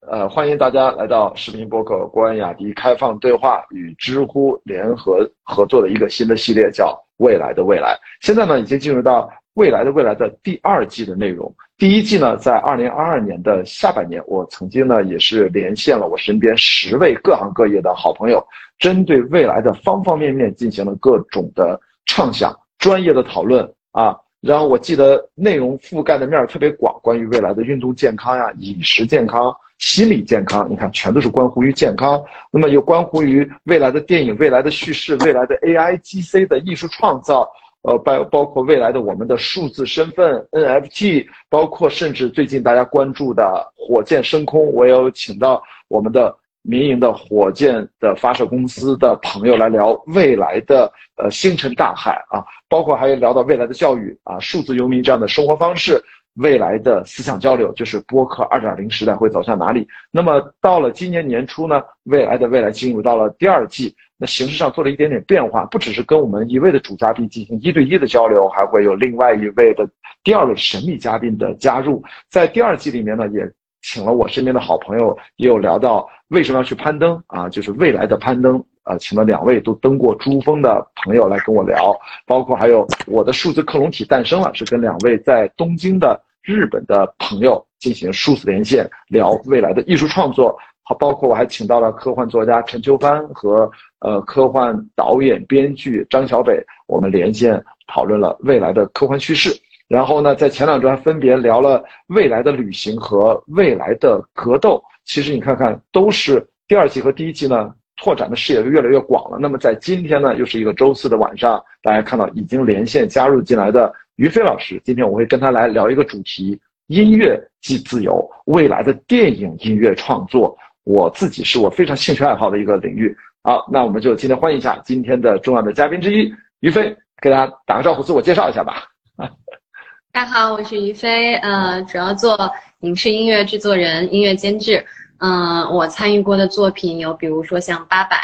[0.00, 6.86] 呃，欢迎大家来到视频博客郭安雅迪开放对话与知乎联合合作的一个新的系列，叫
[7.24, 7.94] 《未来的未来》。
[8.20, 9.22] 现在呢，已经进入到
[9.54, 11.54] 《未来的未来》的第二季的内容。
[11.78, 18.46] 第一季呢，在二零二二年的下半年，我曾经呢也是连线了我身边十位各行各业的好朋友，
[18.78, 24.16] 针对未来的方方面面进行了各种的畅想、专业的讨论啊。
[24.44, 29.54] 然后我记得内容覆盖的面特别广，关于未来的运动健康呀、饮食健康。
[29.78, 32.22] 心理健康，你看，全都是关乎于健康。
[32.50, 37.46] 那么又关乎于未来的电影、未来的叙事、未来的 AI、GC 的艺术创造，
[37.82, 52.42] 呃，包包括未来的我们的数字身份 NFT，包括甚至最近大家关注的火箭升空，我有请到我们的民营的火箭的发射公司的朋友来聊未来的呃星辰大海啊，
[52.74, 56.02] 包括还有聊到未来的教育啊，数字游民这样的生活方式。
[56.34, 59.86] 未来的思想交流就是播客二点零时代会走向哪里？
[60.10, 61.80] 那么到了今年年初呢？
[62.02, 69.88] 未来的未来进入到了第二季，那形式上做了一点点变化，不只是跟我们一位的主嘉宾进行一对一的交流，还会有另外一位的
[70.24, 72.02] 第二位神秘嘉宾的加入。
[72.28, 73.48] 在第二季里面呢，也
[73.82, 81.94] 请了我身边的好朋友，也有聊到为什么要去攀登啊，就是未来的攀登啊，请了两位都登过珠峰的朋友来跟我聊，
[82.26, 86.18] 包括还有我的数字克隆体诞生了，是跟两位在东京的。
[86.46, 99.58] 日本的朋友进行数字连线，聊未来的艺术创作，好，包括我还请到了科幻作家陈秋帆和呃科幻导演编剧张小北，我们连线讨论了未来的科幻叙事。
[99.88, 104.84] 然后呢，在前两周还分别聊了未来的旅行和未来的格斗。
[105.06, 107.72] 其实你看看，都是第二季和第一季呢，
[108.04, 109.38] 拓展的视野就越来越广了。
[109.40, 113.90] 那么在今天呢，又是一个周四的晚上，大家看到已经连线加入进来的。
[114.16, 120.54] 于飞老师，今天我会跟他来聊一个主题：音乐即自由，未来的电影音乐创作。
[120.82, 123.16] 我自己是我非常兴趣爱好的一个领域。
[123.42, 128.84] 好，那我们就今天欢迎一下今天的重要的嘉宾之一于飞，给大家打个招呼，自我介绍一下吧。
[130.12, 132.38] 大家好，我是于飞，呃，主要做
[132.80, 134.84] 影视音乐制作人、音乐监制。
[135.24, 138.16] 嗯，我参与过的作品有，比如说像《八佰》，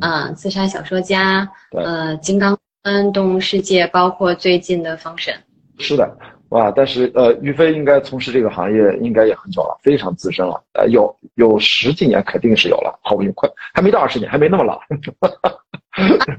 [0.00, 1.42] 嗯，《刺杀小说家》，
[1.78, 2.54] 呃，《金刚》。
[2.88, 5.34] 嗯，动物世界包括最近的封神，
[5.76, 6.08] 是的，
[6.50, 6.70] 哇！
[6.70, 14.78] 但是呃，于飞应该从事这个行业应该也很久了，非常资深了，呃，有有十几年肯定是有了，好不快，还没到二十年，还没那么老，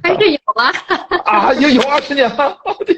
[0.02, 0.72] 还是有啊，
[1.28, 2.98] 啊，有有二十年了，我天，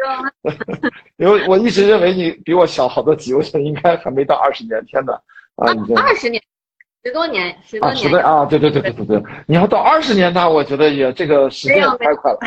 [1.18, 5.12] 因为我一直认为你比我小好多级，我想应该还没到二十年，天哪，
[5.56, 6.42] 啊，二十年。
[7.04, 12.38] 十多年，十多年啊，十啊，对对对对对对，你要到二十年，那我觉得也这个时间太快了。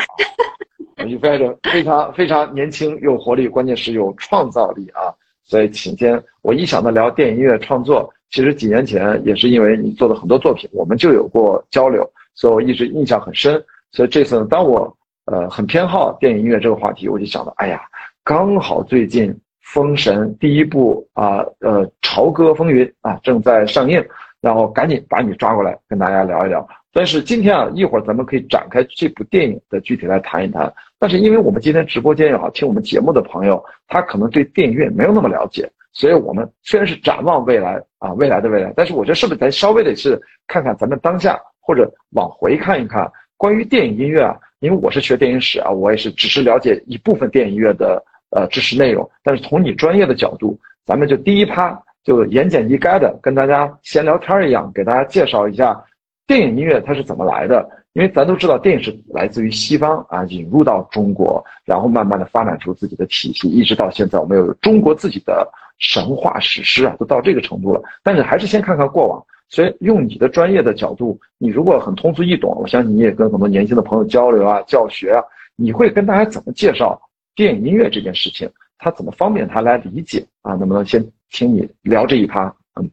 [1.06, 5.08] 你非常非常非常年轻，有活力，关键是有创造力啊。
[5.42, 13.64] 所以今天我一想到聊电影音乐创作，其实几年前也是因为你做的很多作品，我们就有过交流，所以我一直印象很深。
[13.92, 14.94] 所以这次呢，当我
[15.24, 17.80] 呃很偏好电影音乐这个话题，我就想到，哎呀，
[18.22, 19.32] 刚好最近
[19.62, 24.04] 《封神》第一部啊，呃，《朝歌风云》啊正在上映。
[24.42, 26.66] 然后赶紧把你抓过来跟大家聊一聊。
[26.94, 30.72] 但是今天啊，一会儿咱们可以展开这部电影的具体来谈一谈。
[30.98, 43.06] 但是因为我们今天直播间也好，听我们节目的朋友，他可能对电影院没有那么了解，所以我们虽然是展望未来啊，未来的未来，但是我觉得是不是咱稍微得是看看咱们当下，或者往回看一看
[43.36, 44.34] 关于电影音乐啊？
[44.60, 49.08] 因为我是学电影史啊，我也是只是了解一部分电影音乐的呃知识内容。
[49.22, 51.80] 但是从你专业的角度，咱们就第一趴。
[52.02, 55.78] 就言简意赅的跟大家闲聊天一样，给大家介绍一下
[56.26, 57.68] 电影音乐它是怎么来的。
[57.92, 65.46] 因为咱都知道，电影是来自于西方啊，引入到中国，然后慢慢的发展出自己的体系，一直到现在，我们有中国自己的
[65.78, 67.82] 神话史诗啊，都到这个程度了。
[68.02, 69.22] 但是还是先看看过往。
[69.50, 75.22] 所以用你的专业的角度，你如果很通俗易懂，我相信你也跟很多年轻的朋友交流啊、教学啊，
[75.54, 76.98] 你会跟大家怎么介绍
[77.34, 78.50] 电影音乐这件事情？
[78.78, 80.54] 它怎么方便他来理解啊？
[80.54, 81.06] 能不能先？
[81.32, 82.90] 请你聊这一趴，嗯，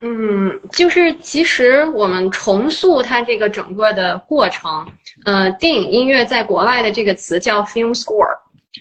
[0.00, 4.84] 嗯，就是其实我们重塑它这个整个的过程，
[5.24, 8.26] 呃，电影音乐在国外的这个词叫 film score，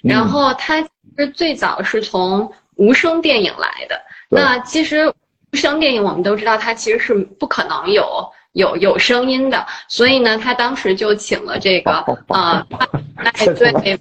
[0.01, 0.81] 然后它
[1.15, 4.01] 是最早是从无声电影来的。
[4.27, 5.07] 那其实
[5.53, 11.91] 无声电影我们都知道，它其实是不可能有有有声音的，所以呢，他当时就请了这个
[12.27, 12.65] 啊，
[13.15, 13.97] 哎 对，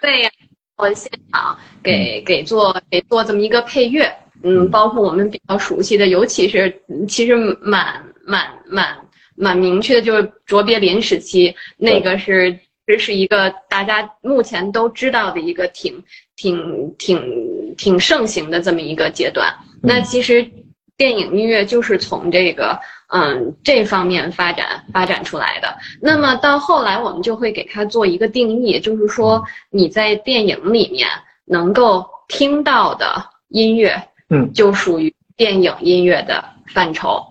[0.00, 0.30] 对呀。
[0.76, 4.10] 我现场给给做给做这么一个配乐，
[4.42, 8.96] 嗯，包括我们比较熟悉的，尤其是其实蛮蛮蛮
[9.36, 16.02] 蛮明确的，就是卓别林时期那个是这是一个大家目前都知道的一个挺
[16.34, 19.54] 挺挺挺盛行的这么一个阶段。
[19.82, 20.50] 那其实
[20.96, 22.80] 电影音乐就是从这个
[23.12, 25.76] 嗯这方面发展发展出来的。
[26.00, 31.08] 那么到后来，我们就会给它做一个定义，就是说你在电影里面
[31.44, 37.26] 能够听到的音乐，嗯，就属于电影音乐的范畴。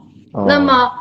[0.46, 0.92] 那么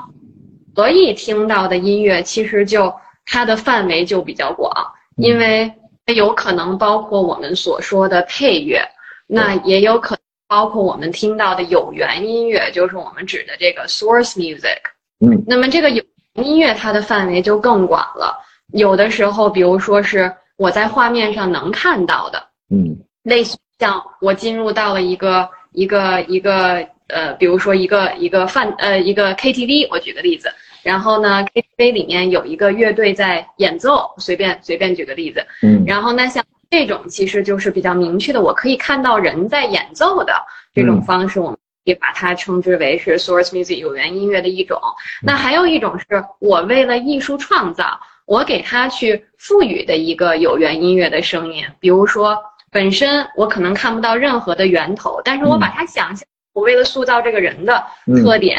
[0.75, 2.95] 可以听到的音乐，其实就
[3.27, 4.73] 它的范围就比较广，
[5.17, 5.71] 因为
[6.15, 8.81] 有可能包括我们所说的配乐，
[9.27, 14.79] 那也有可能包括我们听到的有源音乐，就是我们指的这个 source music。
[15.21, 16.03] 嗯，那么这个有
[16.35, 18.37] 音乐它的范围就更广了，
[18.73, 30.51] 有的时候，比如说是我在画面上能看到的，嗯，类似像我进入到了一个一个一个呃，比如说一个一个饭呃一个 KTV，我举个例子。
[30.85, 40.35] 然后呢，KTV 里面有一个乐队在演奏，随便随便举个例子，嗯，然后呢，像这种其实就是比较明确的，我可以看到人在演奏的
[40.75, 44.81] 这种方式，我们也把它称之为是 source music 有源音乐的一种。
[45.23, 46.07] 那还有一种是
[46.41, 52.39] 我为了艺术创造，我给它去赋予的一个有源音乐的声音，比如说
[52.71, 57.85] 本身我可能看不到任何的源头，但是我把它想象，我为了塑造这个人的
[58.23, 58.59] 特点。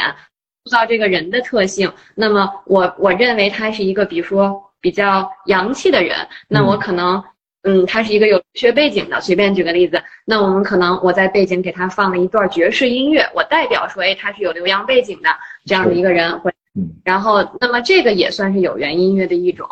[0.64, 7.24] 塑造这个人的特性，那么我我认为他是一个，比如说比较洋气的人，那我可能，
[7.62, 9.20] 嗯，他是一个有学背景的。
[9.20, 15.28] 随便举个例子，那我们可能我在背景给他放了一段爵士音乐，我代表说，哎，他是有留洋背景的
[15.66, 16.50] 这样的一个人，会，
[17.04, 19.66] 然后，那么这个也算是有源音乐的一种。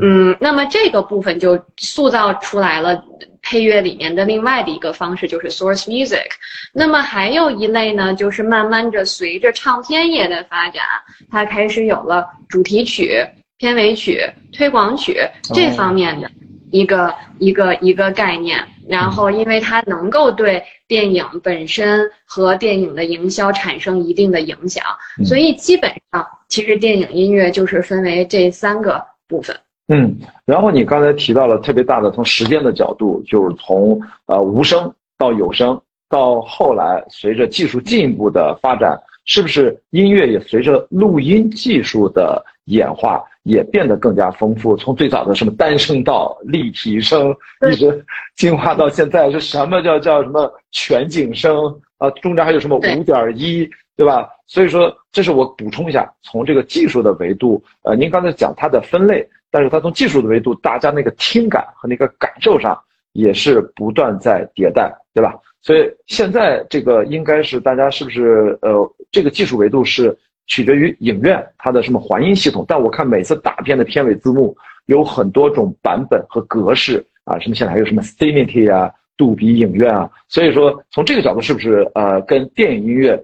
[0.00, 3.02] 嗯，那么这个部分就塑造出来了
[3.42, 6.28] 配乐里面的另外的一个方式，就是 source music。
[6.72, 10.84] 那么还有一类呢，就是慢慢着随着唱片业的发展，
[11.28, 13.26] 它开始有了主题曲、
[13.58, 15.20] 片尾曲、推广曲
[15.52, 16.30] 这方面的
[16.70, 18.58] 一个一个一个概念。
[18.88, 24.82] 然后，因为它能够对电影本身和电影的营销产生一定的影响，
[25.24, 29.56] 所以基本上其实电影音乐就是分为这三个部分。
[29.92, 44.76] 嗯，然后你刚才提到了特别大的，从时间的角度，就是从呃无声到有声，到后来随着技术进一步的发展，是不是音乐也随着录音技术的演化也变得更加丰富？
[44.76, 47.34] 从最早的什么单声道、立体声，
[47.70, 48.04] 一直
[48.36, 52.10] 进化到现在是什么叫叫什么全景声啊？
[52.22, 54.28] 中间还有什么五点一，对吧？
[54.46, 59.28] 所以说，这是我补充一下，从这个技术的维度，呃，您刚才讲它的分类。
[59.52, 62.80] 但是它从技术的维度，大家那个听感和那个感受上
[63.14, 65.34] 也是不断在迭代，对吧？
[65.60, 70.16] 所以现在这个应该是大家是不是呃，这个技术维度是
[70.46, 72.64] 取决于影院它的什么环音系统？
[72.66, 74.56] 但我看每次大片的片尾字幕
[74.86, 83.22] 有很多种版本和格式啊，什么现在还有什么 Cinity 啊、杜比影院啊，所以说从这个角度是不是呃，跟电影音乐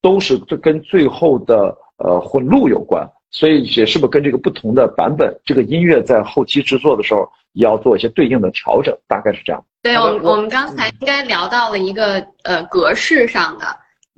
[0.00, 3.08] 都是跟最后的呃混录有关？
[3.30, 9.62] 所以也是不是跟这个不同的版本，这个音乐在后期制作的时候也要做一些对应的调整，大概是这样。
[9.82, 13.66] 对，我们我们刚才应该聊到了一个呃格式上的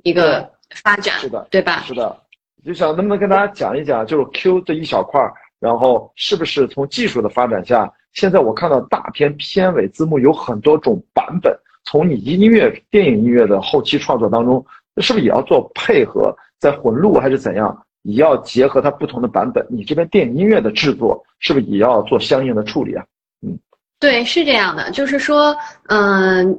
[0.04, 1.82] 一个发展，是的，对吧？
[1.84, 2.16] 是的，
[2.64, 14.64] 就想能不能跟大家讲一讲，就是 Q 这一小块儿，然后是不是从技术的发展下，现在我看到大片片尾字幕有很多种版本，从你音乐电影音乐的后期创作当中，
[14.98, 17.84] 是不是也要做配合，在混录还是怎样？
[18.02, 23.04] 也要结合它不同的版本，你这边电影音乐的制作是不是也要做相应的处理啊？
[23.46, 23.58] 嗯，
[23.98, 25.54] 对，是这样的，就是说，
[25.88, 26.58] 嗯，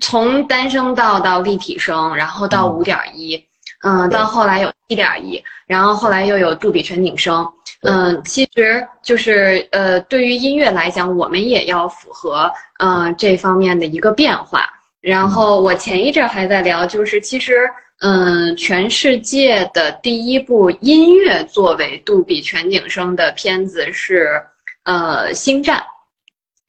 [0.00, 3.47] 从单声道到立体声，然后到五点一，
[3.84, 7.46] 嗯，到后来有七点一，然后后来又有杜比全景声，
[7.82, 14.64] 嗯，其实就是呃，对于音乐来讲，我们也要符合嗯这方面的一个变化。
[15.00, 17.68] 然后我前一阵还在聊，就是其实。
[18.00, 24.40] 嗯，全世界的第一部音乐作为杜比全景声的片子是，
[24.84, 25.78] 呃，《星战》。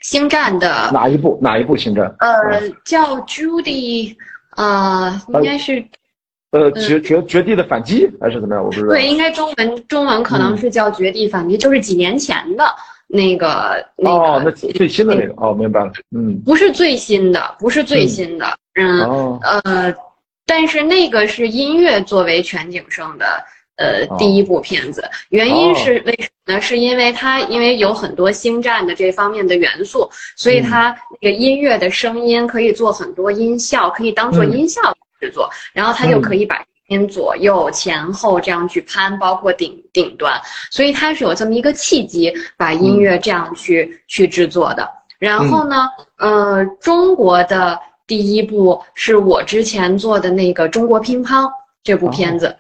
[0.02, 1.38] 星战的哪一部？
[1.40, 2.08] 哪一部《星战》？
[2.18, 4.18] 呃，叫 Judy，
[4.58, 5.88] 呃，应该是，
[6.52, 8.64] 呃，绝绝绝地的反击还是怎么样？
[8.64, 8.90] 我不知道。
[8.90, 12.66] 对，应该中文中文可能是叫绝地反击，就是几年前的
[13.08, 14.18] 那个那个。
[14.18, 15.92] 哦，那最新的那个哦，明白了。
[16.16, 18.58] 嗯，不是最新的，不是最新的。
[18.76, 19.96] 嗯，呃。
[20.52, 23.26] 但是那个是音乐作为全景声的，
[23.76, 25.08] 呃，第一部片子。
[25.30, 26.60] 原因是为什么呢？
[26.60, 30.90] 是因为它因为有很多星战的这方面的元素，所以它
[31.22, 34.82] 那个音乐的声音可以做很多音效，可以当做音效
[35.20, 40.40] 制作，然后它就可以把音左右、前后这样去攀，包括顶顶端，
[40.72, 44.90] 所以它是有这么一个契机，把音乐这样去去制作的。
[45.20, 51.44] 然后呢，呃，中国的第一部是我之前做的那个《中国乒乓》
[51.84, 52.56] 这部片子。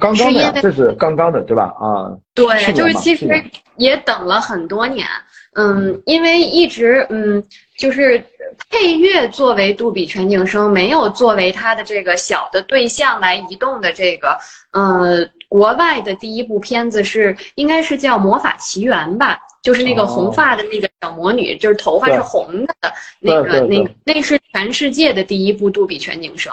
[0.00, 1.64] 刚刚的，这是刚刚的，对吧？
[1.78, 3.42] 啊，对，就是其实
[3.76, 5.06] 也等了很多年，
[5.54, 7.44] 嗯，因为一直嗯，
[7.82, 8.24] 就是
[8.70, 14.38] 配乐作为杜比全景声，没有作为它的这个小的对象来移动的这个，
[14.70, 22.74] 呃，国外的第一部片子是应该是叫《魔法奇缘》吧，就是那个红发的那个小魔女，就是头发是红的
[23.18, 26.52] 那个，那那是全世界的第一部杜比全景声。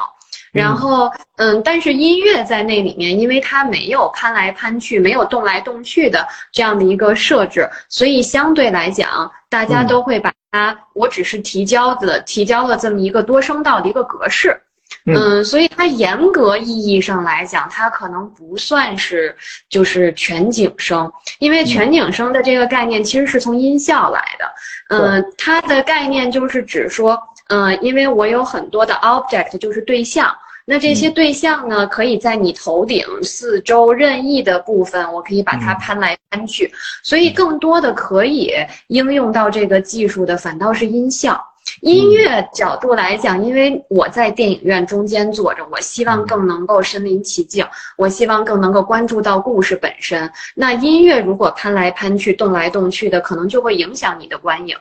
[0.51, 14.59] 然后，嗯，但是音乐在那里面，因为它没有攀来攀去，没有动来动去的这样的一个设置，所以相对来讲，大家都会把它，我只是提交的，提交了这么一个多声道的一个格式，
[15.05, 19.35] 嗯，所以它严格意义上来讲，它可能不算是
[19.69, 24.51] 就是全景声，因为全景声的这个概念其实是从音效来的，
[24.89, 27.21] 嗯，它的概念就是指说。
[27.49, 30.33] 嗯，因为我有很多的 object，就是对象。
[30.65, 36.71] 那这些对象呢，可以在你头顶四周任意的部分，我可以把它攀来攀去。
[37.03, 38.53] 所以，更多的可以
[38.89, 41.43] 应用到这个技术的，反倒是音效。
[41.81, 47.65] 音乐角度来讲，因为我在电影院中间坐着，我希望更能够身临其境，
[47.97, 50.31] 我希望更能够关注到故事本身。
[50.53, 54.75] 那音乐如果攀来攀去、动来动去的，可能就会影响你的观影。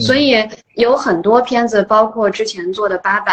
[0.00, 0.36] 所以
[0.74, 3.32] 有很多片子，包括之前做的《八佰》，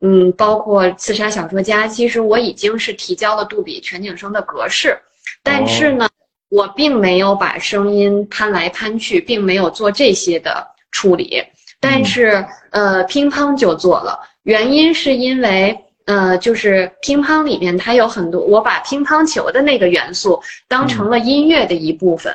[0.00, 4.98] 嗯，包括《刺杀小说家》，其实我已经是提交了杜比全景声的格式，
[5.42, 6.08] 但是呢，
[6.50, 11.42] 我并没有把声音攀来攀去，并没有做这些的处理。
[11.80, 22.34] 但是，呃，乒乓就做了，原因是因为，呃，就是乒乓里面它有很多，我把乒乓球的那个元素当成了音乐的一部分。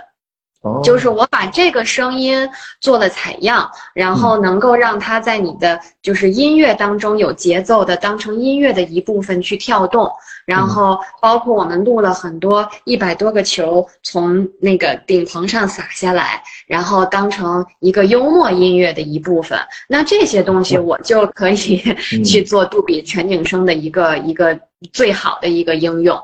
[0.84, 10.10] 就是我把这个声音做了采样，然后能够让它在你的就是音乐当中有节奏的，当成音乐的一部分去跳动。
[10.46, 19.58] 然后包括我们录了很多一百多个球从那个顶棚上洒下来，然后当成一个幽默音乐的一部分。
[19.88, 21.82] 那这些东西我就可以
[22.26, 24.60] 去做杜比全景声的一个一个
[24.92, 26.18] 最好的一个应用，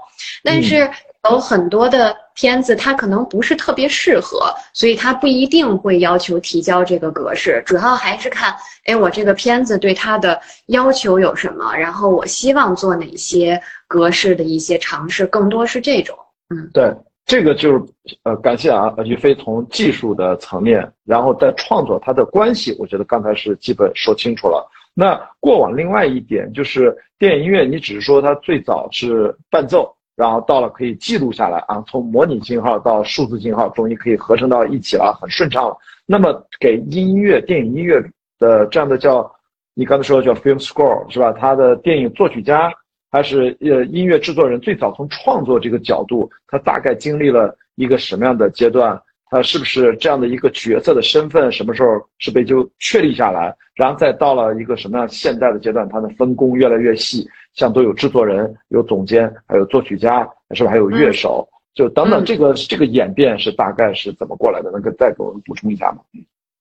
[0.43, 0.89] 但是。
[1.29, 7.61] 有很多的片子，它可能不是特别适合，所以它不一定会要求提交这个格式。
[7.65, 16.17] 主要还是看，哎，我这个片子对它的要求有什么，然后我希望做哪些格式的一些尝试，更多是这种。
[16.55, 16.89] 嗯，对，
[17.25, 17.83] 这个就是
[18.23, 24.65] 呃，感谢啊，于飞从技术的层面，然后在创作它的关系，我觉得刚才是基本说清楚了。
[24.93, 29.93] 那过往另外一点就是电影音乐，你只是说它最早是伴奏。
[30.19, 35.77] 然后到了可以记录下来啊，从模拟信号到数字信号，终于可以合成到一起了，很顺畅了。
[36.05, 38.03] 那么给音乐、电影音乐
[38.37, 39.31] 的这样的叫，
[39.73, 41.31] 你刚才说的叫 film score 是吧？
[41.31, 42.69] 他的电影作曲家
[43.09, 49.01] 还是呃音乐制作人，最早从创作这个角度，他大概经历了一个什么样的阶段？
[49.29, 53.55] 他是不是这样的一个角色的身份，什么时候是被就确立下来？
[53.75, 57.27] 然后再到了一个什么样现代的阶段，他的分工越来越细。
[57.55, 60.69] 像都有制作人、有总监，还有作曲家，是吧？
[60.69, 64.69] 还有乐手，就等等，这个这个演变是大概是怎么过来的？
[64.71, 65.97] 能够再给我们补充一下吗？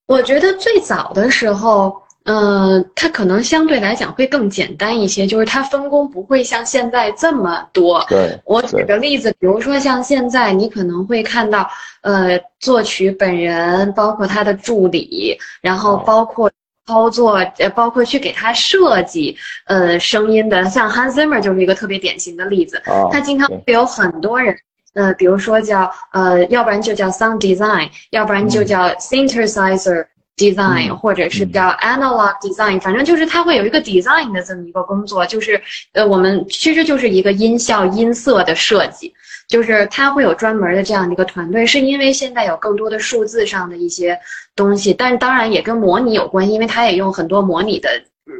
[0.06, 1.94] 我觉得最早的时候，
[2.28, 8.04] 嗯，它可能相对来讲会更简单一些，就是它分工不会像现在这么多。
[8.08, 11.68] 对，我举个例子，比如说像现在，你可能会看到，
[12.02, 16.50] 呃，作曲本人，包括他的助理，然后包括。
[16.88, 22.80] 操作呃，包括去给他设计呃声音的，像 Hans Zimmer 就是一个特别典型的例子。
[23.12, 24.56] 他经常会有很多人，
[24.94, 30.06] 呃，比如说叫呃，要不然就叫 sound design，要不然就叫 synthesizer
[30.38, 35.60] design，或者是叫 analog design，反正就是它会有一个 design 的这么一个工作，就是
[35.92, 39.12] 呃，我们其实就是一个音效音色的设计。
[39.48, 44.18] 就是它会有专门的这样的一个团队，是因为现在有更多的数字上的一些
[44.54, 47.88] 东西，但是当然也跟模拟有关，因为它也用很多模拟的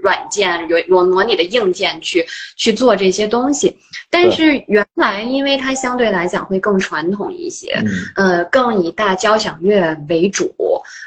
[0.02, 2.24] 软件，有有模拟的硬件去
[2.56, 3.76] 去做这些东西。
[4.10, 7.82] 但是原来因为它相对来讲会更传统一些，
[8.14, 10.54] 呃，更以大交响乐为主，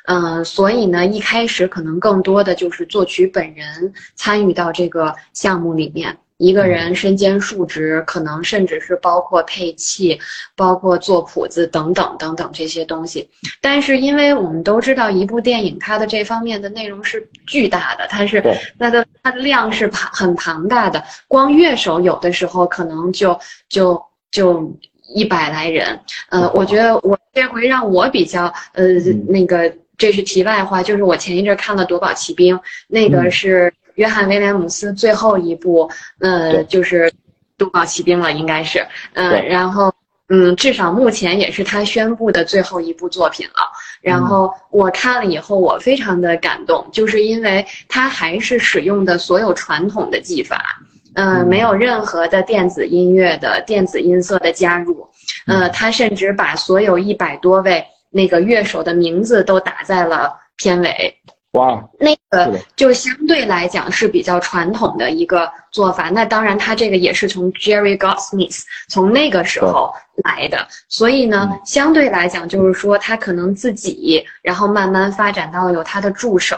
[0.06, 6.18] 呃，所以呢，一开始可能更多的就是作曲本人参与到这个项目里面。
[6.41, 10.19] 一个人身兼数职，可能甚至是包括配器、
[10.55, 13.29] 包括做谱子等等等等这些东西。
[13.62, 18.43] 但是，因为我们都知道，一部电影它的这方面的内容是巨大的，它是
[18.79, 21.03] 它的它的量是庞很庞大的。
[21.27, 24.75] 光乐手有的时候可能就就就
[25.13, 26.00] 一百来人。
[26.29, 28.88] 呃，我觉得我这回让我比较呃
[29.27, 32.55] 那个，这是题外话，就是我前一阵看了《夺宝奇兵》，
[32.88, 33.71] 那个是。
[34.01, 35.88] 约翰威廉姆斯最后一部，
[36.22, 37.05] 呃，就是
[37.55, 39.93] 《东宝奇兵》了，应该是，嗯，然后，
[40.29, 43.62] 嗯，至少目前也是他宣布的最后一部作品了。
[44.01, 50.81] 然后我看了以后，我非常的感动，就是因为他还是使用的所有传统的技法，
[51.13, 55.08] 嗯，没有任何的电子音乐的电子音色的加入，
[55.46, 61.15] 呃，他甚至把所有一百多位那个乐手的名字都打在了片尾。
[61.53, 66.10] 哇，那个就相对来讲是比较传统的一个做法。
[66.10, 69.93] 那当然，他这个也是从 Jerry Goldsmith 从那个时候
[70.24, 76.55] 来的，所以呢，相对来讲就是说他可能自己，然后慢慢发展到有他的助手，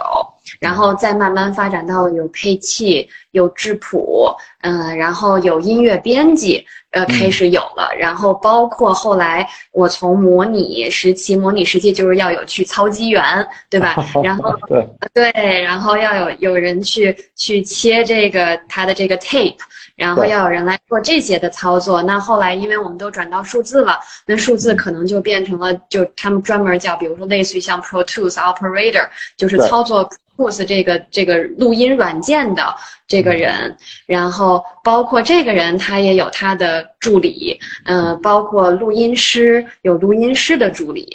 [0.60, 4.30] 然后再慢慢发展到有配器、有质谱，
[4.62, 6.68] 嗯，然后有音乐编辑。
[6.94, 13.24] 呃，开始有了，然后包括后来我从模拟时期，模拟时期就是要有去操机员，
[13.68, 13.96] 对吧？
[14.24, 14.88] 然后对。
[15.12, 19.58] 对，然后要有有人去去切这个他的这个 tape，
[20.04, 22.04] 然后要有人来做这些的操作。
[22.04, 29.08] 那后来因为我们都转到数字了，那数字可能就变成了就他们专门叫，比如说类似于像 Pro Tools Operator，
[29.38, 30.10] 就是操作。
[30.36, 32.76] Pose 这个这个录音软件的
[33.08, 41.08] 这个人，然后包括这个人他也有他的助理，嗯，包括录音师有录音师的助理，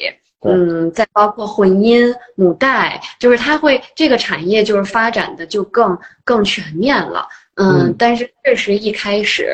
[0.44, 7.26] 嗯，再包括混音母带，就是他会这个产业就是发展的就更更全面了，
[7.60, 9.48] 嗯，但是确实一开始，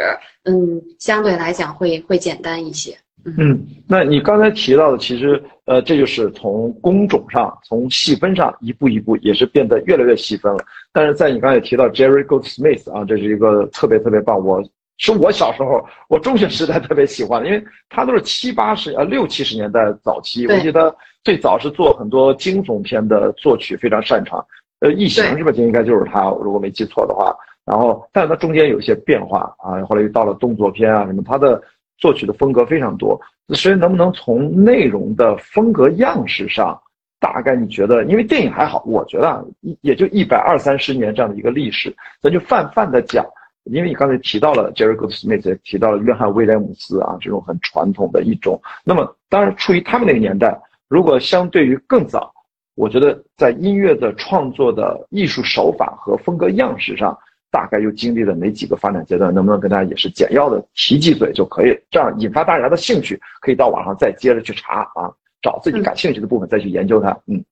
[0.45, 2.95] 嗯，相对来讲会会简单一些。
[3.39, 3.59] 嗯，
[3.89, 10.59] 那你刚才提到的，其实呃，这就是从工种上、从细分上一步一步也是变得越来越细分了。
[10.93, 14.63] 但是在你刚才提到 Jerry Goldsmith 啊，这是一个特别特别棒，我
[14.99, 24.45] 是我小时候我中学时代特别喜欢的，因为他都是七八十呃六七十年代早期，我记得最早是做很多惊悚片的作曲非常擅长，
[24.81, 25.51] 呃，异形是吧？
[25.51, 27.35] 就应该就是他，如果没记错的话。
[27.65, 31.63] 然后，但是它中间有一些变化啊，后来又到了动作片啊什么，他的。
[31.97, 33.19] 作曲的风格非常多，
[33.51, 36.79] 所以能不能从内容的风格样式上，
[37.21, 38.05] 大概你觉得？
[38.07, 39.43] 因为电影还好，我觉得啊，
[39.81, 43.25] 也就一百二三十年这样的一个历史，咱就泛泛的讲。
[43.63, 48.61] 因为你刚才提到了 Jerry Goldsmith，提到了约翰威廉姆斯啊，这种很传统的一种。
[48.85, 52.35] 那么，当然处于他们那个年代，如果相对于更早，
[52.75, 57.17] 我觉得在音乐的创作的艺术手法和风格样式上。
[57.55, 59.33] 大概又经历了哪几个发展阶段？
[59.33, 61.79] 能不能跟大家也是简要的提几嘴就可以？
[61.89, 65.07] 这样引发大家的兴趣，可以到网上再接着去查啊，
[65.41, 67.17] 找自己感兴趣的部分再去研究它。
[67.29, 67.45] 嗯，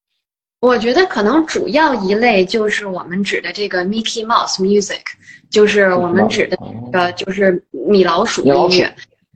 [0.60, 5.02] 我觉得可能主要一类就是我们指的这个 Mickey Mouse Music，
[5.48, 6.58] 就是我们指的
[6.92, 8.92] 呃，就是米老鼠音乐。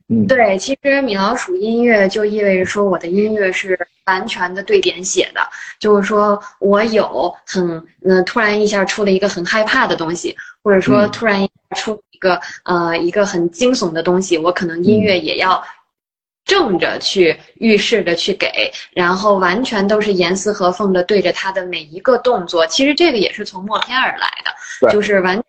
[0.08, 3.76] 嗯，对，其实米老鼠音乐就意味着说我的音乐是
[4.06, 5.40] 完全的对点写的，
[5.80, 10.36] 就是说我有很嗯，突然一下出了一个很害怕的东西。
[10.66, 15.62] 或者说突然出一个呃一个很惊悚的东西，我可能音乐也要
[16.44, 18.48] 正着去预示着去给，
[18.92, 22.66] 然后完全都是严丝合缝的对着他的每一个动作。
[22.66, 25.40] 其实这个也是从默片而来的，就是完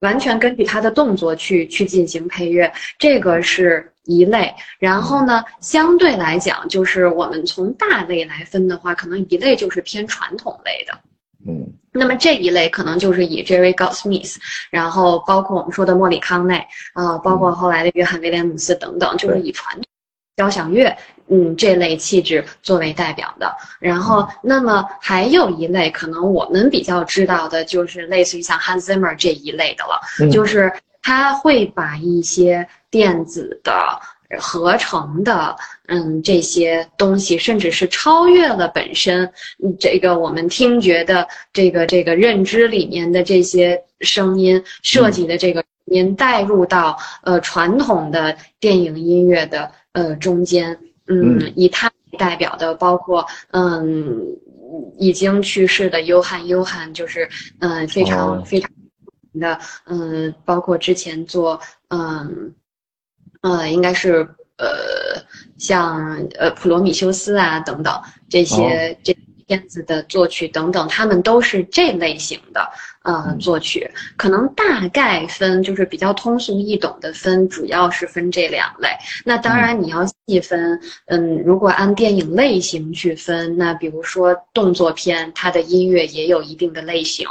[0.00, 4.50] 完全根据他的动作去去进行配乐，这个是一类。
[4.78, 10.98] 然后呢，相对来讲，就是我们从大类来分的话，可能一类就是偏传统类的。
[11.46, 14.36] 嗯，那么这一类可能就是以 Jerry Goldsmith，
[14.70, 19.84] 然后包括我们说的莫里康内，呃，包括后来的约翰威廉姆斯等等，就是以传统
[20.36, 20.96] 交响乐，
[21.28, 23.54] 嗯，这类气质作为代表的。
[23.78, 30.00] 然后，那么还有一类可能我们比较知道的，就是类似于像 Hans Zimmer 这一类的了，
[30.30, 34.00] 就是他会把一些电子的。
[34.38, 35.54] 合成的，
[35.86, 39.30] 嗯，这些东西，甚至是超越了本身
[39.78, 54.18] 这个我们听觉的这个这个认知里面的这些声音设计的这个音带入到呃传统的电影音乐的呃中间，嗯，以他代表的，包括嗯
[54.98, 57.28] 已经去世的约翰约翰，就是
[57.60, 58.70] 嗯非常非常
[59.38, 62.54] 的嗯，包括之前做嗯。
[63.42, 65.22] 呃，应该是呃，
[65.58, 69.16] 像呃普罗米修斯啊等等这些这
[69.52, 72.66] 片子的作曲等等，他们都是这类型的
[73.02, 73.90] 呃作曲。
[74.16, 78.88] 可能大概分就是比较通俗易懂的分，主要是分这两类。
[79.26, 87.26] 那当然你要细分，嗯，如果按电影类型去分，那比如说动作片，它的音乐也有一定的类型，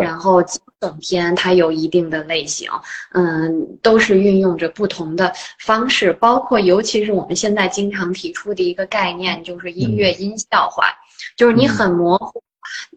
[0.00, 2.70] 然后惊悚片它有一定的类型，
[3.14, 10.86] 嗯，都是运用着不同的方式，包括尤其是我们现在经常提出的一个概念，就是音乐音效化。
[11.36, 12.42] 就是你很模糊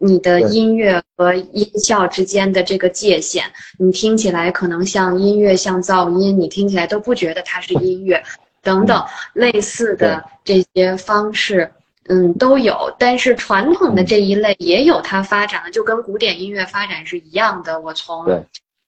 [0.00, 3.42] 你的音乐和音效之间的这个界限，
[3.78, 8.22] 你听起来可能像音乐像噪音，你听起来都不觉得它是音乐，
[8.62, 11.70] 等等类似的这些方式，
[12.08, 12.94] 嗯，都有。
[12.98, 17.80] 但是传统的这一类也有它发展的，就跟古典音乐发展是一样的。
[17.80, 18.24] 我从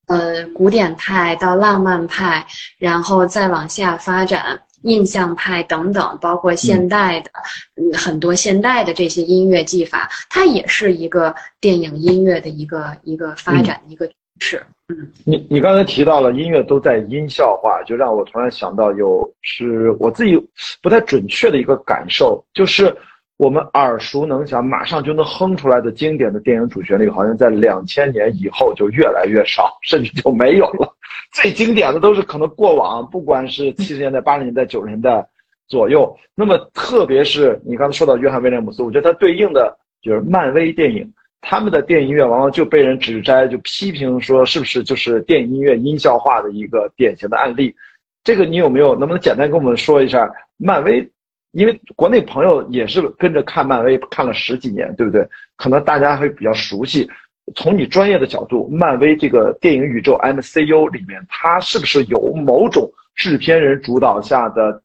[0.06, 2.46] 呃古典派到浪漫派，
[2.78, 4.60] 然后再往下发展。
[4.82, 7.30] 印象派等等，包括现代的，
[7.76, 14.62] 嗯，很多现代的这些音乐技法，它也是一个电影音乐的一个一个发展的一个趋势。
[14.88, 20.36] 嗯，你你刚才提到了音乐都在音效化，就让我突然想到，有是我自己
[20.82, 22.96] 不太准确的一个感受，就是。
[23.40, 30.86] 我们耳熟能详、马上就能哼出来的经典的电影主旋律，好像在两千年以后就越来越少，甚至就没有了。
[31.32, 35.26] 最经典的都是可能过往，不管是七十年代、八十年代、九十年代
[35.68, 36.14] 左右。
[36.34, 47.74] 那么，特别是你刚才说到约翰威廉姆斯，我觉得他对应的就是漫威电影，他们的电影音乐往往就被人指摘，就批评说是不是就是电影音乐音效化的一个典型的案例。
[48.22, 48.94] 这个你有没有？
[48.94, 51.10] 能不能简单跟我们说一下漫威？
[51.52, 55.26] 因为国内朋友也是跟着看漫威看了十几年，对不对？
[55.56, 57.08] 可能大家会比较熟悉。
[57.56, 64.80] 从你专业的角度，漫威这个电影宇宙 MCU 里面，它是不是有某种制片人主导下的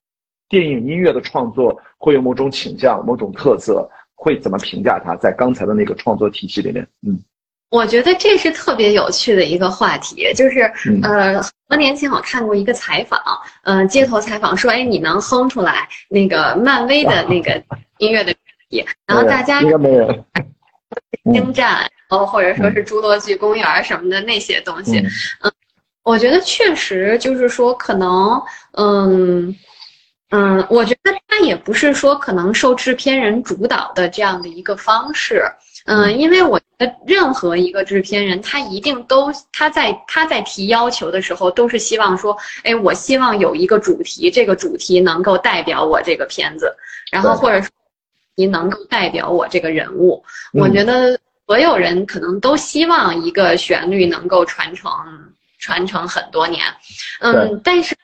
[0.49, 3.88] 电影音乐的创作，会有某种倾向、某种特色？
[4.15, 5.15] 会怎么评价它？
[5.17, 7.19] 在刚才的那个创作体系里面，嗯。
[7.69, 10.62] 我觉得这是特别有趣的一个话题，就是
[11.04, 13.19] 呃，很多年前我看过一个采访，
[13.63, 17.62] 嗯，街头采访说，哎，你能哼出来那个漫威的那个
[17.99, 18.34] 音乐的
[18.69, 18.86] 题？
[19.08, 20.25] 然后大家应该没有。
[21.34, 24.99] 星战，然后或者说是侏罗纪公园什么的那些东西，
[25.41, 25.51] 嗯，
[26.04, 28.39] 我觉得确实就是说，可能，
[28.73, 29.54] 嗯
[30.30, 35.43] 嗯，我觉得它也不是说可能受制片人主导的这样的一个方式。
[35.86, 46.76] 嗯，因为我觉得任何一个制片人，他一定都他在他在提要求的时候，都是希望说，哎，我希望有一个主题，这个主题能够代表我这个片子，
[47.12, 47.69] 然后或者说
[48.36, 50.24] 你能够代表我这个人物。
[50.54, 54.91] 我觉得所有人可能都希望一个旋律能够传承
[55.60, 56.63] 传承很多年。
[57.19, 57.95] 嗯，但是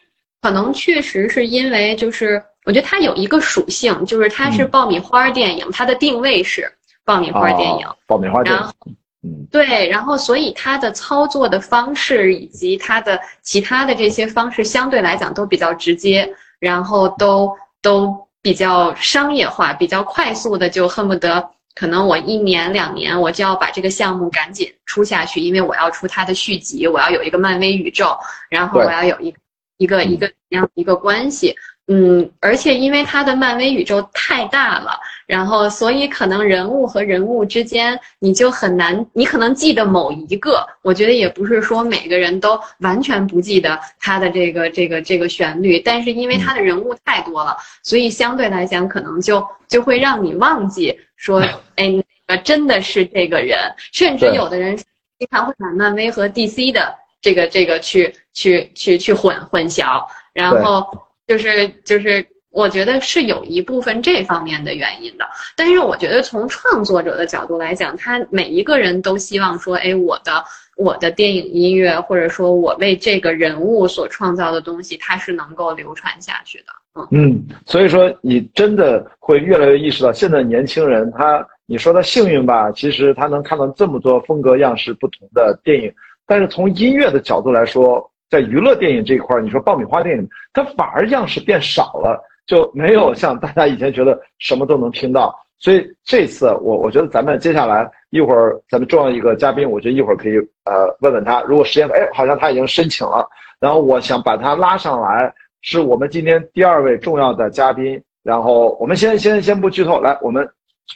[0.44, 6.72] 可能确实是因为就是我觉得它有一个属性，就是它是爆米花电影，它的定位是。
[7.16, 16.28] 爆米花电影，爆米花电影，嗯，对，然后所以它的操作的方式以及它的其他的这些方式相对来讲都比较直接，
[16.60, 28.18] 然后都都比较商业化，比较快速的就恨不得可能我一年两年我就要把这个项目赶紧出下去，因为我要出它的续集，我要有一个漫威宇宙，
[28.50, 29.34] 然后我要有一
[29.78, 31.56] 一个一个这样一个关系。
[31.88, 35.00] 嗯，而且因为它的漫威宇宙太大了，
[35.32, 51.40] 然后所以可能人物和人物之间你就很难，你可能记得某一个，我觉得也不是说每个人都完全不记得他的这个这个这个旋律，但是因为他的人物太多了，所以相对来讲可能就就会让你忘记说，
[51.78, 51.88] 哎，
[52.28, 53.58] 那个真的是这个人，
[53.94, 60.86] 甚至有的人经常会把漫威和 DC 的这个这个去去去去混混淆，然后。
[61.28, 65.26] 就是就是，我觉得是有一部分这方面的原因的。
[65.56, 70.44] 但是我觉得从创作者的角度来讲，他每一个人都希望说，哎，我的
[70.76, 76.66] 我的电影音乐，或者说我为这个人物所创造的东西，它是能够流传下去的。
[76.96, 85.94] 嗯嗯，所以说你真的会越来越意识到，现在年轻人他，你说他幸运吧，其实他能看到这么多风格样式不同的电影，
[86.28, 88.06] 但是从音乐的角度来说。
[88.32, 92.18] 在娱乐电影这一块儿，你说爆米花电影，它反而样式变少了，
[92.52, 95.34] 就没有像大家以前觉得什么都能听到。
[95.58, 100.36] 所以这次我我觉得咱们接下来一会儿咱们重要一个嘉宾，我觉得一会儿可以
[100.66, 103.26] 呃问问他，如果时间哎好像他已经申请了，
[103.58, 108.04] 然后我想把他拉上来，是我们今天第二位重要的嘉宾。
[108.22, 110.46] 然后我们先先先不剧透，来我们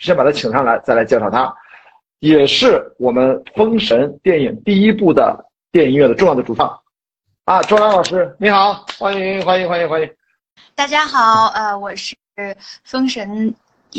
[0.01, 1.55] 先把他请上来，再来介绍他，
[2.19, 6.77] 也是我们《封神》电影第一部的电影音乐的重要的主唱。
[7.45, 10.09] 啊，周兰老师，你好，欢迎欢迎欢迎欢迎！
[10.77, 12.13] 大家好，呃，我是
[12.83, 13.55] 《封神》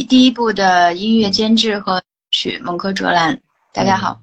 [0.07, 3.41] 第一部的音乐监制和曲蒙柯卓兰。
[3.73, 4.21] 大家好。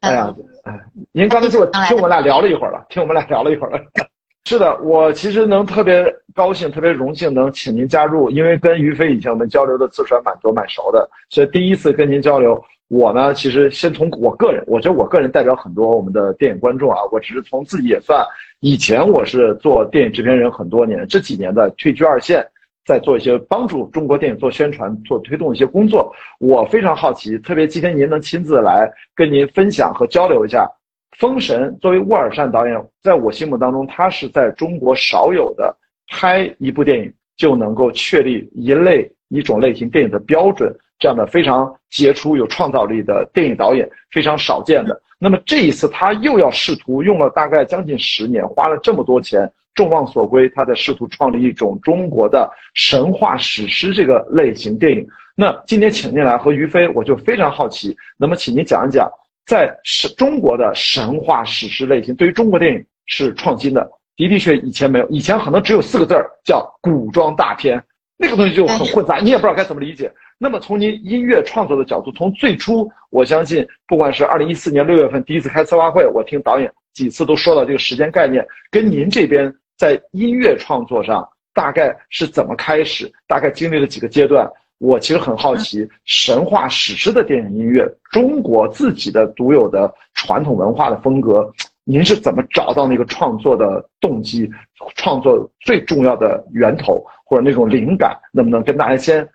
[0.00, 0.32] 哎呀，
[0.64, 0.78] 哎，
[1.10, 3.82] 您刚才是我听我们俩聊了一会儿了，听我们俩聊了一会儿了。
[4.44, 12.62] 是的，我其实能特别高兴、特别荣幸能请您加入，因为跟于飞以前我们交流的次数还蛮多、蛮熟的，所以第一次跟您交流，
[12.94, 18.24] 我呢其实先从我个人，我觉得我个人代表很多我们的电影观众啊，我只是从自己也算，
[18.60, 22.46] 以前我是做电影制片人很多年，这几年的退居二线，
[22.86, 30.70] 在做一些帮助中国电影做宣传、做推动一些工作，我非常好奇，特别今天您能亲自来跟您分享和交流一下。
[31.18, 35.76] 封神作为沃尔善导演，在我心目当中，他是在中国少有的
[36.08, 40.72] 拍一部电影就能够确立一类一种类型电影的标准，
[41.04, 44.98] 这样的非常杰出有创造力的电影导演，非常少见的。
[45.18, 55.06] 那么这一次他又要试图用了大概将近十年，花了这么多钱，众望所归，他在试图创立一种中国的神话史诗这个类型电影。
[55.36, 59.06] 那今天请进来和于飞，我就非常好奇，那么请您讲一讲。
[59.44, 59.70] 在
[60.16, 63.86] 中国的神话史诗类型，对于中国电影是创新的，
[64.16, 67.84] 的的确以前没有，以前可能只有四个字儿叫古装大片，
[68.24, 70.10] 那个东西就很混杂，你也不知道该怎么理解。
[70.38, 84.50] 那么从您音乐创作的角度，从最初，我相信不管是二零一四年六月份第一次开策划会，我听导演几次都说到这个时间概念，跟您这边在音乐创作上大概是怎么开始，大概经历了几个阶段。
[84.78, 91.52] 我其实很好奇，神话史诗的电影音乐，中国自己的独有的传统文化的风格，
[91.84, 94.50] 您是怎么找到那个创作的动机，
[94.96, 98.16] 创作最重要的源头或者那种灵感？
[98.32, 99.26] 能不能跟大家先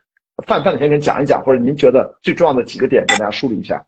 [0.46, 3.84] 泛泛的先跟讲一讲，或者您觉得最重要的几个点跟大家梳理一下？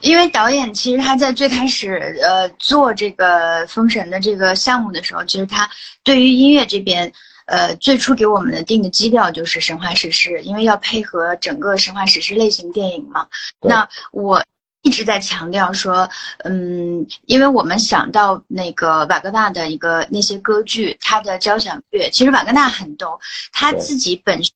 [0.00, 5.68] 因为导演其实他在最开始呃做这个封神的这个项目的时候，其实他
[6.04, 7.12] 对于音乐这边。
[7.46, 13.26] 呃，最初给我们的定的基调就是神话史诗，因为要配合整个神话史诗类型电影嘛。
[13.60, 14.40] 那我
[14.82, 16.08] 一直在强调说，
[16.44, 23.18] 嗯，因为我们想到那个瓦格纳的一个那些歌剧，他的交响乐，其实瓦格纳很逗，
[23.52, 24.52] 他自己本身。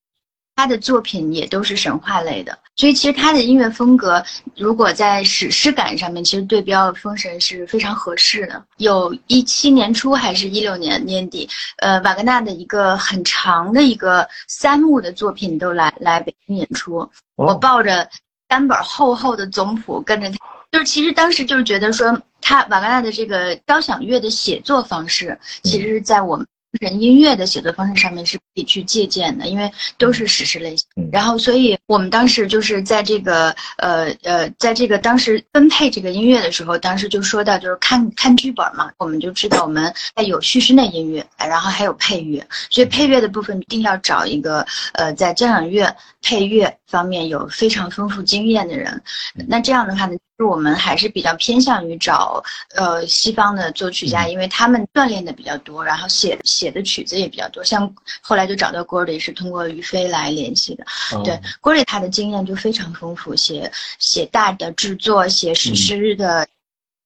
[0.59, 4.25] 他的作品也都是神话类的，所以其实他的音乐风格，
[4.57, 8.65] 如果在史诗感上面，其实对标《封神》是非常合适的。
[8.79, 18.09] 有一七年初还是一六年年底，呃，瓦格纳的一个很长的一个三幕的作品都来来北京演出，我抱着
[18.49, 20.37] 三本厚厚的总谱跟着他，
[20.73, 26.47] 就是其实当时就是觉得说，他瓦格纳的这个交响乐的写作方式，其实是在我们。
[26.81, 30.87] 人音乐的写作方式上面是可以去借鉴的，因为都是史诗类型。
[31.13, 39.93] 然后，所以我们当时就是在这个呃呃，在这个当时分配这个音乐的时候，当时就说到就是看看剧本嘛，我们就知道我们
[40.27, 49.03] 有叙事类音乐，然后还有配乐，所以配乐的部分一定要找一个呃在交响乐配乐方面有非常丰富经验的人。
[49.49, 50.17] 那这样的话呢？
[50.39, 52.43] 是我们还是比较偏向于找
[52.75, 57.65] 呃西方的作曲家，因为他们锻炼的比较多，然后写写的曲子也比较多。
[57.65, 60.85] 像后来就找到 Gordy 是通过于飞来联系的，
[61.25, 66.47] 对 Gordy 他的经验就非常丰富，写写大的制作，写史诗的。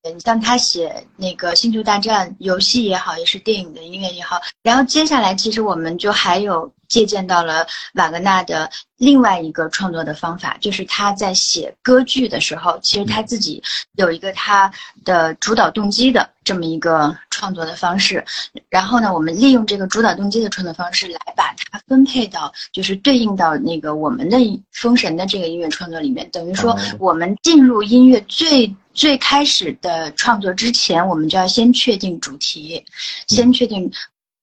[0.03, 13.63] 你像他写那个《星球大战》游戏也好，也是电影的音乐也好，然后接下来其实我们就还有借鉴到了瓦格纳的另外一个创作的方法，就是他在写歌剧的时候，其实他自己
[13.95, 14.71] 有一个他
[15.07, 18.23] 的主导动机的这么一个创作的方式。
[18.69, 24.37] 然后呢，我们利用这个主导动机的创作方式来把它分配到，就是对应到那个我们的
[24.73, 28.75] 《封神》的这个音乐创作里面，等于说我们进入音乐最。
[28.93, 32.85] 最开始的创作之前，我们就要先确定主题，
[33.29, 33.91] 先确定。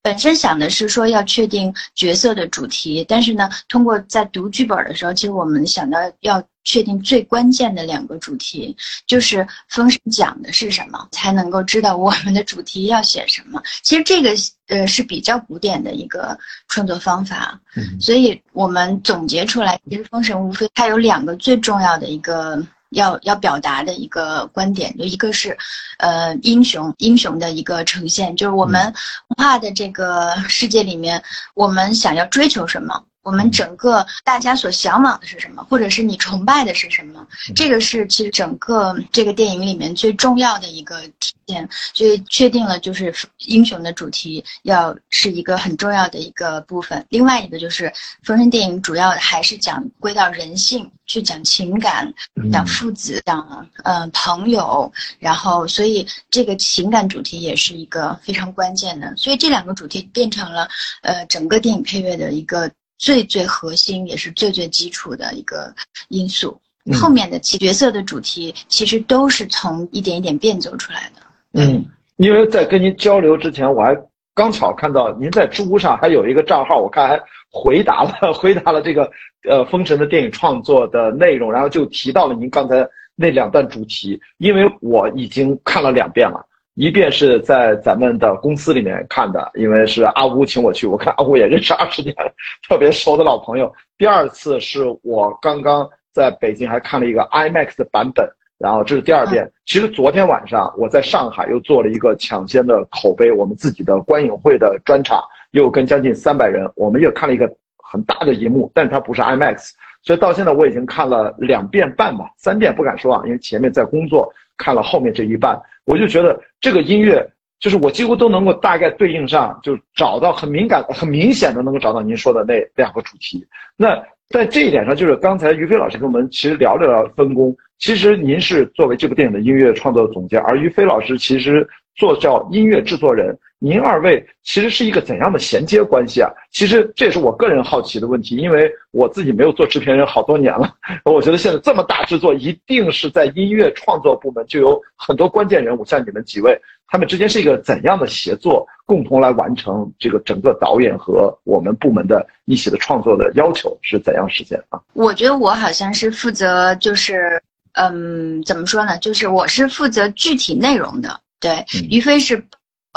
[0.08, 8.74] 本身想的是说要确定角色的主题，但是呢，通过在读剧本的时候，其实我们想到要确定最关键的两个主题，
[9.06, 13.62] 就是封神讲的是什么，才能够知道我们的主题要写什么。
[13.84, 14.30] 其实这个
[14.70, 16.40] 呃是比较古典的一个
[16.70, 17.60] 创作方法，
[18.00, 22.66] 所以我们总结出来，其实封神无非它有两个最重要的一个。
[22.92, 25.58] 要要表达的一个观点，就一个是，
[26.00, 31.22] 呃，英雄英雄的一个呈现，就是我们文化的这个世界里面，
[31.54, 33.04] 我们想要追求什么。
[33.28, 37.28] 我们整个大家所向往的是什么，或者是你崇拜的是什么？
[37.54, 41.68] 这个是其实整个这个电影里面最重要的一个体现。
[41.94, 47.06] 所以确定了，就是英雄的主题要是一个很重要的一个部分。
[47.10, 47.92] 另外一个就是
[48.24, 52.10] 封神电影主要还是讲归到人性，去讲情感，
[52.50, 54.90] 讲父子，讲嗯朋友。
[55.20, 59.14] 然后，所以这个情感主题也是一个非常关键的。
[59.18, 60.70] 所以这两个主题变成了
[61.02, 62.72] 呃整个电影配乐的一个。
[62.98, 65.74] 最最核心，也是最最基础的一个
[66.10, 66.60] 因素。
[66.90, 71.22] 嗯后面的其角色的主题其实都是从一点一点变奏出来的。
[71.52, 73.94] 嗯，因为在跟您交流之前，我还
[74.34, 77.20] 刚巧看到您在知乎上还有一个账号，我看还
[77.52, 79.04] 回答了 回答了这个
[79.50, 86.47] 呃《封神》的电影创作的内容，然后就提到了您刚才那两段主题，因为我已经看了两遍了。
[86.78, 92.32] 一遍是在咱们的公司里面看的，因为是阿乌请我去，我看阿乌也认识二十年了，
[92.70, 93.74] 特别熟的老朋友。
[93.98, 99.52] 第二次是我刚刚在北京还看了一个 IMAX 的版本，然后这是第二遍。
[99.66, 105.20] 其实昨天晚上我在上海又做了一个抢先的口碑，我们自己的观影会的专场，
[105.54, 109.72] 又跟将近三百人，我们也看了一个很大的荧幕，但是它不是 IMAX，
[110.04, 117.28] 所以到现在我已经看了两遍半吧，三遍不敢说啊，因为前面在工作，看了后面这一半，我就觉得这个音乐。
[117.60, 123.44] 就是我几乎都能够大概对应上，就找到很敏感、很明显的能够找到您说的那两个主题。
[123.76, 127.58] 那在这一点上，就是刚才于飞老师跟我们其实聊了聊分工。
[127.80, 133.36] 其实您是作为这部电影的音乐创作总监，而于飞老师其实做叫音乐制作人。
[133.60, 136.30] 您二位其实是一个怎样的衔接关系啊？
[136.52, 140.76] 其实这也是我个人好奇的问题，因为我自己没有做制片人好多年了。
[141.06, 146.56] 我觉得现在这么大制作，一定是在音乐创作部门就有很多关键人物，像你们几位，
[146.88, 154.80] 他们之间是一个怎样的协作，共同来完成这个整个导演和我们部门的一起的创作的要求是怎样实现啊？
[154.94, 157.42] 我觉得我好像是负责，就是
[157.74, 158.96] 嗯，怎么说呢？
[159.00, 162.46] 就是我是负责具体内容的，对，嗯于飞是。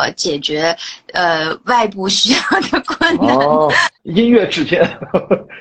[0.00, 0.76] 呃，解决
[1.12, 3.36] 呃外部需要的困难。
[3.36, 3.70] 哦，
[4.02, 4.82] 音乐制片，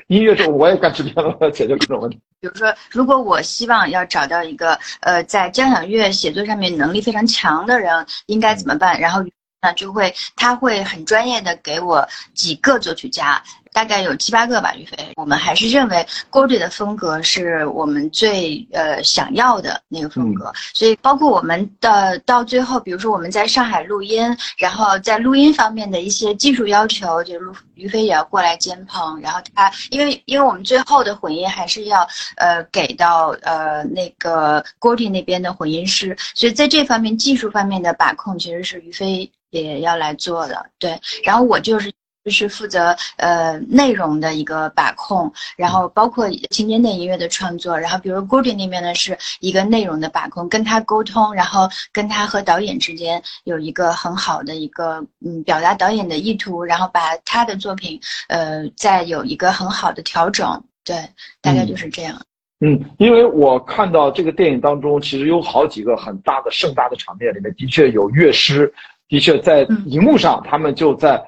[0.08, 2.20] 音乐制我也干制片了，解决各种问题。
[2.40, 8.98] 比如说，如果我希望要找到一个呃在交响乐写作上面能力非常强的人，应该怎么办？
[9.00, 9.22] 然后
[9.62, 13.44] 那就会他会很专业的给我几个作曲家。
[13.72, 14.98] 大概有七八个吧，于飞。
[15.16, 41.92] 我们还是认为 Gordy 的风格是我们最呃想要的那个风格，嗯、所以包括我们的到最后，比如说我们在上海录音，然后在录音方面的一些技术要求，就是于飞也要过来监棚，然后他因为因为我们最后的混音还是要呃给到呃那个 Gordy 那边的混音师，所以在这方面技术方面的把控其实是于飞也要来做的，对，然后我就是。
[42.26, 60.98] 就是负责呃内容的一个把控，然后包括情节内音乐的创作，然后比如 Gordy 那边呢是一个内容的把控，跟他沟通，然后跟他和导演之间有一个很好的一个嗯表达导演的意图，然后把他的作品呃再有一个很好的调整，对，
[61.42, 62.22] 大概就是这样。
[62.60, 68.72] 嗯，因为我看到这个电影当中，其实有好几个很大的盛大的场面里面，的确有乐师，
[69.08, 71.24] 的确在荧幕上他们就在。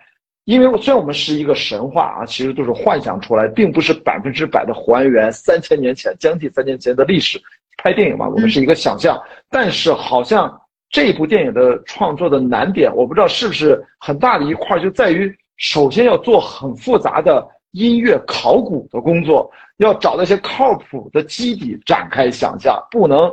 [0.46, 7.40] 因为虽然我们是一个神话啊，其实都是幻想出来，并不是百分之百的还原三千年前、将近三千年前的历史。
[7.78, 23.32] 拍电影嘛，我们是一个想象，但是好像这部电影的创作的难点，我不知道是不是很大的一块，就在于首先要做很复杂的音乐考古的工作，要找那些靠谱的基底展开想象，不能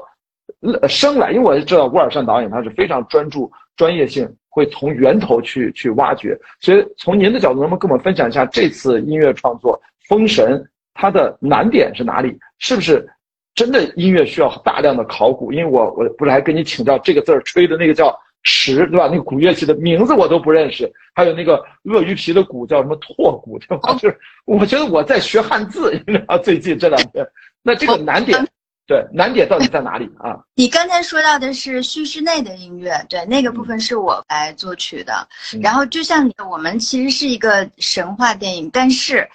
[0.89, 1.33] 生来。
[1.33, 4.27] 因为我知道沃尔善导演他是非常专注专业性。
[4.59, 10.59] 会从源头去去挖掘，所以从您的角度，能不能跟我们分享一下这次音乐创作《封神》
[10.95, 12.37] 它的难点是哪里？
[12.59, 13.09] 是不是
[13.55, 15.53] 真的音乐需要大量的考古？
[15.53, 19.07] 因为我我不是还跟你请教这个字儿吹的那个叫石，对吧？
[19.09, 23.95] 那个古乐器的名字我都不认识，还有那个鳄鱼皮的鼓叫什么拓鼓，对吧？
[23.95, 27.25] 就是我觉得我在学汉字，你知道，最近这两天，
[27.63, 28.45] 那这个难点。
[28.89, 30.35] 对，难点到底在哪里啊？
[30.55, 35.29] 你刚才说到的是叙事内的音乐，对，那个部分是我来作曲的。
[35.53, 39.29] 嗯、然后就像你，我们其实是一个神话电影，但是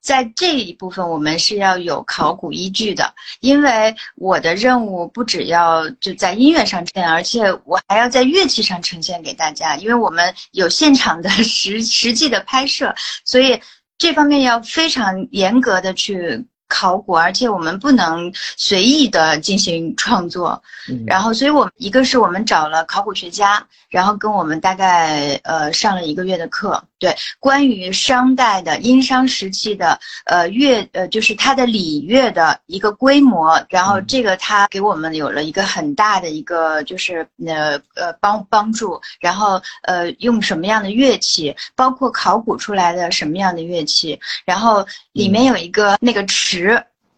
[0.00, 12.94] 在这一部分我们是要有考古依据的，因为我的任务不只要就在音乐上呈现，而且我还要在乐器上呈现给大家，因为我们有现场的实实际的拍摄，
[13.26, 13.60] 所以
[13.98, 16.42] 这方面要非常严格的去。
[16.68, 46.53] 考古，而且我们不能随意的进行创作，嗯、然后，所以我们一个是我们找了考古学家，然后跟我们大概呃上了一个月的课，对，关于商代的殷商时期的呃乐呃就是它的礼乐的一个规模，然后这个他给我们有了一个很大的一个就是呃呃帮帮助，然后呃用什么样的乐器，包括考古出来的什么样的乐器，然后里面有一个那个池。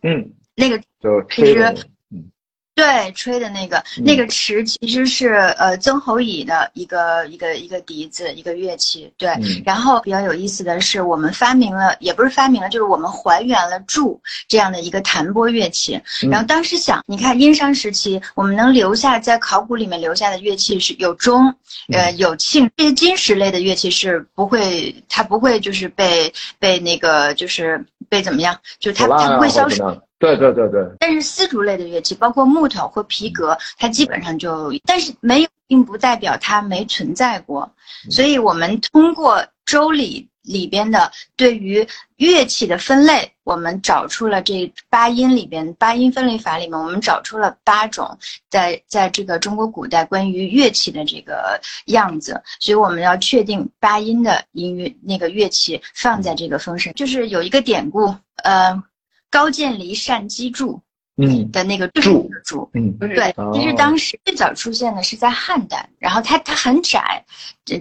[0.02, 1.74] 嗯，那个就其实，
[2.10, 2.30] 嗯，
[2.74, 9.10] 对，吹的那个那个池其实是呃曾侯乙的一个一个一个笛子，一个乐器。
[9.16, 9.30] 对，
[9.64, 15.98] 然后比较有意思的是，我们发明了，也不是发明了，就是我们还原了柱这样的一个弹拨乐器。
[16.30, 21.46] 然后当时想，你看殷商时期，我们能留下在考古里面留下的乐器是有钟，
[21.92, 29.82] 呃有磬，这些金石类的乐器是不会，它不会就是被被那个就是被怎么样，就是它它不会消失。
[30.18, 37.70] 对对对对，但是丝竹类的乐器，包括木头或皮革，它基本上就，但是没有，并不代表它没存在过。
[38.10, 39.36] 所以我们通过
[39.66, 41.86] 《周礼》里边的对于
[42.16, 48.18] 乐器的分类，我们找出了这八音里边八音分类法里面，我们找出了八种
[48.48, 52.40] 在在这个中国古代关于乐器的这个样子。
[52.60, 58.82] 所以我们要确定八音的音乐那个乐器放在这个风声，就是有一个典故，呃。
[59.28, 60.80] 高渐离善击柱，
[61.16, 61.50] 嗯。
[61.50, 62.30] 的那个柱。
[62.44, 67.24] 柱，嗯，对，其实当时最早出现的是在汉代，然后它它很窄，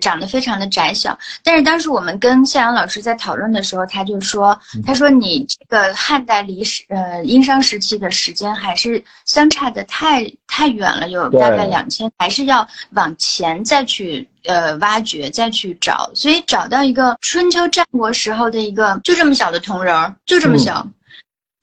[0.02, 1.16] 长得非常的窄小。
[1.44, 20.88] 但是当时我们跟向阳老师在讨论的时候，他就说，他说你这个汉代离时呃殷商时期的时间还是相差的太太远了，有大概两千，还是要往前再去呃挖掘，再去找，所以找到一个春秋战国时候的一个就这么小的铜人儿，就这么小。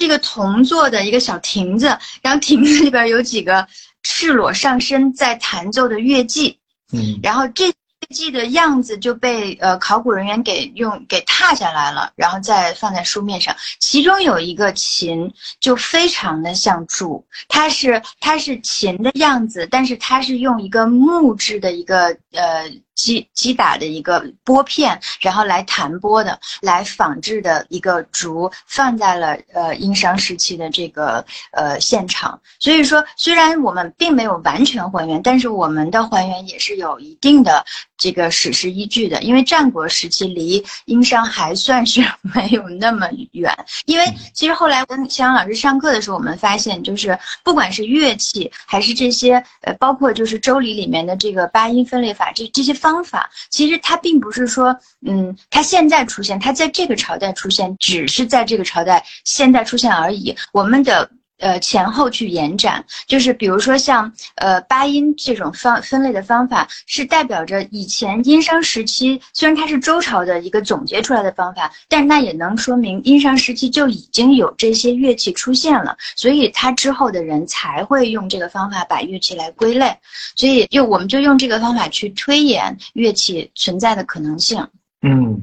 [0.02, 1.86] 这个铜做的一个小亭子，
[2.22, 3.64] 然后亭子里边有几个
[4.02, 6.58] 赤裸上身在弹奏的乐伎，
[6.92, 7.74] 嗯，然后这乐
[8.10, 13.54] 伎的样子就被呃考古人员给用给踏下来了，然后再放在书面上。
[13.78, 22.68] 其中有一个琴就非常的像柱，它是它是琴的样子，但是它是用一个木质的一个呃。
[22.94, 32.38] 击击打的一个拨片，然后来弹拨的，来仿制的一个竹，放在了呃殷商时期的这个呃现场。
[32.58, 37.64] 所以说，虽然我们并没有完全还原，但是我们的还原也是有一定的
[37.96, 39.22] 这个史实依据的。
[39.22, 43.50] 因为战国时期离殷商还算是 没有那么远。
[43.86, 52.81] 因为其实后来跟肖阳老师上课的时候，我们发现，就是不管是乐器，还是这些呃，包括就是周礼里面的这个八音分类法，这这些。
[52.82, 54.76] 方法其实它并不是说，
[55.06, 60.36] 嗯，它现在出现，它在这个朝代出现，只是在这个朝代现在出现而已。
[60.52, 61.08] 我们的。
[61.38, 79.92] 呃，前后去延展，就是比如说像呃八音这种方分类的方法，是代表着以前殷商时期，虽然它是周朝的一个总结出来的方法，但是那也能说明殷商时期就已经有这些乐器出现了，所以他之后的人才会用这个方法把乐器来归类，
[80.36, 84.64] 所以用我们就用这个方法去推演乐器存在的可能性。
[85.00, 85.36] 嗯，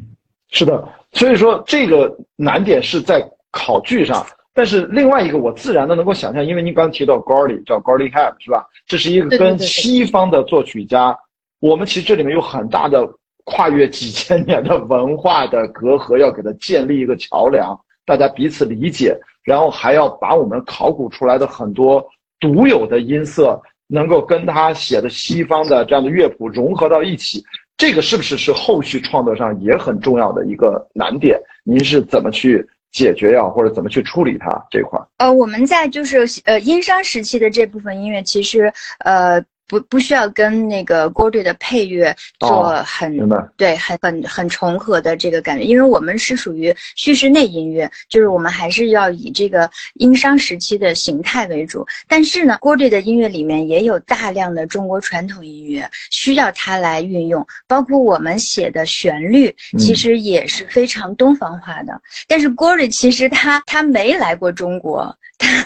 [0.51, 3.21] 是的，所以说这个难点是在
[3.51, 4.25] 考据上。
[4.59, 8.67] 但是另外一个，我自然的能够想象，因为您刚提到 Gordy 叫 Gordy h a p 是吧？
[8.85, 11.17] 这是一个跟西方的作曲家，
[11.61, 13.09] 我们其实这里面有很大的
[13.45, 17.73] 跨越几千年的文化的隔阂，要给它建立一个桥梁，
[18.05, 22.05] 大家彼此理解，然后还要把我们考古出来的很多
[22.37, 23.57] 独有的音色，
[23.87, 27.41] 能够跟他写的西方的这样的乐谱融合到一起，
[27.77, 31.39] 这个是不是是后续创作上也很重要的一个难点？
[31.63, 32.67] 您是怎么去？
[32.91, 34.99] 解决呀，或者怎么去处理它这块？
[35.17, 39.43] 呃，我们在就是呃殷商时期的这部分音乐，其实呃。
[39.69, 43.15] 不不需要跟那个郭队的配乐做很
[43.55, 51.85] 对很很很重合的这个感觉，因为我们是属于叙事类音乐，就是我们还是要以这个殷商时期的形态为主。
[52.07, 62.01] 但是呢，郭队的音乐里面也有大量的中国传统音乐需要它来运用，包括我们写的旋律，其实也是非常东方化的。
[62.27, 65.15] 但是郭队其实他他没来过中国。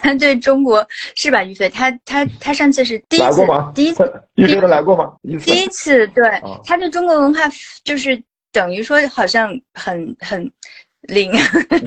[0.02, 1.68] 他 对中国是吧，于飞？
[1.70, 5.12] 他他他上次是第一次，第一次，于飞来过吗？
[5.44, 6.24] 第一次，对，
[6.64, 7.42] 他对中国文化
[7.84, 8.22] 就是
[8.52, 10.52] 等于说好像很很。
[11.04, 11.32] 零，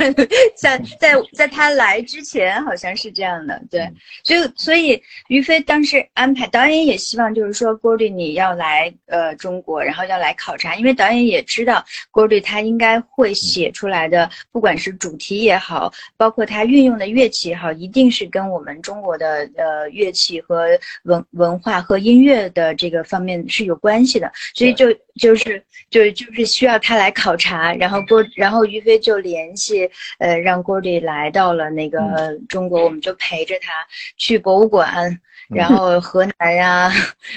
[0.56, 3.90] 在在在他来之前好像是这样的，对，
[4.22, 20.68] 所以所以于飞当时安排导演也希望就是说郭律你要来呃中国，然后要来考察，因为导演也知道郭律他应该会写出来的，不管是主题也好，包括他运用的乐器也好，一定是跟我们中国的呃乐器和
[21.04, 24.86] 文文化和音乐的这个方面是有关系的，所以就
[25.18, 28.96] 就是就就是需要他来考察，然后郭然后于飞。
[29.06, 29.88] 就联系，
[30.18, 32.00] 呃，让郭丽来到了那个
[32.48, 33.86] 中国，我们就陪着他
[34.16, 35.20] 去博物馆，
[35.54, 36.90] 然后河南呀、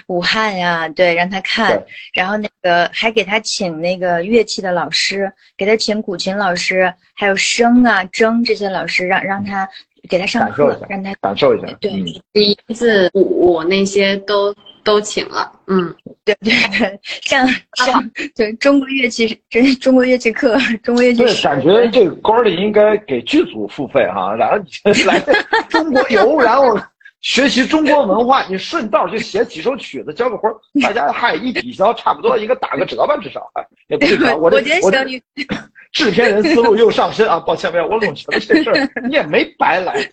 [0.07, 1.79] 武汉呀，对，让他看，
[2.13, 9.69] 然后那个还给他请那个乐器的老师，给他请古琴老师，还有笙啊、筝这些老师，让让他
[10.09, 11.67] 给他上课，让他感受一下。
[11.79, 11.91] 对，
[12.33, 15.51] 第一字舞那些都都请了。
[15.67, 17.47] 嗯，对对对， 像
[17.85, 21.23] 像对中国乐器，这中国乐器课，中国乐器。
[21.23, 25.19] 对，感觉这个歌里应该给剧组付费哈，然后你来
[25.69, 26.77] 中国游，然后。
[27.21, 30.49] 学习中国文化，你顺道就写几首曲子，交个活
[30.81, 34.35] 大家嗨一抵消，差不多应该打个折吧，至少哎，也不少。
[34.37, 35.21] 我我觉得小女
[35.91, 37.39] 制片人思路又上身啊！
[37.39, 40.09] 抱歉，没有，我总觉得这事儿 你也没白来。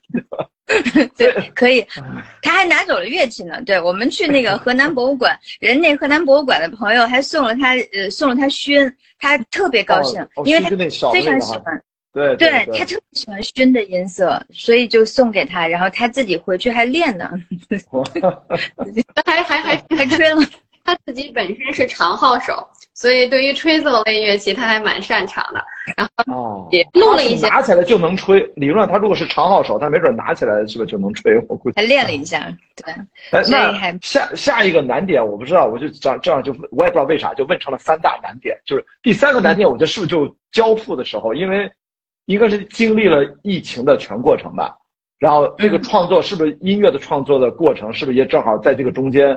[1.16, 1.86] 对，可以，
[2.42, 3.62] 他还拿走了乐器呢。
[3.64, 10.70] 对我们去那个河南博物馆，人那河南博物馆的朋友还送了他呃送了他熏，他特别高兴，因为他
[11.12, 11.80] 非常喜欢。
[12.16, 17.30] 对，对他特别喜欢熏的音色，所以就送给他，然后他自己回去还练呢，
[19.26, 20.40] 还还还还 吹了。
[20.82, 25.62] 他自己本身是长号手，所以对于吹奏类乐器他还蛮擅长的。
[25.96, 28.40] 然后也弄了一些，拿起来就能吹。
[28.54, 31.36] 理论上他如果是长号手，他没准拿起来是不是就能吹？
[31.48, 32.94] 我估计还练了一下，对。
[33.32, 41.68] 哎，那下下一个难点我不知道，我就这样这样就我也不知道为啥就问成了三大难点，就是第三个难点，我觉得是不是就交付的时候，因为。
[42.26, 44.76] 应该是经历了疫情的全过程吧，
[45.18, 49.36] 然后这个创作是不是音乐的创作的过程，是不是也正好在这个中间？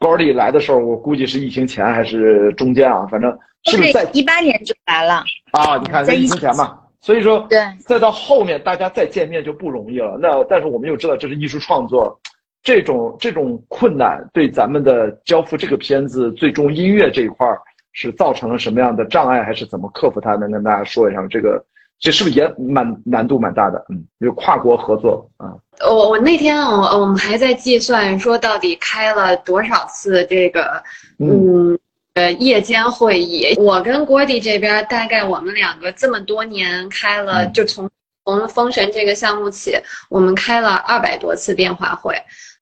[0.00, 3.06] 高丽来的时候，我估计是疫情前还是中间啊？
[3.06, 3.30] 反正
[3.64, 5.78] 是不是在一八年就来了啊？
[5.78, 10.18] 你看在疫情前嘛，所以说对，再到后面大家再见面就不容易了。
[10.20, 12.18] 那但是我们又知道这是艺术创作，
[12.62, 17.46] 这种这种困难对咱们的交付这个片子最终音乐这一块
[17.92, 20.34] 是造成了什么样的障碍，还是怎么克服它？
[20.34, 21.64] 能跟大家说一下这个？
[22.00, 23.82] 这是不是也蛮难度蛮大的？
[23.88, 25.54] 嗯，有跨国合作啊。
[25.88, 30.82] 我我那天我我们还在计算说到底开了多少次这个
[31.18, 31.78] 嗯
[32.12, 33.54] 呃夜间会议。
[33.58, 37.88] 我跟郭迪这边大概我们两个这么多年开了，就从
[38.24, 39.74] 从封神这个项目起，
[40.10, 42.14] 我们开了二百多次电话会。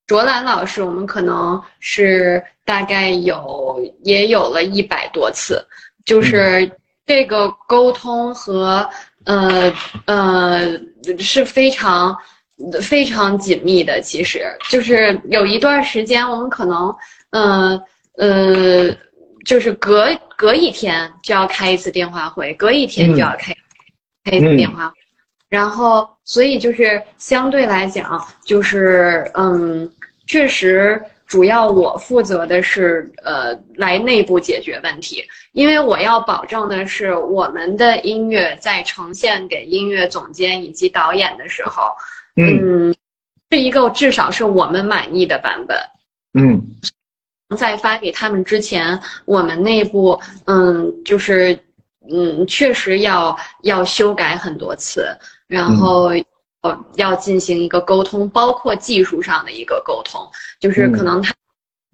[0.06, 5.66] 卓兰老师，我们可能是大概有也有了一百多次，
[6.04, 6.70] 就是
[7.04, 8.88] 这个沟通和。
[9.24, 9.72] 呃
[10.06, 10.80] 呃
[11.18, 12.16] 是非常
[12.80, 16.94] 非常紧密的，其实就是有一段时间，我们可能，
[17.30, 17.82] 呃
[18.18, 18.96] 呃，
[19.44, 23.54] 就是隔隔一天就要开一次电话会，隔一天就要开
[24.24, 24.92] 开一次电话，
[25.48, 29.90] 然后所以就是相对来讲，就是嗯，
[30.26, 31.02] 确实。
[31.24, 41.94] 主要我负责的是，呃，来内部解决问题，因为我要保证的是，我们的音乐在呈现给音乐总监以及导演的时候，
[42.36, 42.94] 嗯，
[43.50, 45.78] 是一个至少是我们满意的版本。
[46.34, 46.60] 嗯，
[47.56, 51.58] 在发给他们之前，我们内部，嗯，就是，
[52.10, 55.06] 嗯，确实要要修改很多次，
[55.46, 56.10] 然后。
[56.62, 60.24] 呃，要进行一个沟通，包括技术上的一个沟通，
[60.60, 61.34] 就是可能他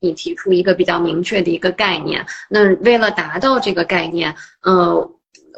[0.00, 5.10] 你提出一个比较明确的一个概念，那为了达到这个概念，呃，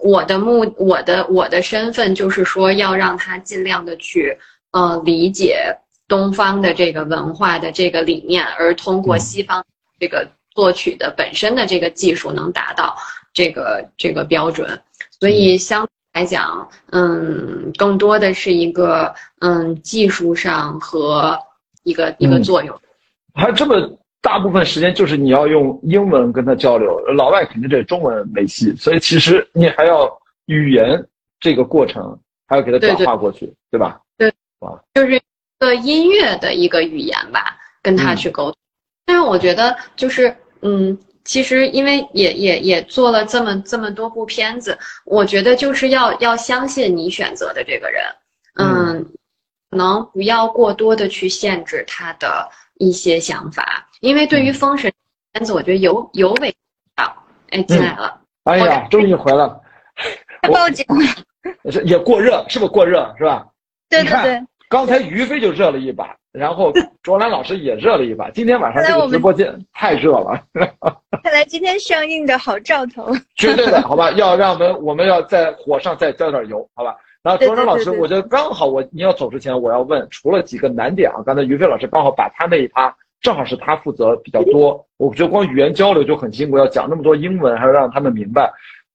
[0.03, 4.36] 我的目，我的我的身份就是说要让他尽量的去
[4.72, 5.76] 呃理解
[6.09, 9.64] 东方的这个文化的这个理念，而通过西方
[9.99, 12.97] 这个作曲的本身的这个技术能达到
[13.32, 14.80] 这个这个标准，
[15.18, 15.86] 所以相。
[16.12, 21.38] 来讲，嗯，更多的是一个嗯技术上和
[21.84, 22.76] 一个一个作用。
[23.32, 23.76] 还这么
[24.23, 30.11] 大部分时间就是你要用英文跟他交流，老外肯定这中文没戏，所以其实你还要
[30.47, 31.05] 语言
[31.39, 34.01] 这个过程还要给他转化过去，对吧？
[34.18, 34.33] 对，
[34.95, 35.21] 就是一
[35.59, 38.57] 个音乐的一个语言吧，跟他去沟通。
[39.07, 40.99] 但是我觉得就是嗯。
[41.23, 48.03] 其实，因为也也也做了这么这么多部片子，我觉得就是要要相信你选择的这个人，
[48.55, 49.05] 嗯，
[49.71, 52.49] 可能不要过多的去限制他的
[52.81, 54.91] 一些想法，因为对于《封神》
[55.33, 56.53] 片子，我觉得尤尤为
[56.97, 57.14] 啊，
[57.51, 59.61] 哎，进来了，哎呀，终于回来了，
[60.51, 63.47] 报警了，也过热，是不是过热是吧？
[63.91, 66.16] 对对对，刚才于飞就热了一把。
[66.33, 66.72] 然后
[67.03, 70.41] 卓兰老师也热了一把，今天晚上这个直播间太热了。
[71.24, 73.12] 看来今天上映的好兆头。
[73.37, 76.97] 绝对的，好吧，要让我们我们要在火上再浇点油，好吧。
[77.23, 88.51] 然后卓然老师，我觉得刚好我你要走之前，我要问，除了几个难点啊，刚才于飞老师刚好把他那一趴，正好是他负责比较多，我觉得光语言交流就很辛苦，要讲那么多英文，还要让他们明白。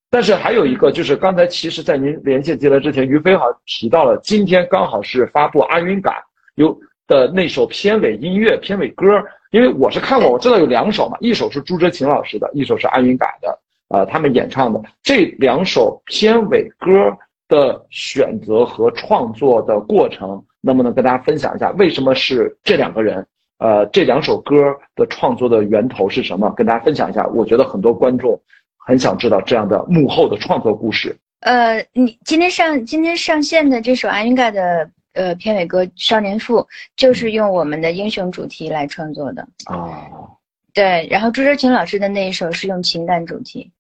[0.09, 6.23] 但是还有一个，就是刚才其实在您连线进来之前，于飞好像提到了，今天刚好是发布阿云嘎
[6.55, 6.77] 有。
[7.07, 13.59] 的那首片尾音乐、片尾歌，因为我是看过，我知道有两首嘛，一首是朱哲琴老师的，一首是阿云嘎的，
[13.89, 17.15] 呃，他们演唱的这两首片尾歌
[17.47, 23.25] 的选择和创作的过程，能不能跟大家分享一下，为什么是这两个人？
[23.57, 26.51] 呃，这两首歌的创作的源头是什么？
[26.57, 27.25] 跟大家分享一下。
[27.27, 28.37] 我觉得很多观众
[28.85, 31.15] 很想知道这样的幕后的创作故事。
[31.39, 36.57] 呃，你今天上今天上线的这首阿云嘎的呃片尾歌《少年赋》，
[36.97, 39.47] 就是用我们的英雄主题来创作的。
[39.67, 40.29] 哦，
[40.73, 43.71] 对，然后朱哲琴老师的那一首是用情感主题。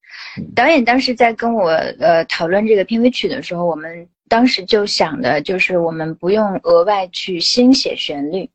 [0.55, 8.49] 导演当时在跟我呃讨论这个片尾曲的时候，我们当时就想的就是我们不用额外去新写旋律。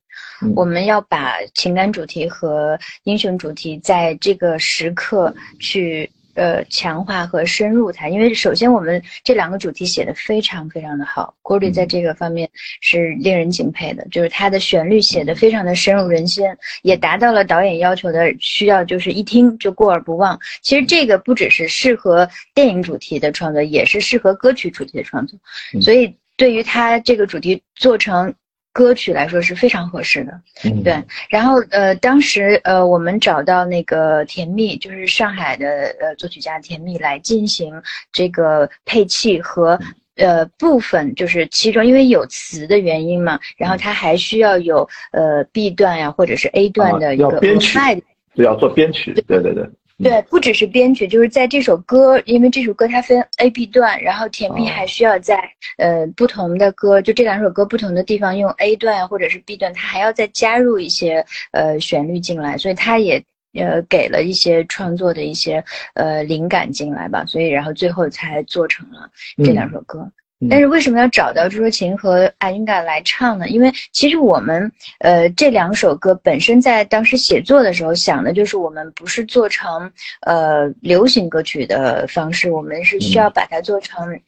[0.56, 6.11] 我们要把情感主题和英雄主题在这个时刻去
[6.41, 12.49] 呃强化和深入它，因为首先我们这两个主题写的非常非常的好 d y 在这个方面
[12.80, 16.47] 是令人敬佩的，就是他的旋律写的非常的深入人心，
[16.80, 20.41] 也达到了导演要求的需要，就是一听就过耳不忘。
[20.62, 25.38] 其实这个不只是适合电影主题的创作，也是适合歌曲主题的创作，
[25.82, 28.32] 所以对于他这个主题做成。
[28.72, 30.40] 歌曲来说是非常合适的，
[30.84, 31.02] 对。
[31.28, 39.78] 然后呃，当时呃，我们找到那个甜蜜，就是上海的呃作曲家甜蜜来进行这个配器和
[40.16, 47.78] 呃部分，就是其中因为有词的原因嘛，然后它还需要有呃 B 段呀或者是 A 段的一个编曲，
[48.34, 49.68] 对，要做编曲，对对对。
[50.03, 55.36] 对，不只是编曲，就是在这首歌，因为这首歌它分 A、B 段，然后甜蜜还需要在
[55.76, 63.22] 呃不同的歌，就这两首歌不同的地方用 A 段或者是 B 段，它还要再加入一些呃旋律进来，所以它也
[63.53, 65.62] 呃给了一些创作的一些
[65.94, 69.11] 呃灵感进来吧，所以然后最后才做成了
[69.44, 70.11] 这两首歌。
[70.49, 73.49] 但是为什么要找到朱若琴和阿云嘎来唱呢？
[73.49, 84.18] 因为其实我们，呃，这两首歌本身在当时写作的时候想的就是我们不是做成呃流行歌曲的方式，我们是需要把它做成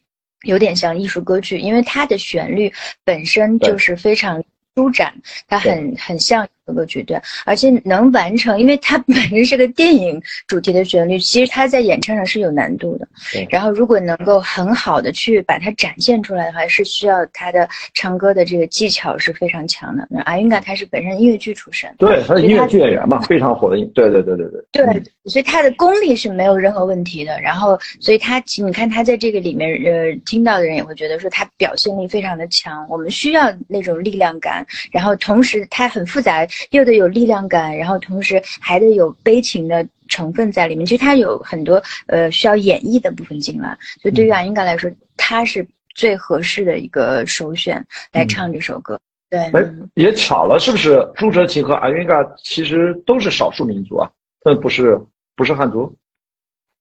[0.43, 2.73] 有点像艺术歌剧，因为它的旋律
[3.05, 4.43] 本身就是非常
[4.75, 5.15] 舒展，
[5.49, 6.47] 它很很像。
[6.67, 13.09] 歌曲对，而且能完成，因为它本身是个电影主题的旋律，其实它在演唱上是有难度的。
[13.33, 20.07] 对然后如果能够很好的去把它展现出来的话，是需要他的唱歌的这个技巧是非常强的。
[20.09, 23.77] 那阿云嘎他是本身音乐剧出身，对，他是音乐剧演员嘛，非常火的。
[23.95, 24.63] 对对对对对。
[24.71, 27.41] 对，所以他的功力是没有任何问题的。
[27.41, 32.87] 然后，所以他你看他在这个里面，呃，听到的人也会觉得说他表现力非常的强。
[32.89, 36.47] 我们需要那种力量感，然后同时他很复杂。
[36.71, 40.85] 又得有力量感，然后同时还得有悲情的成分在里面。
[40.87, 48.99] 其实它有很多呃需要演绎的部分进来，所以对于阿云嘎来说，他是最合适的一个首选来唱这首歌。
[49.31, 51.07] 对，哎，也巧了，是不是？
[51.15, 54.11] 朱哲琴和阿云嘎其实都是少数民族啊，
[54.45, 55.01] 嗯，不是，
[55.35, 55.95] 不是汉族。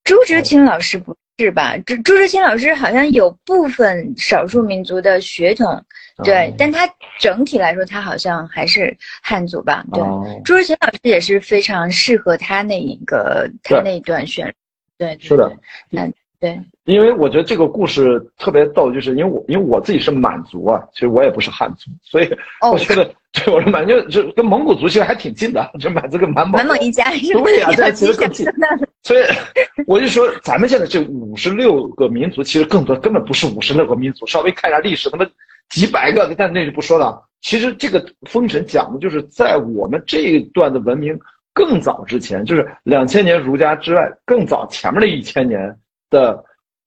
[0.04, 1.78] 朱哲琴老师不是吧？
[1.86, 5.82] 朱朱哲琴老师好像有部分少数民族的血统。
[6.24, 6.88] 对，但他
[7.20, 9.84] 整体来说，他好像还是汉族吧？
[9.94, 10.02] 对，
[10.44, 14.54] 朱志勤老师也是非常适合他那一个他那一段旋律。
[14.98, 15.52] 对，是的，
[15.92, 16.60] 嗯，对。
[16.86, 22.30] 因为我觉得这个故事特别逗，就是因为我因为我自己是满族啊，其实我也不是汉族，所以
[22.72, 26.54] 我觉得对我是满，就就跟蒙古族其实还挺近的，就满族跟满蒙。
[26.54, 27.10] 满蒙一家。
[27.12, 28.46] 对呀，这其实更近。
[29.04, 29.24] 所以
[29.88, 34.26] 我就说，咱们现在这五十六个民族，其实更多根本不是五十六个民族。
[34.28, 35.30] 稍微看一下历史，他们。
[35.72, 37.24] 几百个，但那就不说了。
[37.42, 38.00] 其实这个
[38.30, 41.20] 《封神》讲的就是在我们这一段的文明
[41.54, 45.76] 更早之前，就是两千年儒家之外更早前面的一千年
[46.10, 46.44] 的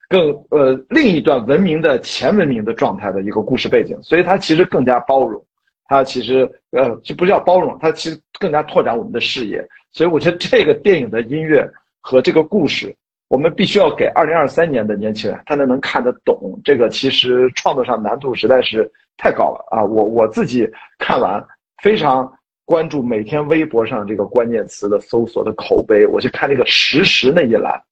[0.09, 5.45] 更呃另一段文明的前文明的状态的一个故事背景，所以它其实更加包容，
[5.87, 9.66] 它其实呃就不叫包容，它其实更加拓展我们的视野。
[9.91, 11.68] 所以我觉得这个电影的音乐
[12.01, 12.95] 和这个故事。
[13.29, 19.83] 我们必须要给二零二三年的年轻人，他能能看得懂这个，其实创作上难度实在是太高了啊！
[19.83, 21.45] 我我自己看完，
[21.83, 22.31] 非常
[22.64, 27.83] 关注每天微博上这个关键词的搜索的口碑，我去看那个实时那一栏，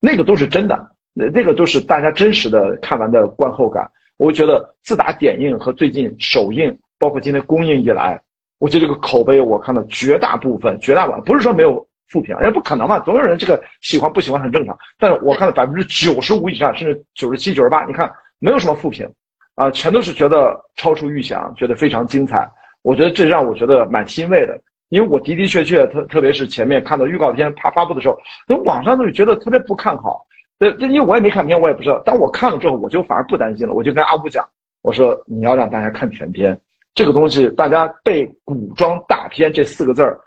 [0.00, 3.88] 那个都是真的，那那个都是大家真实的看完的观后感。
[4.18, 8.20] 我觉得自打点映和最近首映，包括今天公映以来，
[8.58, 11.86] 我觉得这个口碑我看到绝大部分，绝大部分不是说没有。
[12.10, 14.76] 负评，也不可能嘛，总有人这个喜欢不喜欢很正常。
[14.98, 19.08] 但是我看了百分之九十五以上，甚至九十七、九十八，你看没有什么负评，
[19.54, 22.50] 啊，全都是觉得超出预想，觉得非常精彩。
[22.82, 30.26] 我觉得这让我觉得蛮欣慰的，因为我的的确确，特特别是前面看到预告片啪发布的时候，那网上都是觉得特别不看好。
[30.58, 31.98] 这这因为我也没看片，我也不知道。
[32.04, 33.72] 当我看了之后，我就反而不担心了。
[33.72, 34.46] 我就跟阿布讲，
[34.82, 36.58] 我说你要让大家看全片，
[36.94, 40.18] 这个东西大家被古装大片这四个字儿。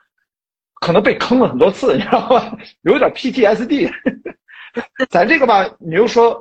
[0.84, 2.58] 可能被坑了很多次， 你知道吗？
[2.82, 3.90] 有点 PTSD。
[5.10, 6.36] 咱这个吧，你又说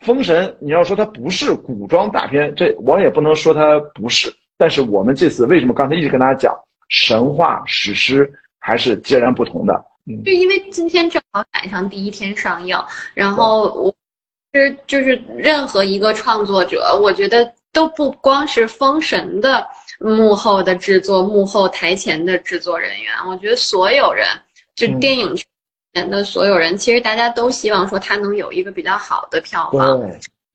[0.04, 4.34] 《封神》，你要说它不是古装大片，这我也不能说它不是。
[4.56, 6.52] 但是我们这次为什么刚才一直跟大家讲
[6.88, 9.84] 神话史诗还是截然不同的？
[10.10, 12.76] 嗯，就因为今天正好赶上第一天上映，
[13.14, 13.94] 然后我
[14.54, 19.64] 是就是任何一个创作者，我觉得都不光是《封神》的
[19.98, 24.26] 幕后的制作、幕后台前的制作人员，我觉得所有人
[24.74, 25.34] 就电影
[25.92, 30.00] 圈的所有人，其实大家都希望说他能有一个比较好的票房，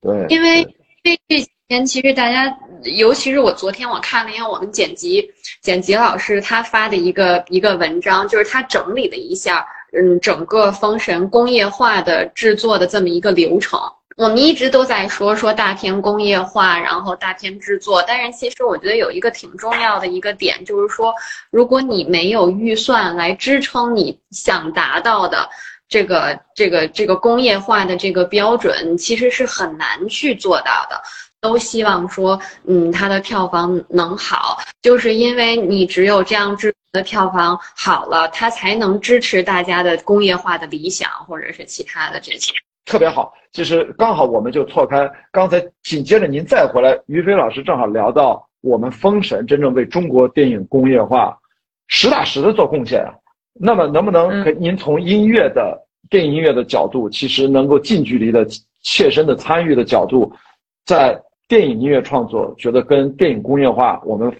[0.02, 0.62] 对，因为
[1.02, 2.56] 这这几天其实大家，
[2.96, 5.30] 尤其是我昨天我看了一下我们剪辑
[5.62, 9.66] 剪辑老师他发的一个一个文章，就是他整理了一下。
[9.96, 13.78] 嗯，整个封神工业化的制作的这么一个流程，
[14.16, 18.02] 我们一直都在说说大片工业化，然后大片制作。
[18.06, 21.14] 但是其实我觉得有一个挺重要的一个点，就是说，
[21.50, 25.48] 如果你没有预算来支撑你想达到的
[25.88, 31.02] 这个这个这个工业化的这个标准，其实是很难去做到的。
[31.40, 36.74] 都希望说，嗯，它的票房能好，就是因为你只有这样制。
[36.94, 42.52] 的票房好了，它才能支持大家的工业化的理想，或者是其他的这些。
[42.84, 45.10] 特别好，其实刚好我们就错开。
[45.32, 51.36] 刚才紧接着您再回来，于飞老师正好聊到我们封神真正为中国电影工业化
[51.88, 53.12] 实打实的做贡献啊。
[53.52, 55.80] 那么能不能您从音乐的
[56.10, 58.46] 电影音乐的角度，其实能够近距离的、
[58.82, 60.32] 切身的参与的角度，
[60.84, 64.32] 在电影音乐创作，觉得跟电影工业化我们。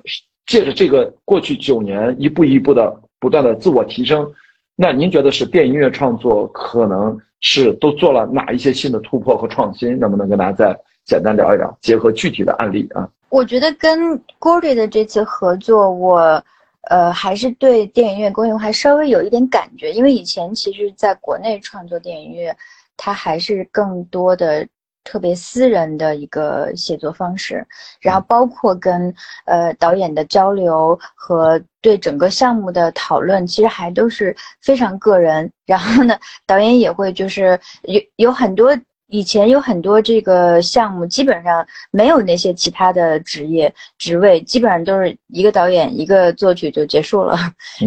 [0.46, 4.30] 借着这个过去九年一步一步的不断的自我提升，
[4.76, 9.96] 那您觉得是电影音乐创作可能是都做了哪一些新的突破和创新？
[10.00, 13.08] 能不能跟大家再简单聊一聊，结合具体的案例啊？
[13.28, 16.42] 我觉得跟 Gordy 的这次合作，我
[16.88, 22.56] 呃还是对电影音乐工业还稍微有一点感觉，因为以前其实在国内创作电影音乐，
[22.96, 24.66] 它还是更多的。
[25.06, 27.62] 特别私人的一个写作方式，
[28.00, 29.14] 然后包括跟
[29.44, 35.52] 呃导演的交流和对整个项目的讨论，其实还都是非常个人。
[35.66, 38.74] 然后呢，导演也会就是有有很多。
[39.14, 47.38] 以前有很多这个项目，基本上没有那些其他的职业职位，基本上都是一个导演一个作曲就结束了。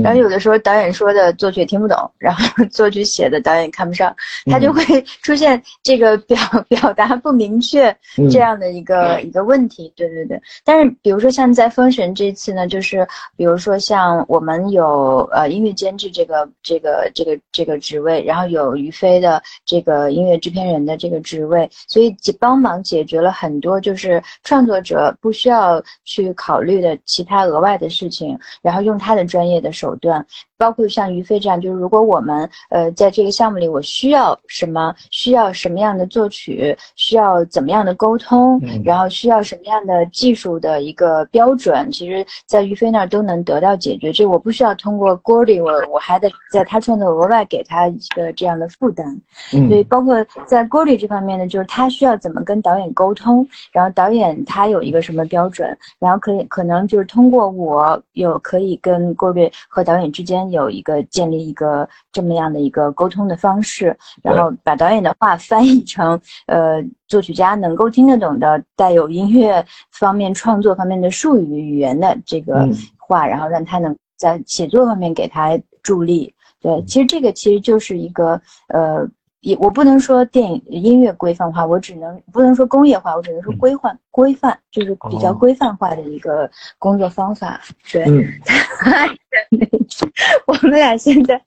[0.01, 4.15] 然后有的时候导演说的作曲听不懂，然后 作曲写的导演看不上，
[4.45, 6.37] 他就会 出现这个表
[6.69, 7.93] 表达不明确
[8.31, 9.91] 这样的一个一个问题。
[9.97, 10.41] 对对对。
[10.63, 13.05] 但是比如说像在封神这次呢，就是
[13.35, 21.16] 比如说像我们有呃音乐监制这个这个这个这个职位，然后有于飞的这个音乐制片人的这个。
[21.19, 30.25] 职位，所以帮忙解决了很多就是创作者不需要去考虑的其他额外的事情，然后用他的专业的手段。
[30.57, 44.11] 包括像于飞这样，就是如果我们呃在这个项目里，我需要什么，需要什么样的作曲，需要怎么样的沟通，然后需要什么样的技术的一个标准，其实，在于飞那儿都能得到解决。
[44.11, 49.05] 这我不需要通过 Gordy，我我还得在他创作额外给他一个这样的负担。
[49.51, 60.46] 所以包括在 Gordy 这方面呢，就是他需要怎么跟导演沟通，然后导演他有一个什么标准，然后可以可能就是通过我有可以跟 Gordy 和导演之间。
[60.51, 72.67] 有一个建立一个这么样的一个沟通的方式，然后把导演的话翻译成呃作曲家能够听得懂的带有音乐方面创作方面的术语语言的这个
[72.97, 76.33] 话，然后让他能在写作方面给他助力。
[76.59, 79.07] 对，其实这个其实就是一个呃。
[79.41, 87.61] 也我不能说电影音乐规范化，我只能不能说工业化，我只能说规范规范，就是比较规范化的一个工作方法。
[87.91, 88.03] 对，
[90.47, 91.39] 我们俩现在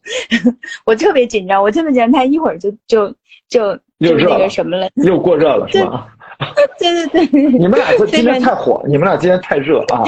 [0.87, 3.09] 我特别紧张，我特别紧张，他一会儿就就
[3.49, 6.09] 就就那个什么了，又过热了是吧？
[6.79, 10.05] 对对对，你们俩今天太火，你们俩今天太热啊！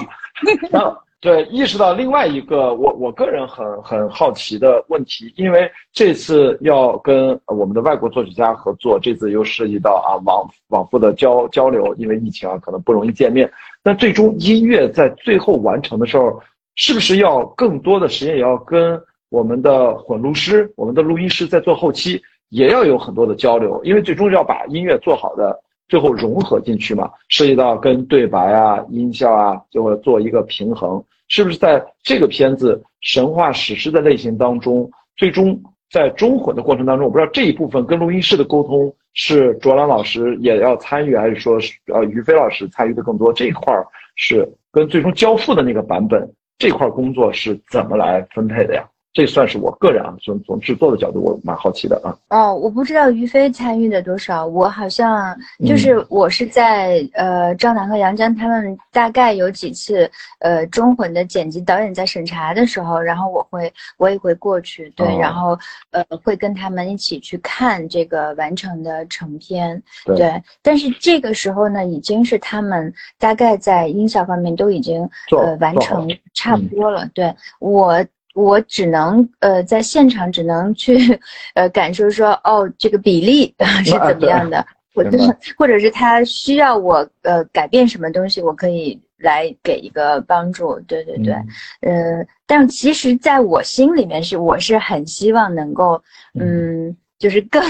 [0.70, 0.96] 然后。
[1.22, 13.48] 对，意识到另外一个我我个人很很好奇的问题，因为这次要跟我们的外国作曲家合作，这次又涉及到啊往往复的交交流，因为疫情啊可能不容易见面。
[13.84, 16.42] 那最终音乐在最后完成的时候，
[16.74, 19.00] 是不是要更多的时间也要跟
[19.30, 25.56] 我们的混录师、我们的录音师在做后期，也要有很多的交流，因为最终要把音乐做好的。
[25.88, 35.60] 最后融合进去嘛，涉及到跟对白啊、音效啊，就会做一个平衡，是不是在这个片子神话史诗的类型当中，最终
[35.90, 41.58] 在中混的过程当中，我不知道这一部分跟录音室的沟通是卓兰老师也要参与，还是说
[41.92, 43.32] 呃于飞老师参与的更多？
[43.32, 46.26] 这一块儿是跟最终交付的那个版本
[46.56, 48.88] 这块工作是怎么来分配的呀？
[49.12, 52.16] 这算是我个人啊，从从制作的角度，我蛮好奇的啊。
[52.30, 55.36] 哦，我不知道于飞参与的多少，我好像
[55.66, 65.58] 就是我是在呃赵楠和杨江他们大概有几次呃中混的剪辑导演在审查的时候，然后我会我也会过去，对，然后
[65.90, 70.42] 呃会跟他们一起去看这个完成的成片，对。
[70.62, 75.06] 但是这个时候呢，已经是他们大概在音效方面都已经
[75.36, 78.02] 呃完成差不多了，对我。
[78.34, 81.18] 我只能呃在现场只能去
[81.54, 83.54] 呃感受说哦这个比例
[83.84, 84.64] 是怎么样的，
[84.94, 85.18] 或者
[85.56, 90.78] 或者是他需要我呃改变什么东西，我可以来给一个帮助。
[90.80, 91.34] 对对对，
[91.80, 96.02] 呃，但其实在我心里面是我是很希望能够
[96.38, 97.62] 嗯就是更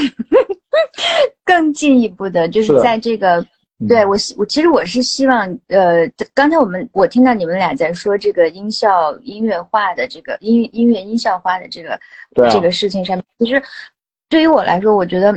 [1.44, 3.44] 更进一步的，就是在这个。
[3.88, 11.98] 对我，我其实我是希望，呃，刚才我们我听到你们俩在说这个音效音乐化的这个音音乐音效化的这个
[12.50, 13.62] 这个事情上面，其实
[14.28, 15.34] 对于我来说，我觉得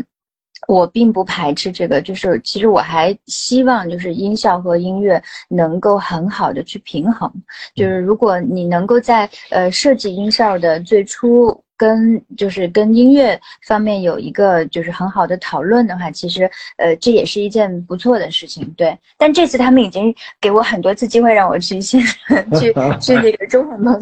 [0.68, 7.32] 我并不排斥这个，就是其实我还希望就是音效和音乐能够很好的去平衡，
[7.74, 11.65] 就是如果你能够在呃设计音效的最初。
[11.78, 18.98] 跟就是跟音乐方面有一个就是很好的讨论的话，其实呃这也是一件不错的事情，对。
[19.18, 22.02] 但这次他们已经给我很多次机会让我去先
[22.60, 24.00] 去 去那个中混棚，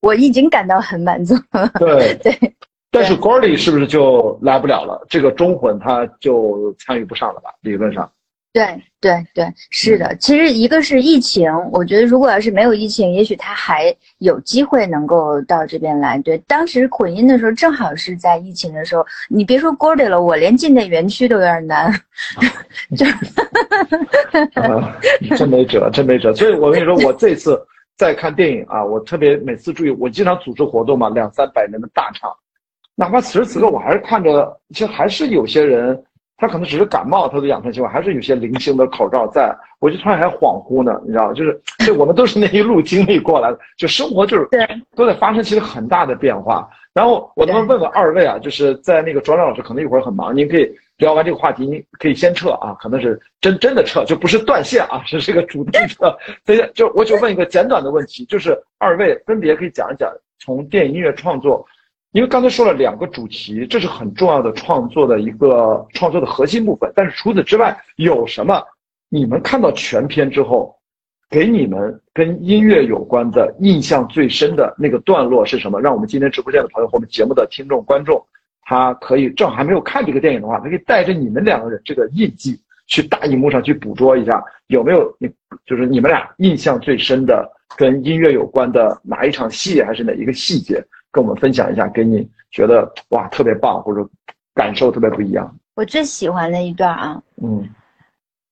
[0.00, 1.70] 我已经感到很满足了。
[1.78, 2.54] 对对。
[2.90, 5.04] 但是 Gordy 是不是就来不了了？
[5.08, 7.50] 这个中混他就参与不上了吧？
[7.60, 8.10] 理论上。
[8.56, 10.16] 对对对，是的。
[10.16, 16.18] 其实一个是疫情，我觉得如果要是没有疫情，也许他还有机会能够到这边来。
[16.22, 21.92] 对，当时混音的时候正好是在疫情的时候，你别说 Gordy 了，我连进那园区都有点难。
[22.96, 23.04] 就，
[25.36, 26.34] 真没辙，真没辙。
[26.34, 27.62] 所以我跟你说，我这次
[27.98, 32.34] 在看电影啊，我特别每次注意，我经常组织活动嘛，两三百人的大场，
[32.94, 36.02] 哪怕此时此刻，我还是看着，其实还是有些人。
[36.38, 46.68] 他可能只是感冒，他的养成习惯还是有些零星的口罩在，我就突然还恍惚呢，你知道，就是，对，我们都是那一路经历过来的，就生活就是对，都在发生其实很大的变化。
[46.92, 56.14] 然后我能问问二位啊，就是在那个卓亮老师可能一会儿很忙，您可以聊完这个话题，您可以先撤啊，可能是真真的撤，就不是断线啊，是这个主动撤。
[56.44, 61.66] 所以就我就问一个简短的问题，就是二位分别可以讲一讲从电影音乐创作。
[62.16, 66.90] 因为刚才说了两个主题，这是很重要的创作的一个创作的核心部分。
[66.96, 68.58] 但是除此之外，有什么
[69.10, 70.74] 你们看到全片之后，
[71.28, 75.78] 给你们跟音乐有关的印象最深的那个段落是什么？
[75.78, 78.26] 让我们今天直播间的朋友和我们节目的听众观众，
[78.62, 85.30] 他可以正好还没有看这个电影的话，他可以带着你们两个人这个印记去大荧幕上去捕捉一下，有没有你
[85.66, 87.46] 就是你们俩印象最深的
[87.76, 90.82] 跟音乐有关的哪一场戏，还是哪一个细节？
[91.16, 94.06] 跟我们分享一下，给你觉得哇特别棒，或者
[94.54, 95.56] 感受特别不一样。
[95.74, 97.66] 我最喜欢的一段啊，嗯，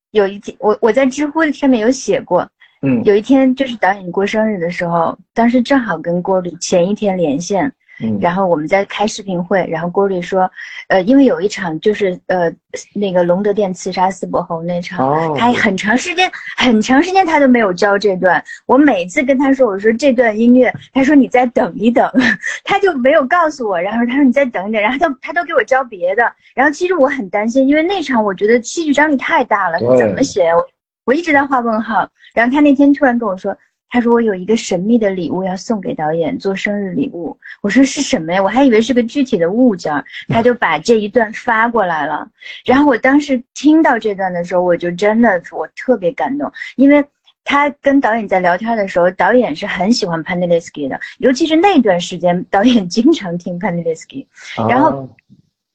[0.09, 2.49] 有一天我我在知乎上面有写过，
[2.81, 7.71] 嗯，有一天就是导演过生日的时候，当时正好跟郭旅前一天连线。
[8.19, 10.49] 然后我们在开视频会，然后郭律说，
[10.89, 12.51] 呃，因为有一场就是呃
[12.93, 18.43] 那个龙德殿刺杀四伯侯那场，他很长时间很长时间他都没有教这段。
[18.65, 22.09] 我每次跟他说，我说这段音乐，他说你再等一等，
[22.65, 23.79] 他就没有告诉我。
[23.79, 26.23] 然后他说你再等一等，然后他他都给我教别的。
[26.53, 30.51] 然后其实我很担心，因为那场我觉得戏剧张力太大了，怎么写？
[31.05, 32.09] 我一直在画问号。
[32.33, 33.55] 然后他那天突然跟我说。
[33.89, 37.37] 他说我有一个神秘的礼物要送给导演做生日礼物。
[37.61, 38.43] 我说是什么呀？
[38.43, 39.93] 我还以为是个具体的物件。
[40.27, 42.27] 他就把这一段发过来了。
[42.65, 47.05] 然后我当时听到这段的时候，我就真的我特别感动，因为
[47.43, 53.81] 他跟导演在聊天的时候，导演是很喜欢 p a n d e l i s k y 的，尤其是那段时间，导演经常听 p a n d
[53.81, 54.27] e l i s k y
[54.67, 55.07] 然后。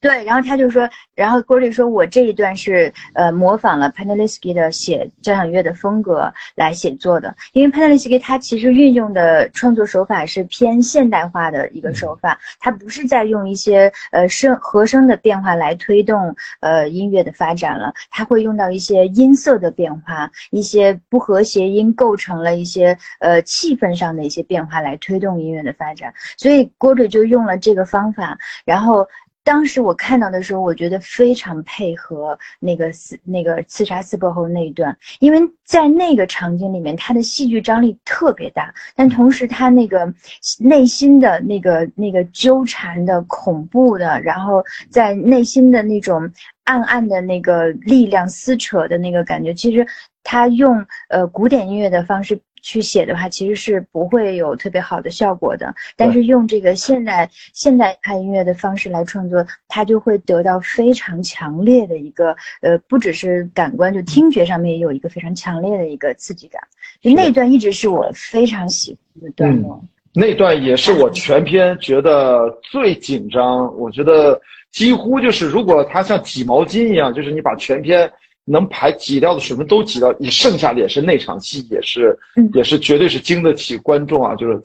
[0.01, 28.35] 对，然后他就说，然后郭丽说，我这一段是呃模仿了 e l i s k y 的写交响乐的风格来写作的，因为 e l i s k y 他其实运用的创作手法是偏现代化的一个手法，他不是在用一些呃声和声的变化来推动呃音乐的发展了，他会用到一些音色的变化，一些不和谐音构成了一些呃气氛上的一些变化来推动音乐的发展，所以郭丽就用了这个方法，
[28.65, 29.07] 然后。
[29.43, 40.13] 当时我看到的时候，我觉得非常配合那个刺那个刺杀四伯侯那一段，因为在那个场景里面，他的戏剧张力特别大，但同时他那个
[40.59, 46.31] 内心的那个那个纠缠的恐怖的，然后在内心的那种
[46.65, 49.85] 暗暗的那个力量撕扯的那个感觉，其实
[50.23, 55.73] 他用呃古典音乐的方式去写的话，其实是不会有特别好的效果的。
[55.95, 66.61] 但是用这个现代现代派音乐的方式来创作，它就会得到非常强烈的一个呃，不只是感官，就听觉上面也有一个非常强烈的一个刺激感。
[67.01, 69.83] 就那段一直是我非常喜欢的段落。
[70.13, 74.39] 那段也是我全篇觉得最紧张，我觉得
[74.69, 78.11] 几乎就是如果它像挤毛巾一样，就是你把全篇
[78.45, 82.17] 能排挤掉的水分都挤掉，你剩下的也是那场戏，也是
[82.53, 84.61] 也是绝对是经得起观众啊，就是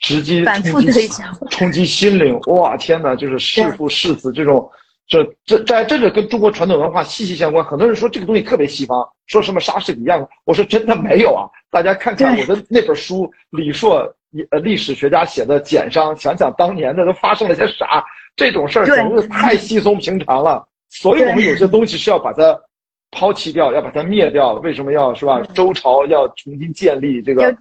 [0.00, 1.08] 直击冲击
[1.50, 2.38] 冲击心灵。
[2.46, 4.70] 哇天哪，就是弑父弑子这种，
[5.06, 7.64] 这这这这个跟中国传统文化息息相关。
[7.64, 14.12] 很多人说这个东西特别西方，说什么莎士比亚，我说真的没有啊，大家看看我的那本书，李硕。
[14.52, 18.00] 呃，历史学家写的简章，想想当年的都发生了些啥，
[18.36, 20.64] 这种事儿简直是太稀松平常了。
[20.88, 22.56] 所以我们有些东西是要把它
[23.10, 24.54] 抛弃掉，要把它灭掉。
[24.54, 25.40] 为什么要是吧？
[25.54, 27.54] 周朝要重新建立这个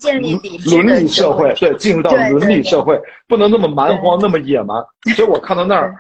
[0.65, 4.77] 伦理社会，对，进入到伦理社会，不能那么蛮荒，那么野蛮。
[5.15, 5.95] 所以我看到那儿，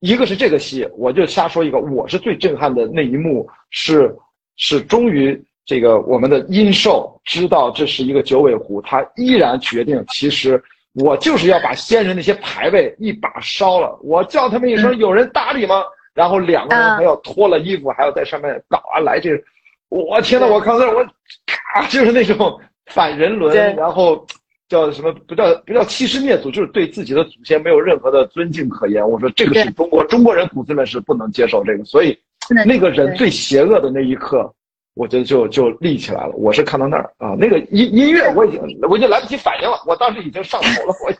[0.00, 4.14] 一个是这个戏，我就瞎说一个，我是最震撼的那一幕是
[4.56, 5.42] 是终于。
[5.68, 10.62] 这个我们的殷寿知道这是一个九尾狐，他依然决定，其实
[10.94, 13.98] 我就是要把先人那些牌位一把烧了。
[14.04, 15.82] 我叫他们一声，有人搭理吗？
[16.16, 19.30] 然后两个人还要脱了衣服，还要在上面搞啊来这，
[19.90, 21.04] 我天呐，我看那我，
[21.44, 24.26] 咔就是那种反人伦，然后
[24.66, 29.06] 叫什么不叫不叫欺师灭祖，就是对自己的祖先没有任何的尊敬可言。
[29.06, 32.18] 我说这个是中国中国人骨子里面是不能接受这个，所以
[32.64, 34.50] 那个人最邪恶的那一刻。
[34.94, 36.32] 我觉得就就立起来了。
[36.36, 41.12] 我是看到那儿啊，那个音音乐我已经我已经来不及反应了，我当时已经上头了，我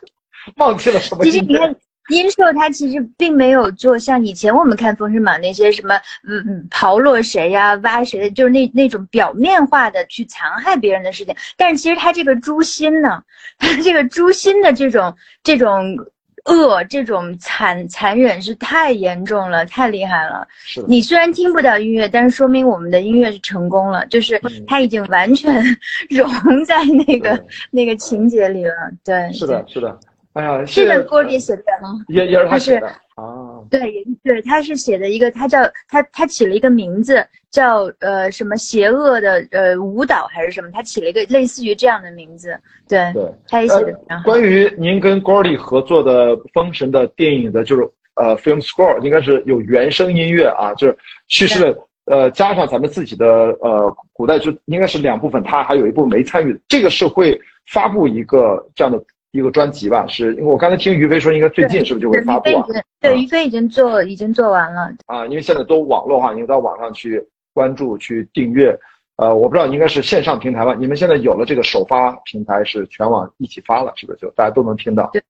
[0.55, 1.23] 忘记了什么。
[1.23, 1.75] 其实你看，
[2.09, 5.95] 殷寿他其实并没有做像以前我们看《封神榜》那些什么
[6.27, 11.35] 嗯嗯刨落谁呀、挖谁的，就是那那种表面化的去残害别人的事情。
[11.55, 13.23] 但是其实他这个诛心呢，
[13.57, 15.97] 他这个诛心的这种这种。
[16.49, 20.47] 恶这种残残忍是太严重了，太厉害了。
[20.63, 25.61] 是你虽然听不到音乐，但是说明我们的音乐是成功了，就是他已经完全
[26.09, 26.25] 融
[26.63, 28.71] 在那个那个情节里了。
[29.03, 29.99] 对，是的，是的。
[30.37, 31.99] 哎呀，这个郭丽写的吗？
[32.09, 32.87] 也也是他写的。
[33.15, 35.59] 啊，对对，他是写的一个，他叫
[35.89, 42.55] 他他起了一个名字叫呃什么邪恶的呃舞蹈还是什么，他起了一个类似于这样的名字。
[42.87, 44.25] 对对，他也写的非常好。
[44.25, 47.81] 关于您跟 Gordy 合作的《封神》的电影的，就是
[48.13, 50.95] 呃 film score，应该是有原声音乐啊，就是
[51.27, 53.25] 叙事的呃加上咱们自己的
[53.61, 59.03] 呃古代就应该是两部分，他还有一部分没参与，这个是会发布一个这样的。
[59.31, 62.65] 一个专辑吧，是因为我刚才听于飞说，应该最近是不是就会发布啊？
[62.99, 65.25] 对，于飞已经做，已经做完了啊。
[65.27, 67.23] 因为现在都网络化，你到网上去
[67.53, 68.77] 关注、去订阅。
[69.17, 70.75] 呃，我不知道应该是线上平台吧？
[70.77, 75.09] 你们现在有了这个首发平台，是全网一起发了，是不是就大家都能听到？
[75.11, 75.21] 对，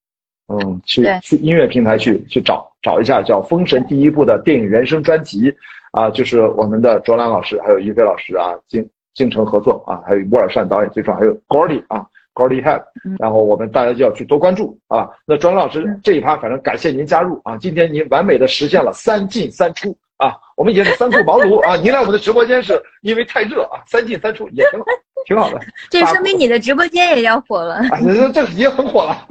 [0.48, 5.54] 嗯，去去音乐平台去去找找一下，叫《封神》第一部的电影原声专辑
[5.92, 12.06] 啊，就是我们的卓兰老师还有于飞老师啊，京京城合作啊，还有乌尔善导演，最重要还有 Gordy 啊。
[12.38, 12.80] 高丽 have，
[13.18, 15.10] 然后我们大家就要去多关注啊。
[15.26, 17.56] 那庄老师这一趴，反正感谢您加入啊。
[17.56, 20.36] 今天您完美的实现了三进三出啊。
[20.56, 21.74] 我们也是三顾茅庐 啊。
[21.74, 24.86] 您来我们的直播间是因为太热啊，三进三出也挺好，
[25.26, 25.60] 挺好的。
[25.90, 27.74] 这说明你的直播间也要火了。
[27.90, 29.26] 啊，这这已经很火了，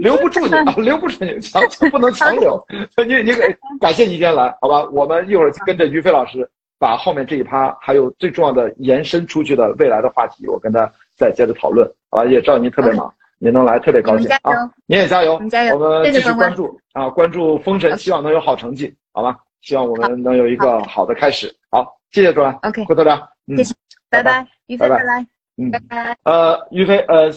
[0.00, 2.58] 留不住你 啊，留不住你，强不能强留。
[3.06, 4.88] 你你给感谢你今天来，好吧？
[4.90, 11.86] 我们一会儿跟着于飞老师，把后面这一趴还有最重要的延伸出去的未来的话题，我跟他再接着讨论。
[12.10, 14.70] 啊，也知道您特别忙，您能来特别高兴啊！
[14.86, 19.36] 您也加油，我们继续关注啊，关注封神，希望能有好成绩，好吧？
[19.60, 21.54] 希望我们能有一个好的开始。
[21.70, 23.16] 好，谢谢主任，OK，回头聊，
[23.56, 23.74] 谢谢，
[24.08, 25.26] 拜拜，于飞，拜拜，
[25.58, 26.16] 嗯，拜拜。
[26.22, 27.30] 呃，于飞，呃，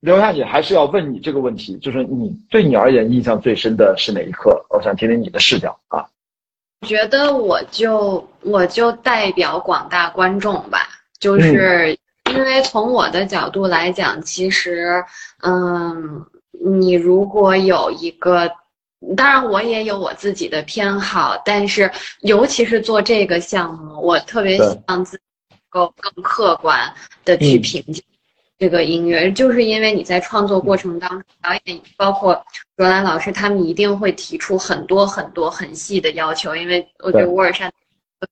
[0.00, 4.62] 留下你还是要问你这个问题，就是你对你而言印象最深的是哪一刻？
[4.68, 6.04] 我想听听你的视角啊。
[6.82, 10.80] 我觉得我就我就代表广大观众吧，
[11.18, 11.98] 就是。
[12.32, 15.04] 因为从我的角度来讲，其实，
[15.42, 16.24] 嗯，
[16.64, 18.50] 你如果有一个，
[19.16, 26.92] 当然我也有我自己的偏好，但是尤其是做这个项目，我特别希望自己能够更客观
[27.24, 28.00] 的去评价
[28.58, 32.34] 这个音乐，就是因为你在创作过程当中，导演包括
[32.76, 37.70] 卓兰老师他们一定会提出很多很多很细的要求，因为我觉得沃尔善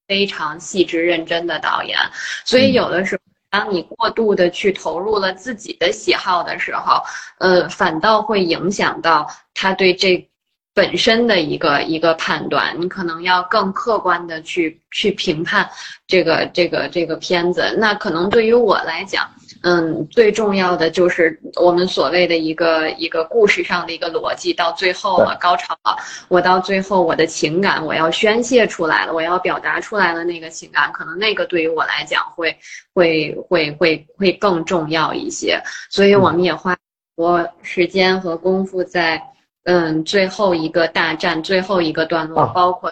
[0.07, 1.97] 非常细致认真的导演，
[2.45, 3.21] 所以有的时候。
[3.51, 7.03] 当你过度的去投入了自己的喜好的时候，
[7.37, 10.27] 呃，反倒会影响到他对这
[10.73, 12.73] 本身的一个一个判断。
[12.79, 15.69] 你可能要更客观的去去评判
[16.07, 17.75] 这个这个这个片子。
[17.77, 19.29] 那可能对于我来讲，
[19.63, 25.95] 嗯，最重要的就是我们所谓的一个一个故事上的一个逻辑，到最后了，高潮了，
[26.29, 32.57] 我到最后我的情感我要宣泄出来了，我要表达出来了那个情感，可能那个对于我来讲会
[32.93, 36.75] 会会会会更重要一些，所以我们也花
[37.15, 39.21] 多时间和功夫在
[39.65, 42.91] 嗯最后一个大战最后一个段落，包括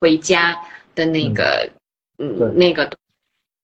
[0.00, 0.58] 回家
[0.94, 1.68] 的那个。
[2.20, 2.90] 嗯，那个，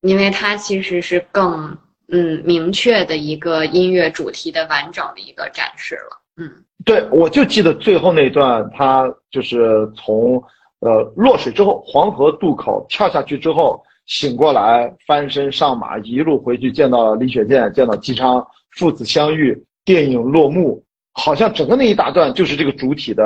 [0.04, 1.76] 因为它其实是更
[2.08, 6.20] 嗯明确的一个音乐主题的完整的一个展示了。
[6.36, 6.50] 嗯，
[6.84, 10.34] 对，我就记得最后那段，他就是从
[10.80, 23.24] 呃落水之后，黄河渡口跳下去之后醒过来，翻身上马，一路回去见到李雪健，见到姬昌父子相遇，电影落幕，好像整个那一大段就是这个主体的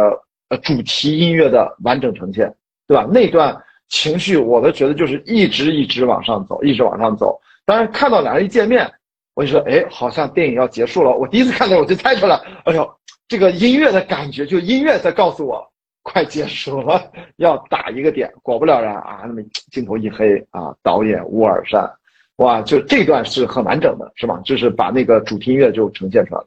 [0.51, 2.55] 呃主题音乐的完整呈现，
[2.87, 3.05] 对吧？
[3.11, 3.61] 那段。
[3.89, 7.41] 情绪，我都觉得就是一直一直往上走，一直往上走。
[7.64, 8.91] 当然看到两人一见面，
[9.34, 11.11] 我就说，哎，好像电影要结束了。
[11.11, 12.89] 我第一次看到，我就猜出来，哎呦，
[13.26, 15.66] 这个音乐的感觉，就音乐在告诉我，
[16.03, 18.32] 快结束了，要打一个点。
[18.43, 21.91] 果不了然啊，那么镜头一黑啊，导演乌尔善，
[22.36, 24.41] 哇，就这段是很完整的，是吧？
[24.45, 26.47] 就是把那个主题音乐就呈现出来了，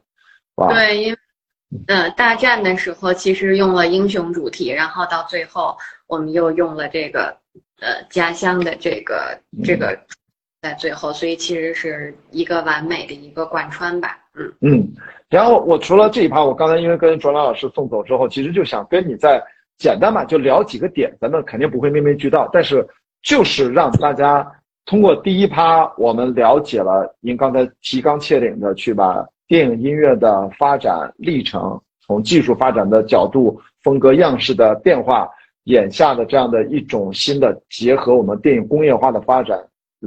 [0.56, 0.72] 哇。
[0.72, 1.16] 对，因。
[1.86, 7.34] 呃，大战的时候其实用了英雄主题，然后到最后我们又用了这个
[7.80, 9.98] 呃家乡的这个这个
[10.60, 14.18] 在最后，所以其实是一个完美的一个贯穿吧。
[14.34, 14.88] 嗯嗯，
[15.28, 19.42] 然后我除了这一趴，我刚才因为跟卓兰老师送走之后，其实就想跟你再
[19.78, 22.86] 简单嘛，就聊几个点，咱们肯定不会面面俱到，但是
[23.22, 24.46] 就是让大家
[24.84, 29.26] 通过第一趴，我们了解了您刚才提纲挈领的去把。
[29.52, 35.28] 电影音乐的发展历程，从技术发展的角度、风格样式的变化，
[35.64, 39.62] 眼下的这样的一种新的结合，我们电影工业化的发展。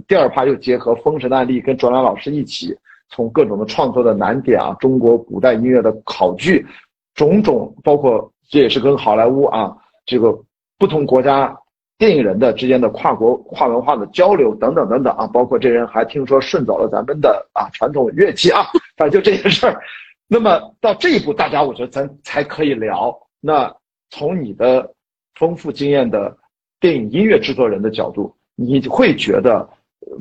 [0.07, 2.75] 第二趴又结合封神的案例，跟卓兰老师一起，
[3.11, 6.65] 从各种的创作的难点啊，中国古代音乐的考据，
[7.13, 9.71] 种种，包括这也是跟好莱坞啊，
[10.07, 10.35] 这个
[10.79, 11.55] 不同国家。
[11.97, 18.63] 电影人的之间的跨国跨文化的交流等等等等啊，包括这人还听说顺走了咱们的啊传统乐器啊，
[18.97, 19.81] 反正就这些事儿。
[20.27, 23.17] 那么到这一步，大家我觉得咱才可以聊。
[23.39, 23.73] 那
[24.09, 24.91] 从你的
[25.35, 26.35] 丰富经验的
[26.81, 29.65] 电影音乐制作人的角度，你会觉得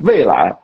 [0.05, 0.55] 未来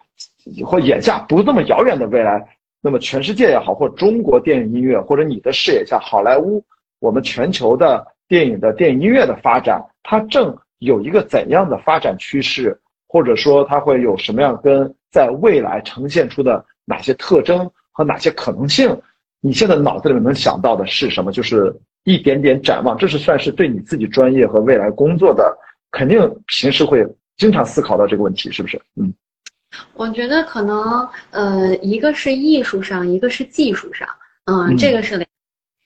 [0.65, 2.41] 或眼下不那么遥远的未来，
[2.81, 6.63] 那么全世界也好，或中国电影音乐，或者你的视野下好莱坞，
[6.99, 10.57] 我们全球的电影的电影音乐的发展，它正。
[10.81, 12.75] 有一个怎样的发展趋势，
[13.07, 18.99] 或者说它会有什么样跟在未来呈现出的哪些特征和哪些可能性？
[19.41, 21.31] 你现在脑子里面能想到的是什么？
[21.31, 21.71] 就是
[22.03, 25.55] 一点点展望，这是算是对你自己专业和未来工作的，
[25.91, 27.07] 肯定平时会
[27.37, 28.81] 经常思考到这个问题，是不是？
[28.95, 29.13] 嗯，
[29.93, 34.07] 我觉得可能，呃，一个是艺术上，一个是技术上，
[34.45, 35.30] 嗯，这个是两。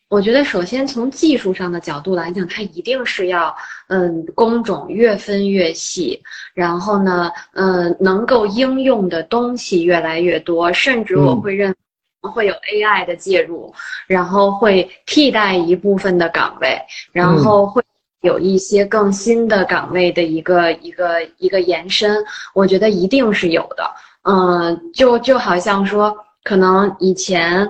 [0.07, 3.53] 我觉得，首先从技术上的角度来讲，它一定是要，
[3.87, 6.21] 嗯，工种越分越细，
[6.53, 11.75] 然后呢，嗯，能够应用的东西越来越多，甚至我会认
[12.21, 13.73] 会有 AI 的介入，
[14.05, 16.79] 然后会替代一部分的岗位，
[17.11, 17.81] 然后会
[18.21, 23.91] 有一些更新的岗位的一个一个一个延伸，我觉得一定是有的。
[24.21, 27.67] 嗯，就就好像说，可能以前。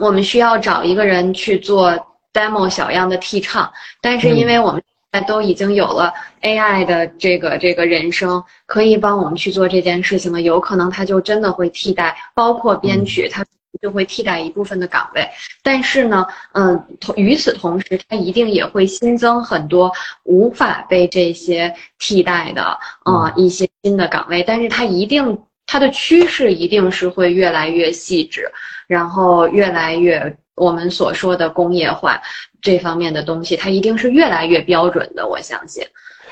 [0.00, 1.92] 我们需要找一个人去做
[2.32, 3.70] demo 小样的替唱，
[4.00, 13.44] 但是因为我们现在都已经有了 AI 的这个这个人声，可以帮我们去做这件事情了，有可能它就真的会替代，包括编曲，它
[13.82, 15.28] 就会替代一部分的岗位。
[15.62, 19.92] 但是呢，嗯，同与此同时，它一定也会新增很多
[20.24, 24.42] 无法被这些替代的嗯一些新的岗位。
[24.42, 25.38] 但是它一定，
[25.72, 28.46] 它的趋势一定是会越来越细致。
[28.86, 32.20] 然后越来越我们所说的工业化
[32.60, 35.82] 这方面的东西，它一定是越来越标准的，我相信。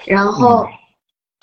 [0.04, 0.66] 然后，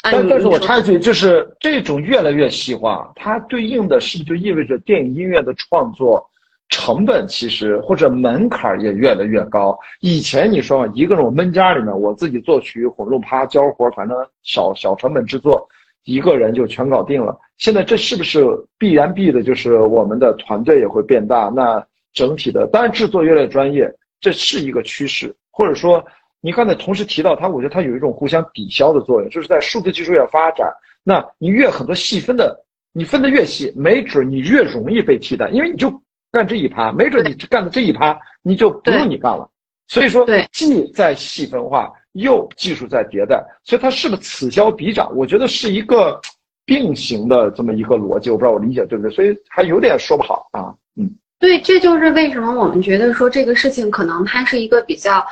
[0.04, 6.24] 但但是我插一句，就是这种越来越细化，它对应的是不是就意味着电影音乐的创作
[6.70, 9.76] 成本其实或者门槛也越来越高？
[10.02, 15.68] 以前你说嘛，一个人我闷家里面，我自己作曲、混录、趴、交活，反正小小成本制作。
[16.04, 17.36] 一个人就全搞定了。
[17.58, 18.46] 现在这是不是
[18.78, 19.42] 必然必的？
[19.44, 25.36] 就是我们的团队也会变大，那整体的当然制作越来越专业，这是一个趋势。
[25.52, 26.04] 或者说，
[26.40, 30.72] 你刚才同时提到它，我觉得它有一种互相抵消的作用，就是在数字技术越发展，
[31.04, 32.56] 那你越很多细分的，
[32.94, 35.90] 你分的越细，没准你越容易被替代，因为你就
[36.32, 39.50] 干这一趴，没准你干的这一趴你就不用你干了。
[39.88, 41.92] 所以说，既在细分化。
[42.14, 45.16] 又技术在迭代，所以它是不是此消彼长？
[45.16, 46.20] 我觉得是一个
[46.68, 50.76] 并行的这么一个逻辑，我不知道我理解对不对，所以还有点说不好啊。
[50.98, 55.26] 嗯，对，这就是为什么我们觉得说这个事情可能它是一个比较，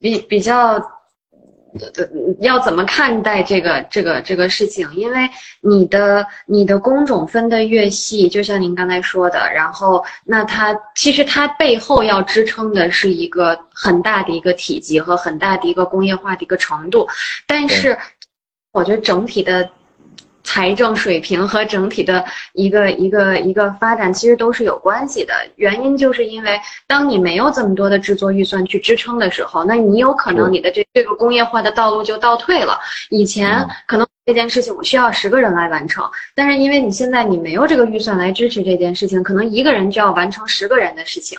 [0.00, 0.82] 比比较。
[2.40, 4.88] 要怎么看待这个这个这个事情？
[4.94, 5.28] 因为
[5.60, 17.06] 你的你的工种分得越细，就像您刚才说的，然后那它其实它背后要支撑的是一个很大的一个体积和很大的一个工业化的一个程度，
[17.46, 17.96] 但是
[18.72, 19.70] 我觉得整体的。
[20.48, 25.34] 财政水平和整体的一个一个一个发展其实都是有关系的。
[25.56, 32.80] 原因就是因为当你没有这么多的制作预算去支撑的时候，那你有可能你的这这个工业化的道路就倒退了。
[33.10, 36.02] 以前可能这件事情我需要十个人来完成，
[36.34, 41.38] 但是因为你现在你没有这个预算来支持这件事情，可能一个人就要完成十个人的事情，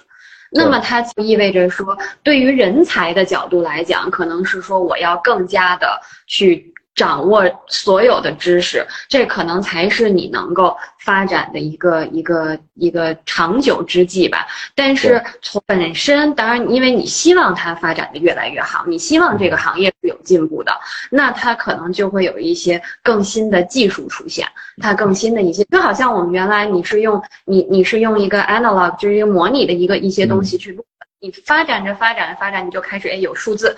[0.51, 6.71] 那么它就意味着说，对于人才的角度来讲，可能是说我要更加的去。
[6.99, 14.45] 掌握所有的知识，这可能才是你能够发展的一个一个一个长久之计吧。
[14.75, 20.73] 但是从本身，当然，因为你希望它发展的越来越好，你希望这个行业是有进步的，
[21.09, 24.45] 那它可能就会有一些更新的技术出现，
[24.81, 30.83] 它更新的一些，就好像我们原来你是用你你是用一个 analog，就是一个模拟的一个一些东西去录，
[31.21, 33.77] 你发展着发展着发展，你就开始哎有数字。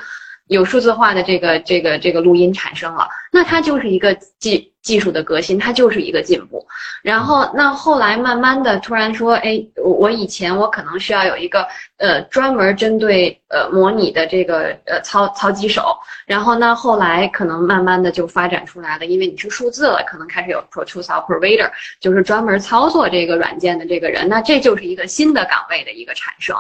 [0.52, 6.68] 有数字化的这个这个这个录音产生了，那它就是一个技技术的革新，它就是一个进步。
[7.02, 11.66] 然后那后来慢慢的突然说，哎，我以前我可能需要有一个
[11.96, 15.96] 呃专门针对呃模拟的这个呃操操机手，
[16.26, 21.72] 然后那后来可能慢慢的就发展出来了，因为你是数字了，可能开始有 Pro Tools Operator，
[22.02, 26.58] 就是专门操作这个软件的这个人，那这就是一个新的岗位的一个产生。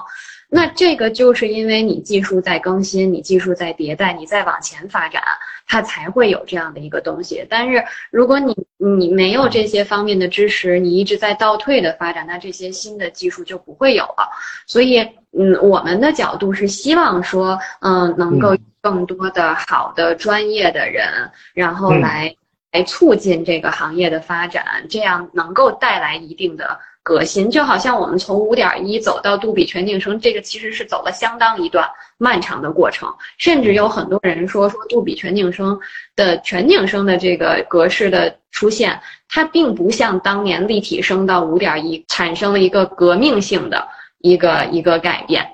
[0.53, 5.23] 那这个就是因为你技术在更新，你技术在迭代，你在往前发展，
[5.65, 7.45] 它才会有这样的一个东西。
[7.49, 14.30] 但是如果你你没有这些方面的知识，你一直在倒退的发展，那这些新的技术就不会有了。
[14.68, 14.99] 所以，
[15.32, 22.36] 嗯，我们的角度是希望说，嗯，能够更多的好的专业的人，然后来
[22.73, 26.78] 来促进这个行业的发展，这样能够带来一定的。
[27.03, 33.11] 革新就好像我们从五点一走到杜比全景声，这个其实是走了相当一段漫长的过程。
[33.38, 35.80] 甚至有很多人说，说杜比全景声
[36.15, 43.88] 的全景声的这个格式的出现，它并不像当年立体声到五点一产生了一个革命性的
[44.19, 45.48] 一个一个改变。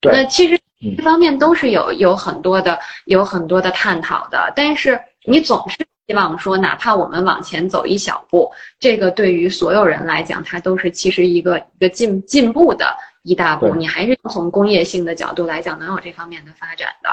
[0.00, 0.58] 那其实
[0.96, 5.76] 这方面都是有有很多的有很多的探讨的，但是你总是。
[6.06, 13.74] 希望说，哪怕我们往前走一小步，这个对于所有人来讲，它都是其实一个一个进进步的一大步。
[13.74, 17.08] 你还是从工业性的角度来讲，能有这方面的发展的。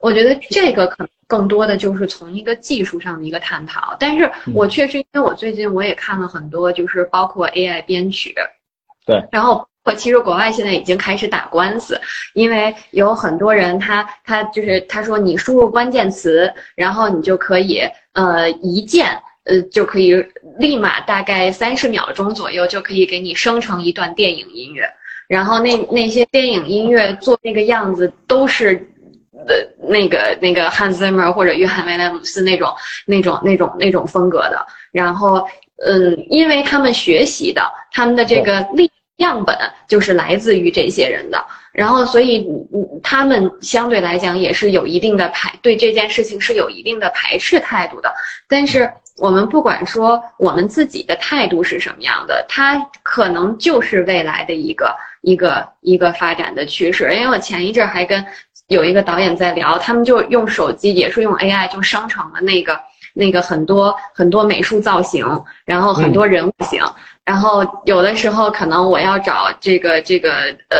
[0.00, 3.96] 我觉得这个可能更多的就是从一个技术上的一个探讨。
[3.98, 8.34] 但是我确实，因为我最近我也看了很多，就是包括 AI 编曲，
[9.06, 9.68] 对，然后。
[9.92, 12.00] 其实国外现在已经开始打官司，
[12.32, 17.82] 因为有很多人他他就是他说你输入关键词，然后你就可以
[18.14, 19.06] 呃一键
[19.44, 20.14] 呃就可以
[20.58, 24.88] 立马大概三十秒钟左右就可以给你生成一段电影音乐，
[25.28, 28.88] 然后那那些电影音乐做那个样子都是
[29.46, 29.54] 呃
[29.86, 32.74] 那个那个汉斯 Zimmer 或者约翰威廉姆斯那种
[33.04, 35.46] 那种那种那种风格的，然后
[35.84, 37.62] 嗯，因为他们学习的
[37.92, 38.90] 他们的这个力。
[39.18, 42.46] 样本就是来自于这些人的，然后所以
[43.02, 48.12] 他们相对来讲也是有一定的排对这件事情是有一定的排斥态度的。
[48.48, 54.92] 但是我们不管说我们自己的态度是什么样的，它可能就是未来的一个
[55.22, 57.14] 一个一个发展的趋势。
[57.14, 58.24] 因为我前一阵还跟
[58.66, 62.80] 有一个导演在聊，他们就用手机也是用 AI 就生成了那个
[63.14, 65.24] 那个很多很多美术造型，
[65.64, 66.84] 然后很多人物型。
[67.24, 70.30] 然后有的时候可能我要找这个这个
[70.68, 70.78] 呃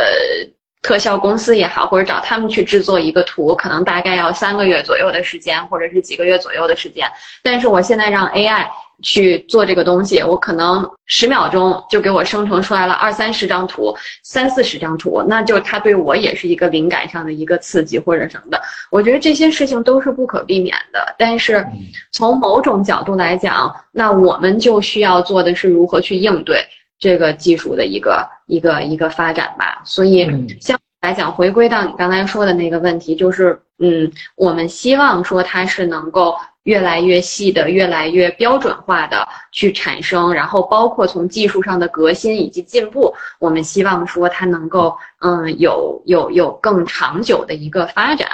[0.85, 7.07] 特效公司也好，或者找他们去制作一个图，可能大概要三个月左右的时间，或者是几个月左右的时间。
[7.41, 8.67] 但是我现在让 AI。
[9.01, 13.93] 去做这个东西，我可能十秒钟就给我生成出来了二三十张图，
[14.23, 18.61] 三四十张图，那就它对我也是一个灵感上的一个刺激或者什么的。
[18.89, 21.67] 我觉得这些事情都是不可避免的，但是
[22.13, 26.65] 从某种角度来讲，那我们就需要做的是如何去应对
[26.99, 29.81] 这个技术的一个一个一个发展吧。
[29.85, 30.25] 所以，
[30.59, 36.35] 相来讲，回归到你刚才说的那个问题，就是嗯，我们希望说它是能够。
[36.65, 48.27] 越来越细的、越来越标准化的去产生，然后包括从技术上的革新以及进步，我们希望说它能够，嗯，有有有更长久的一个发展。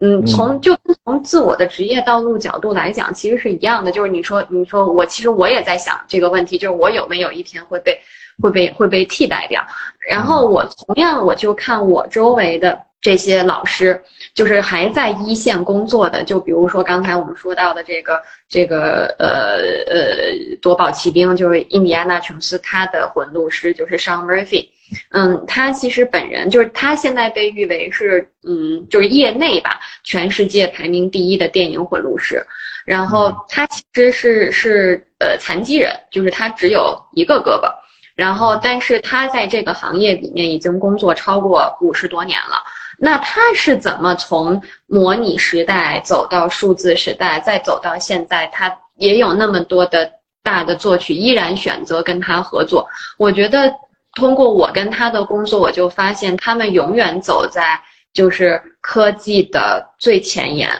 [0.00, 3.90] 嗯，从就从自我的职业道路角度来讲，其实是一样的。
[3.90, 8.00] 就是你说，你说我其实我也在想这个问题，就是我有没有一天会被
[8.40, 9.60] 会被会被替代掉？
[10.08, 14.00] 然后我同样我就看我周围的这些老师，
[14.34, 19.56] 就是还在一线工作的，就比如说刚才我们说到的这个这个呃
[19.92, 24.68] 呃夺宝奇兵，就是印第安纳琼斯他的混路师就是 Sean Murphy。
[25.10, 32.44] 嗯，他其实本人就是他现在被誉为是嗯，就是业内吧，全世界排名第一的电影混录师。
[32.86, 37.70] 然后他其实是是呃残疾人，就是他只有一个胳膊。
[38.14, 42.56] 然后，但是他在这个行业里面已经工作超过五十多年了。
[42.98, 48.46] 那他是怎么从模拟时代走到数字时代，再走到现在？
[48.48, 50.10] 他也有那么多的
[50.42, 52.88] 大的作曲，依然选择跟他合作。
[53.18, 53.70] 我觉得。
[54.14, 57.80] 通过我跟他的工作，我就发现他们永远走在
[58.12, 60.70] 就是科技的最前沿，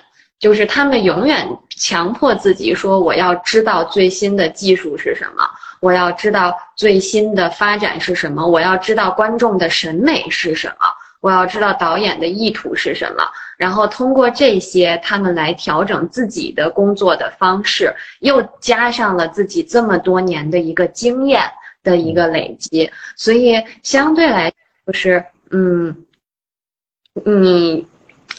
[0.41, 1.47] 就是他们永远
[1.77, 5.49] 强迫自己说我要知道最新的技术是什么，
[5.81, 10.87] 我要知道最新的发展是什么，我要知道观众的审美是什么，
[11.21, 13.23] 我要知道导演的意图是什么，
[13.57, 21.43] 然后通过这些，他们来调整自己的工作的方式，又加上了自己这么多年的一个经验。
[21.89, 24.53] 的一个累积，所以相对来
[24.87, 26.05] 就是，嗯，
[27.25, 27.87] 你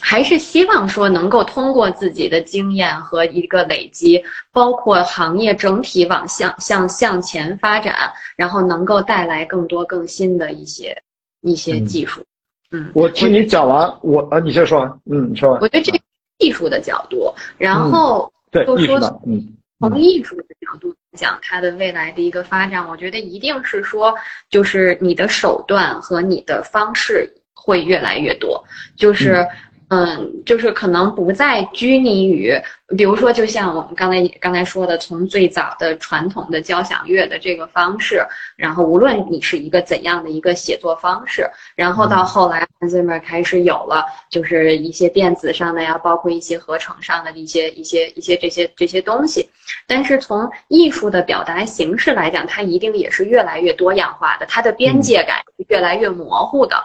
[0.00, 4.22] 还是希望说能够通过自己的经验和一个累积，
[4.52, 10.96] 包括行业整体往向向向前发展，然后能够带来更多更新的一些
[11.40, 12.22] 一些技术。
[12.70, 15.60] 嗯，我听你讲完，我啊，你先说完，嗯，你说完。
[15.60, 15.92] 我觉得这
[16.38, 19.56] 技术的角度，然后对艺术的，嗯。
[19.80, 24.14] 从艺术的角度讲，它的未来的一个发展，我觉得一定是说，
[24.48, 28.64] 就是你的手段和你的方式会越来越多，
[28.96, 29.46] 就是。
[29.90, 32.54] 嗯，就是可能不再拘泥于，
[32.96, 41.44] 比如说，就像我们刚才刚才说的，从最早的传统的交响乐的这个方式，然后无论你是一个怎样的一个写作方式，
[41.74, 49.50] 然后到后来 Hans Zimmer 开始有了，就是一些电子上的呀，包括一些合成上的一些一些一些这些这些东西，
[49.88, 56.76] 但是从艺术的表达形式来讲，它一定也是越来越多样化的，它的边界感越来越模糊的。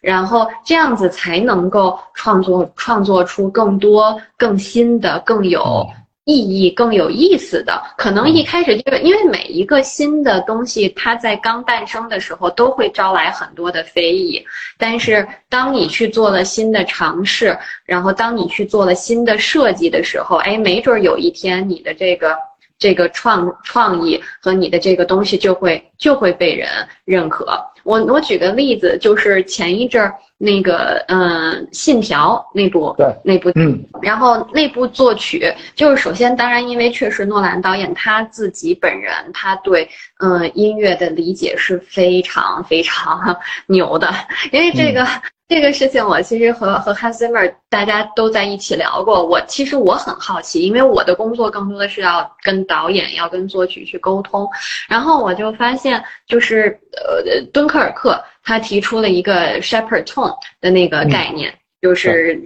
[0.00, 5.86] 然后这样子才能够创作创作出更多更新的、更有
[6.24, 7.82] 意义、更有意思的。
[7.96, 14.44] 可能一开始就是因为每一个新的东西，它在刚诞生的时候都会招来很多的非议。
[14.76, 22.36] 但是当你去做了新的尝试，然后当你去做了新的设计的时候，哎，没准有一天你的这个。
[22.80, 26.68] 这个创创意和你的这个东西就会就会被人
[27.04, 27.60] 认可。
[27.88, 39.88] 我我举个例子，就是前一阵儿那个嗯《信条》那部对那部嗯，然后那部作曲就是首先当然因为确实诺兰导演他自己本人他对
[40.20, 43.34] 嗯音乐的理解是非常非常
[43.66, 44.12] 牛的，
[44.52, 45.06] 因为这个。
[45.48, 49.24] 这个事情我其实和和 Hans Zimmer 大家都在一起聊过。
[49.24, 54.46] 我其实我很好奇，因为我的工作更多的是要跟导演、要跟作曲去沟通。
[54.90, 62.38] 然后我就发现，就是呃，敦刻尔克他提出了一个 Shepherd Tone 的那个概念，就是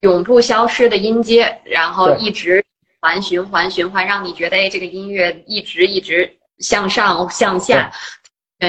[0.00, 2.64] 永不消失的音阶，然后一直
[3.02, 7.92] 环循环循环，让你觉得哎，这个音乐一直一直向上向下。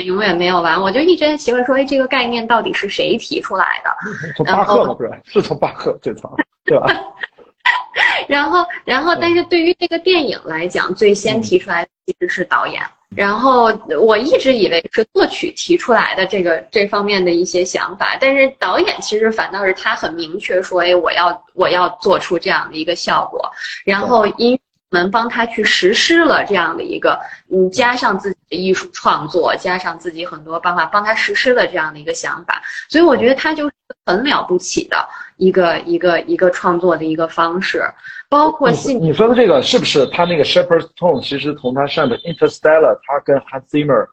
[0.03, 3.89] 永远没有完，我就一直在奇怪说，哎，这个概念到底是谁提出来的？
[4.35, 4.93] 从巴赫吗？
[4.93, 6.35] 不是，是从巴赫最早，
[6.65, 6.87] 对吧？
[8.27, 12.81] 然后，然后，但是对于这个电影来讲，最先提出来的其实是导演。
[13.15, 23.49] 然后我一直以为是作曲提出来的这个这方面的一些想法，但是导演其实反倒是他很明确说，哎，我要我要做出这样的一个效果，
[23.85, 24.59] 然后音。
[24.89, 27.19] 们帮他去实施了这样的一个，
[27.51, 33.73] 嗯，加上自己的艺术创作，加上自己很多办法，帮他实施了这样的一个想法，所以我觉得他就是
[34.05, 34.97] 很了不起的
[35.35, 37.83] 一个一个一个创作的一个方式，
[38.29, 39.01] 包括信。
[39.01, 41.21] 你说的这个是不是他那个 Shepherd's Tone？
[41.21, 44.07] 其实从他上的 Interstellar，他跟 Hans Zimmer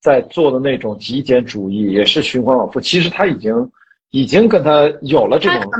[0.00, 2.80] 在做的那种极简主义也是循环往复。
[2.80, 3.70] 其实他已经
[4.10, 5.70] 已经跟他有了这种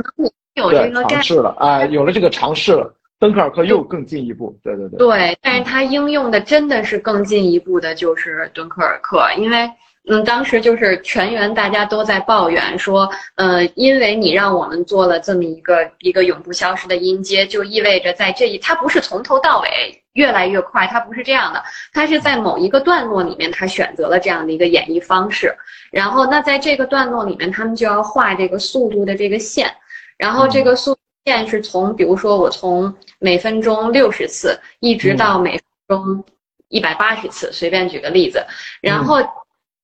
[0.55, 2.93] 对尝试了，啊，有了这个尝试了。
[3.19, 9.67] 敦刻尔克又更进一步，对对对，对，但是它应用的真的是更进一步的，就是敦刻尔克，因为，
[10.07, 19.67] 嗯，当时就是全员大家都在抱怨说，呃，因为你让我们做了这么一个一个永不消失的音阶，就意味着在这一，它不是从头到尾
[20.13, 21.63] 越来越快，它不是这样的，
[21.93, 25.51] 它是在某一个段落里面，它选择了这样的一个演绎方式，
[25.91, 29.73] 然后那在这个段落里面，他们就要画这个速度的这个线，
[30.19, 30.95] 然后这个速。
[31.27, 36.23] 线是从，比如说我从每分钟六十次，一直到每分钟
[36.69, 38.41] 一百八十次，随便举个例子。
[38.79, 39.17] 然后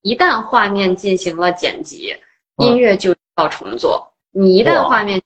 [0.03, 2.15] 一旦画面进行了剪辑，
[2.59, 4.09] 音乐就要重做。
[4.31, 5.21] 你一旦画面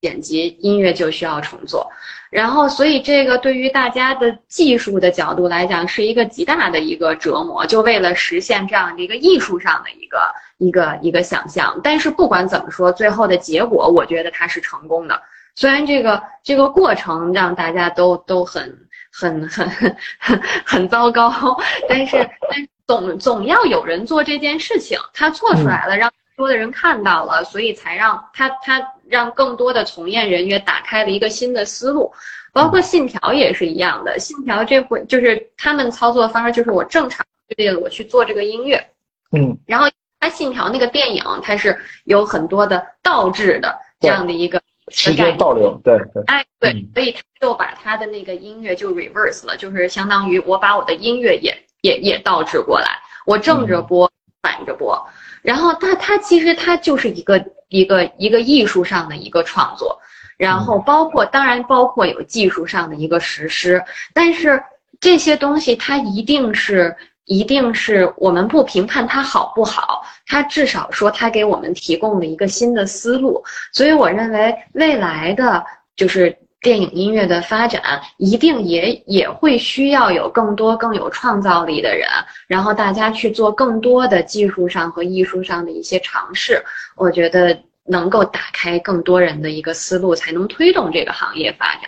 [0.00, 1.86] 剪辑，音乐就需要重做。
[2.30, 11.78] 然后，所以这个对于大家的技术的角度来讲，是一个极大的一个折磨，就为了实现这样的一个艺术上的一个一个一个想象。
[11.84, 15.20] 但是不管怎么说，最后的结果，我觉得它是成功的。
[15.58, 18.62] 虽然这个这个过程让大家都都很
[19.12, 19.68] 很很
[20.20, 21.32] 很很糟糕，
[21.88, 22.16] 但是
[22.48, 28.80] 但总总要有人做这件事情，他做出来了，让更多的人看到了，所以才让他他。
[29.10, 32.12] 让更多的从业人员打开了一个新的思路，
[32.52, 34.18] 包括信条也是一样的。
[34.18, 38.86] 信条这回就是他们操作方式，就是我正常决定了我去做这个音乐，
[39.32, 39.88] 嗯，然后
[40.20, 41.74] 他信条那个电影它是
[42.04, 44.60] 有很多的倒置的这样的一个
[44.90, 54.10] 时间倒流，对对，哎对，所以他就把他的那个音乐就 reverse 了，就是相当于我把我的音乐也也也倒置过来，我正着播，
[54.42, 55.00] 反着播。
[55.42, 59.98] 然后他他其实他就是一个一个一个艺术上的一个创作，
[60.36, 63.82] 然后包括当然包括有技术上的一个实施，
[64.12, 64.62] 但是
[65.00, 66.94] 这些东西它一定是
[67.28, 73.40] 一定是我们不评判它好不好，它至少说它给我们提供了一个新的思路，
[73.72, 75.64] 所以我认为未来的
[75.94, 76.36] 就是。
[76.60, 77.80] 电影音乐的发展
[78.16, 82.08] 一定也也会需要有更多更有创造力的人，
[82.48, 86.60] 然后大家去做更多的技术上和艺术上的一些尝试。
[86.96, 91.82] 我觉得能够打开更多人的一个思路，才能推动这个行业发展。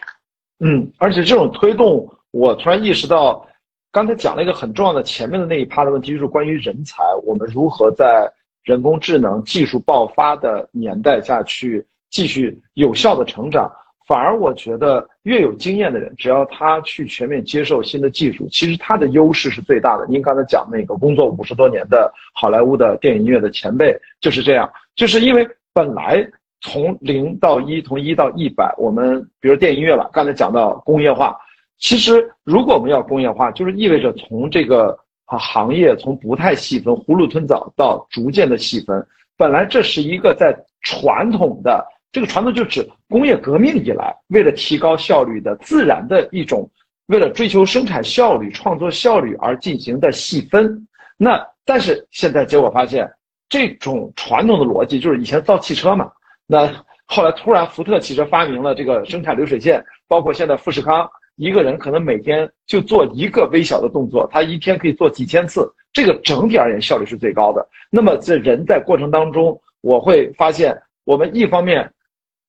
[0.65, 3.45] 嗯，而且这种推动，我突然意识到，
[3.93, 8.31] 刚才讲了一个很重要的前面的那一趴的问题，就是关于人才，我们如何在
[8.63, 13.71] 人工智能技术爆发的年代下去继续有效的成长。
[14.07, 20.07] 反而我觉得，越有经验的人，只要他去全面接受新的技术，其实他的优势是最大的。
[20.09, 26.25] 您刚才讲那个工作五十多年的好莱坞的电影音乐的前辈就是这样，就是因为本来
[26.61, 31.37] 从零到一，从一到一百，我们比如电影音乐了，刚才讲到工业化，
[31.81, 39.05] 其实如果我们要工业化，就是意味着从这个行业从不太细分、囫囵吞枣到逐渐的细分。
[39.37, 41.85] 本来这是一个在传统的。
[42.13, 46.69] 这个传统就指工业革命以来，为了提高效率的自然的一种，
[47.07, 50.89] 为了追求生产效率、创作效率而进行的细分。
[51.17, 53.09] 那但是现在结果发现，
[53.49, 56.11] 这种传统的逻辑就是以前造汽车嘛，
[56.49, 56.69] 那
[57.07, 61.09] 后来突然福特汽车发明了这个生产流水线，包括现在富士康，
[61.41, 67.67] 一个人可能每天就做一个微小的动作，他一天可以做几千次，这个整体而言效率是最高的。
[67.91, 71.91] 那么这人在过程当中，我会发现我们一方面。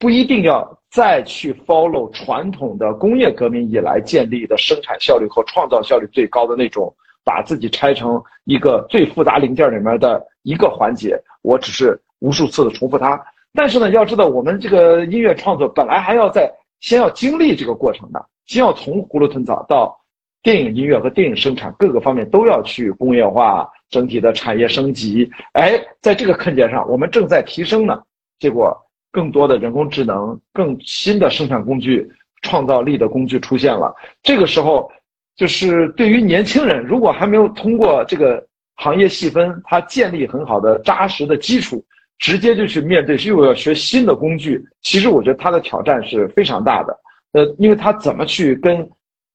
[0.01, 6.91] 不一定要再去 follow 传统的工业革命以来建立的生产效率和创造效率最高的那种，
[7.23, 11.15] 把自己拆成一个最复杂零件里面的一个环节。
[11.43, 13.23] 我只是无数次的重复它。
[13.53, 19.97] 但是呢，要知道我们这个音乐创作本来还要在先要经历这个过程的，先要从葫芦屯草到
[20.43, 25.31] 电影音乐和电影生产各个方面都要去工业化，整体的产业升级。
[25.53, 27.97] 哎，在这个坑点上，我们正在提升呢，
[28.39, 28.77] 结果。
[29.13, 32.09] 更多的人工智能、更新的生产工具、
[32.43, 33.93] 创造力的工具出现了。
[34.23, 34.89] 这个时候，
[35.35, 38.41] 就是对于年轻人，如果还没有通过这个
[38.75, 41.83] 行业细分，他建立很好的扎实的基础，
[42.19, 46.97] 直接就去面对又要学新的工具，其实我觉得他的挑战是非常大的。
[47.33, 48.89] 呃，因为他怎么去跟，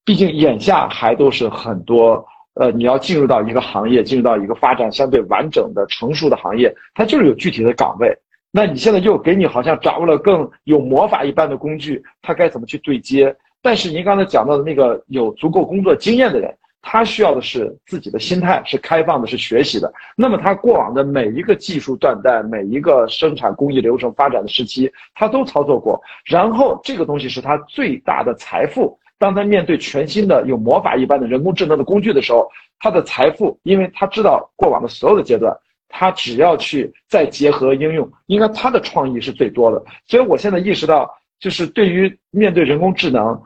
[0.05, 2.25] 毕竟眼下还都是很多
[2.55, 8.17] 呃，你要进入到一个行业，进入到一个发展相对完整的成熟的行业，它就是有具体的岗位。
[8.51, 13.35] 那你现在又给你好像掌握了更有魔法一般的工具，他该怎么去对接？
[13.61, 16.57] 但是您刚才讲到的那个有足够工作经验的人，
[16.89, 19.93] 他需要的是自己的心态是开放的，是学习的。
[20.17, 26.01] 那么他过往的每一个技术断代，每一个生产工艺流程发展的时期，他都操作过。
[26.25, 28.97] 然后这个东西是他最大的财富。
[29.19, 32.49] 当他面对全新的有魔法一般的人工智能的工具的时候，
[32.79, 35.53] 他的财富，因为他知道过往的所有的阶段。
[35.89, 39.83] 他只要去再结合应用，应该他的创意是最多的。
[40.07, 41.11] 所以我现在意识到，
[41.41, 43.41] 就是对于面对人工智能，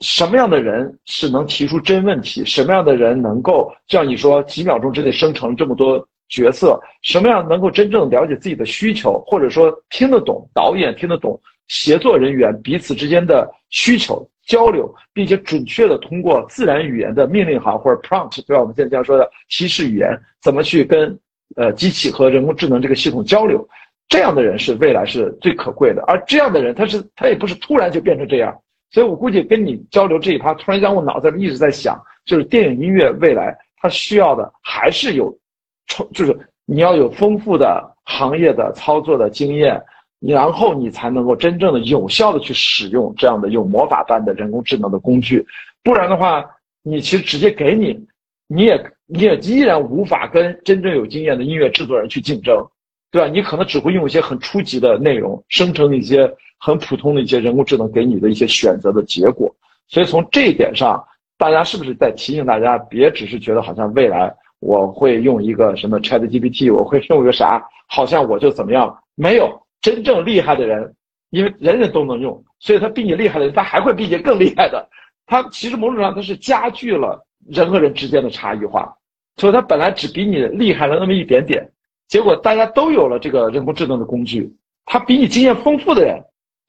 [0.00, 18.60] 什么样的人是能提出真问题，什么样的人能够像你说几秒钟之内生成这么多角色，什么样能够真正了解自己的需求，或者说听得懂导演听得懂协作人员彼此之间的需求交流，并且准确的通过自然语言的命令行或者 prompt，对吧？
[18.60, 20.10] 我们现在经常说的提示语言，
[20.42, 21.18] 怎么去跟。
[21.56, 23.68] 呃，机器和人工智能这个系统交流，
[24.08, 28.56] 这样的人是未来是最可贵的，而这样的人他是他也不是突然就变成这样，
[28.90, 35.32] 所以我估计跟你交流这一趴，突然间我脑子里一直在想，就是电影音乐未来它需要的还是有，
[36.12, 36.36] 就是
[36.66, 39.80] 你要有丰富的行业的操作的经验，
[40.20, 45.46] 然后你才能够真正的有效的去使用这样的有魔法般的人工智能的工具，
[45.84, 46.44] 不然的话，
[46.82, 47.98] 你其实直接给你，
[48.48, 52.66] 你也你也依然无法跟真正有经验的音乐制作人去竞争。
[53.12, 53.26] 对吧？
[53.26, 59.52] 你可能只会用一些很初级的内容生成一些很普通的一些人工智能给你的一些选择的结果。
[59.88, 61.02] 所以从这一点上，
[61.36, 68.96] 大家是不是在提醒大家，别只是觉得好像未来我会用一个什么 Chat GPT，我会用一个啥，好像我就怎么样？
[69.16, 70.94] 没有真正厉害的人，
[71.30, 74.86] 因为人人都能用，所以他比你厉害的人，他还会比你更厉害的。
[75.26, 78.94] 他其实某种上他是加剧了人和人之间的差异化，
[79.36, 81.66] 所以他本来只比你厉害了那么一点点。
[82.06, 84.52] 结果大家都有了这个人工智能的工具，
[84.84, 86.20] 他比你经验丰富的人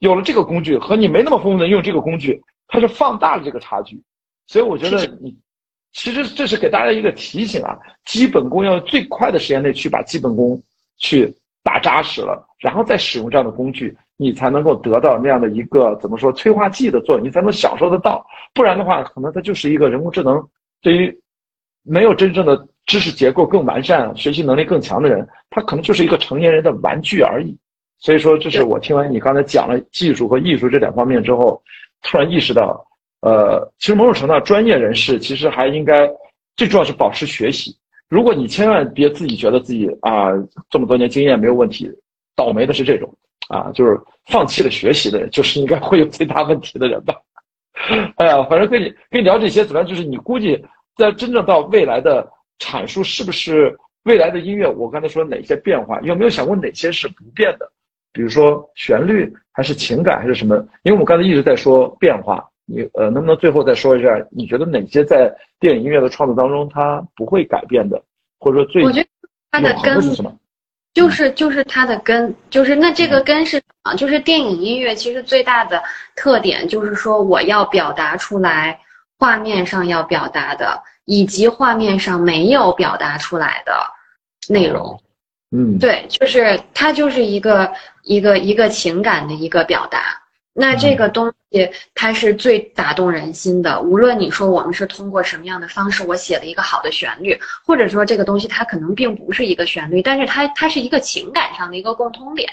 [0.02, 4.02] 有了这个工具，和你没那么丰富的用这个工具，它是放大了这个差距。
[4.46, 5.32] 所以我觉得你
[5.92, 10.60] 其实这是给大家一个提醒啊，基本功要最快的时间内去把基本功
[10.98, 18.26] 去打扎实了，然后再使用这样的工具，你才能够得到那样的一个怎么说催化剂的作用，你才能享受得到。
[18.52, 20.44] 不然的话，可能它就是一个人工智能
[20.80, 21.16] 对于
[21.82, 22.68] 没有真正的。
[22.84, 27.56] 知识结构更完善、学习能力更强的人，他可能就是一个成年人的玩具而已。
[28.02, 31.62] 所以说，这是我听完你刚才讲了技术和艺术这两方面之后，
[32.02, 32.84] 突然意识到，
[33.20, 36.10] 呃，其实某种程度上，专业人士其实还应该
[36.56, 37.76] 最重要是保持学习。
[38.08, 40.30] 如果你千万别自己觉得自己啊
[40.68, 41.88] 这么多年经验没有问题，
[42.34, 43.08] 倒霉的是这种
[43.48, 43.96] 啊，就是
[44.26, 47.14] 放弃了学习的人，就是应该会有最大问题的人吧。
[48.18, 49.88] 哎呀，反正跟你跟你聊这些，怎么样？
[49.88, 50.60] 就是你估计
[50.96, 52.28] 在真正到未来的。
[52.58, 54.70] 阐述是不是未来的音乐？
[54.70, 56.00] 我刚才说哪些变化？
[56.02, 57.68] 有没有想过哪些是不变的？
[58.12, 60.56] 比如说旋律，还是情感，还是什么？
[60.82, 64.08] 因为我们刚才一直在说变化，你呃，能不能最后再说一下？
[64.30, 68.02] 你觉得哪些在电影音乐的创作当中它不会改变的，
[68.38, 69.08] 或者说最我觉得
[69.50, 70.32] 它的根是什么？
[70.94, 75.82] 就是就是它的根，就是那这个根是啊，就是电影音乐其实最大的
[76.14, 78.78] 特点就是说我要表达出来
[79.18, 80.82] 画面上要表达的。
[81.04, 83.72] 以及画面上没有表达出来的
[84.48, 84.96] 内容，
[85.52, 87.72] 嗯，对，就是它就是一个
[88.02, 90.18] 一个一个情感的一个表达。
[90.54, 93.80] 那这个东西它是最打动人心的。
[93.80, 102.48] 无论你说我们是通过什么样的方式，我写了一个好的旋律，或者说这个东西它可能并不是一个旋律，但是它它是一个情感上的一个共通点，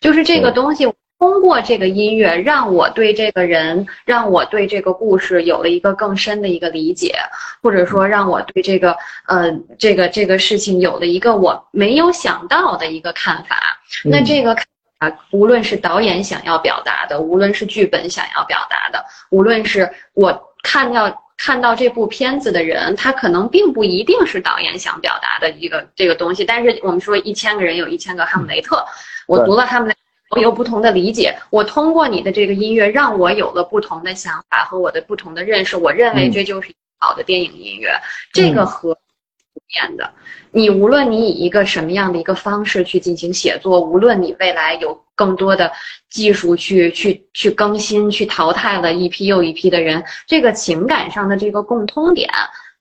[0.00, 0.92] 就是这个东西。
[1.24, 7.14] 通过这个音乐，让我对这个人，让我对这个故事有了一个更深的一个理解，
[7.62, 8.94] 或者说让我对这个，
[9.26, 13.56] 呃，这个这个事情有了一个我没有想到的一个看法。
[14.04, 14.54] 那这个
[14.98, 26.44] 啊，无论是导演想要表达的，无论是剧本想要表达的，无论是我看到看到这部片子的人，他可能并不一定是导演想表达的一个这个东西。
[26.44, 28.84] 但是我们说，一千个人有一千个哈姆雷特，
[29.26, 29.94] 我读了哈姆雷。
[30.34, 35.76] 我有不同的理解，我通过你的这个音乐，让我有了不同的想法和我的不同的认识。
[35.76, 37.90] 我认为这就是好的电影音乐，
[38.32, 40.10] 这个和不变的。
[40.50, 45.70] 你无论你以一个什么样的一个方式去进行写作，无论你未来有更多的
[46.10, 52.28] 技术去去去更新、去淘汰了一批又一批的人，这个情感上的这个共通点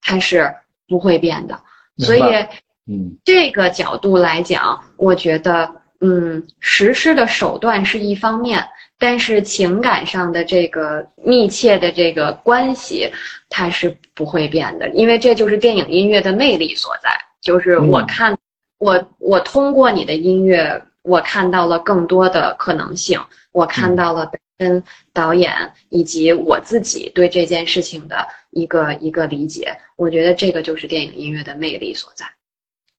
[0.01, 0.51] 它是
[0.87, 1.59] 不会变的。
[1.97, 2.21] 所以，
[2.87, 5.82] 嗯，这个角度来讲，我觉得。
[6.05, 8.61] 嗯，实施的手段是一方面，
[8.99, 13.09] 但是情感上的这个密切的这个关系，
[13.47, 17.09] 它是不会变的，因为这就是电影音乐的魅力所在。
[17.41, 18.37] 就是我看，
[18.79, 23.17] 我我通过你的音乐，我看到了更多的可能性，
[23.53, 25.53] 我看到了本身导演
[25.87, 29.73] 以及我自己对这件事情的一个一个理解。
[29.95, 32.25] 我觉得这个就是电影音乐的魅力所在。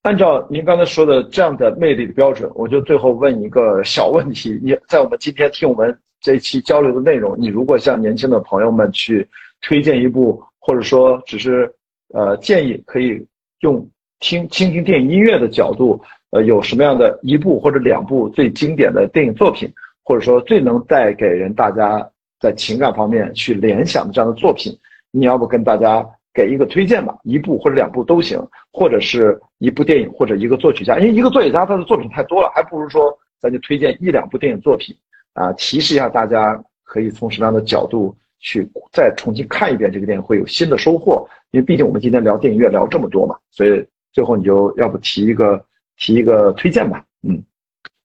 [0.04, 9.26] 按照您刚才说的这样的魅力的标准，我就最后问一个小问题：你在我们今天听我们这一期交流的内容，你如果向年轻的朋友们去
[9.62, 11.74] 推荐一部，或者说只是
[12.12, 13.26] 呃建议可以
[13.60, 13.88] 用
[14.20, 15.98] 听倾听电影音乐的角度，
[16.32, 19.72] 呃有什么样的一部或者两部最经典的电影作品，
[20.02, 22.06] 或者说最能带给人大家
[22.40, 24.70] 在情感方面去联想的这样的作品，
[25.10, 26.06] 你要不跟大家？
[26.34, 34.94] 给一个推荐吧，一部或者两部都行，或者是一部电影或者一个作曲家，因为一个作曲家他的作品太多了，还不如说咱就推荐一两部电影作品
[35.34, 41.26] 啊，提示一下大家可以从什么样的角度去再重新看一遍这个电影，会有新的收获。
[41.52, 45.64] 因为毕竟我们今天聊电影院聊这么多嘛，所以最后你就要不提一个
[45.96, 47.40] 提一个推荐吧，嗯。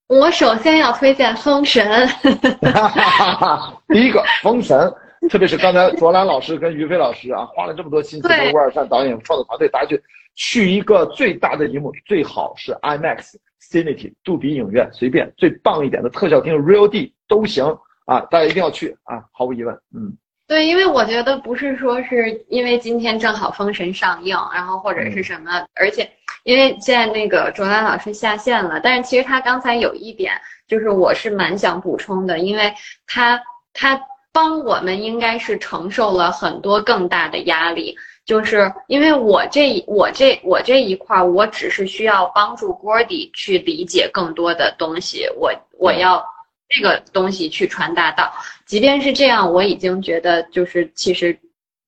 [0.07, 1.87] 我首先要推荐《封神》
[3.93, 4.77] 第一个《封神》，
[5.29, 10.01] 特别是刚才卓兰老师跟于飞老师啊，花了这么多心思，跟乌尔善导演创作团队，大家去
[10.35, 17.65] 去一个最大的荧幕，最好是 IMAX、Cinity、杜比影院，随便最棒一点的特效厅 Real D 都行
[18.05, 20.17] 啊，大家一定要去啊，毫无疑问，嗯。
[20.47, 26.09] 对，因为我觉得不是说是因为今天正好《封神》上映，然后或者是什么，而且
[26.43, 30.33] 因为现在那个卓兰老师下线了，但是其实他刚才有一点，
[30.67, 32.73] 就是我是蛮想补充的，因为
[33.05, 33.39] 他
[33.73, 34.01] 他
[34.31, 37.95] 帮我们应该是承受了很多更大的压力，
[38.25, 46.23] 就是因为我这我这我这一块，我只是需要帮助 Gordy 去理解更多的东西，我我要。
[46.71, 48.31] 这个东西去传达到，
[48.67, 51.35] 即便是这样，我已经觉得就是其实，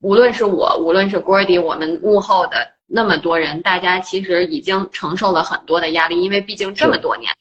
[0.01, 7.31] 无论是我，无论是 Gordy，我们幕后的那么多人，大家其实已经承受了很多的压力，因为毕竟这么多年。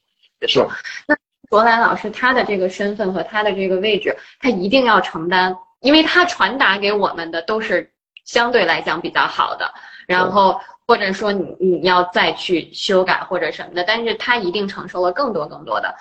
[0.47, 0.61] 是。
[1.07, 1.17] 那
[1.51, 7.91] 卓兰老师他的这个身份和他的这个位置，他一定要承担，因为他传达给我们的都是
[8.25, 9.69] 相对来讲比较好的，
[10.07, 15.93] 然后或者说你你要再去修改或者什么的，但是他一定承受了更多更多的。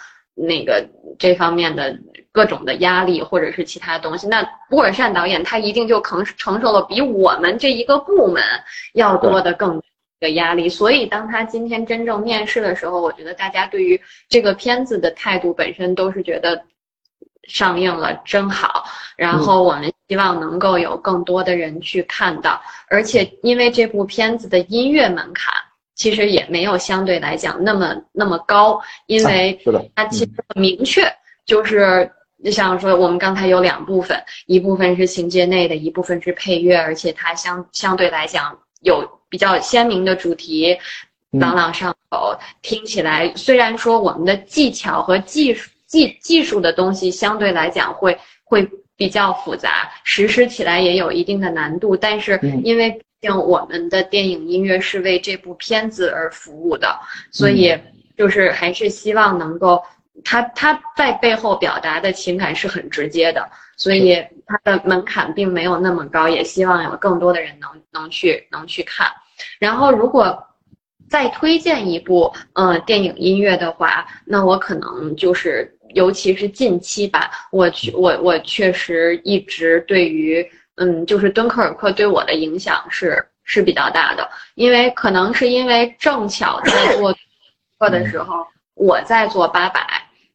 [0.42, 1.94] 那个这方面的
[2.32, 8.42] 各种的压力，或者是其他东西，那乌尔善导演他一定就承承受了比我们这一个部门
[8.94, 9.82] 要多的更
[10.20, 10.70] 的压力。
[10.70, 16.64] 所以当他今天真正面试的时候，我觉得大家对于这个片子的态度本身都是觉得
[17.48, 18.86] 上映了真好。
[19.16, 25.54] 然后我们希望能够有更多的人去看到，而且因为这部片子的音乐门槛。
[25.96, 29.60] 其实也没有相对来讲那么那么高，因为
[29.94, 31.04] 它其实很明确，
[31.46, 40.78] 就是你像说我们刚才有两部分，一部分是情节内的，一部分是配乐，而且它相相对来讲有比较鲜明的主题，
[41.32, 53.00] 朗朗上口，听起来虽然说我们的技巧和技术技技术的东西相对来讲会会比较复杂，实施起来也有一定的难度，但是因为。
[53.22, 56.98] 毕竟我们的电影音乐是为这部片子而服务的，
[57.32, 57.78] 所以
[58.18, 59.84] 就是还是希望能够，
[60.24, 69.08] 他他在背后表达的情感是很直接的，所以他的门槛并没有那么高，也希望有更多的人能能去能去看。
[69.60, 70.48] 然后如果
[71.10, 80.50] 再推荐一部嗯电影音乐的话，那我可能就是尤其是近期吧，我去我我确实一直对于。
[80.82, 87.14] 嗯，就是敦刻尔克对我的影响是是比较大的，因为可能是因为正巧在做
[87.78, 89.82] 课的时候，我在做八百，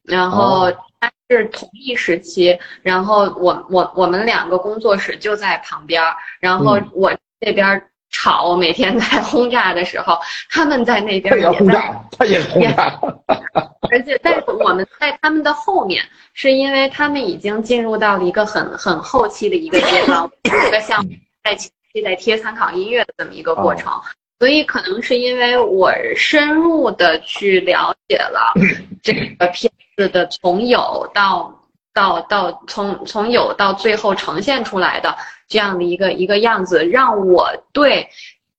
[0.07, 6.01] 然后他是同一时期，然后我我我们两个工作室就在旁边，
[6.39, 10.17] 然后我这边吵，每天在轰炸的时候，
[10.49, 12.99] 他们在那边也轰炸，他也轰炸。
[13.91, 16.03] 而且，但是我们在他们的后面，
[16.33, 21.11] 是因为他们已经进入到了一个很很后期的一个阶段， 这个项目
[21.43, 21.69] 在期
[22.03, 23.93] 在贴参考音乐的这么一个过程，
[24.39, 28.53] 所以可能是因为我深入的去了解了
[29.01, 31.53] 这个片子的从有到
[31.93, 35.15] 到到从从有到最后呈现出来的
[35.47, 38.07] 这样的一个一个样子，让我对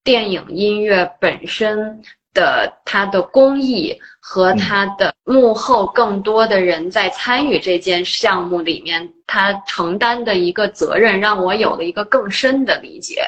[0.03, 2.03] 电影音乐本身。
[2.37, 13.23] 的它的工艺和它的幕后更多的人在参与这件项目里面，他承担的一个责任，让我有了一个更深的理解。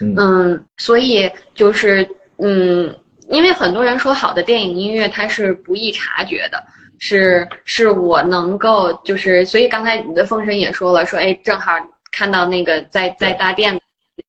[0.00, 2.08] 嗯，所以就是
[2.38, 2.94] 嗯，
[3.28, 6.62] 因为很多人说好的电影音乐它是不易察觉的，
[6.98, 11.72] 是是我能够就是，所以刚才你的风神也说了，说哎，正好
[12.12, 13.80] 看到那个在在大殿。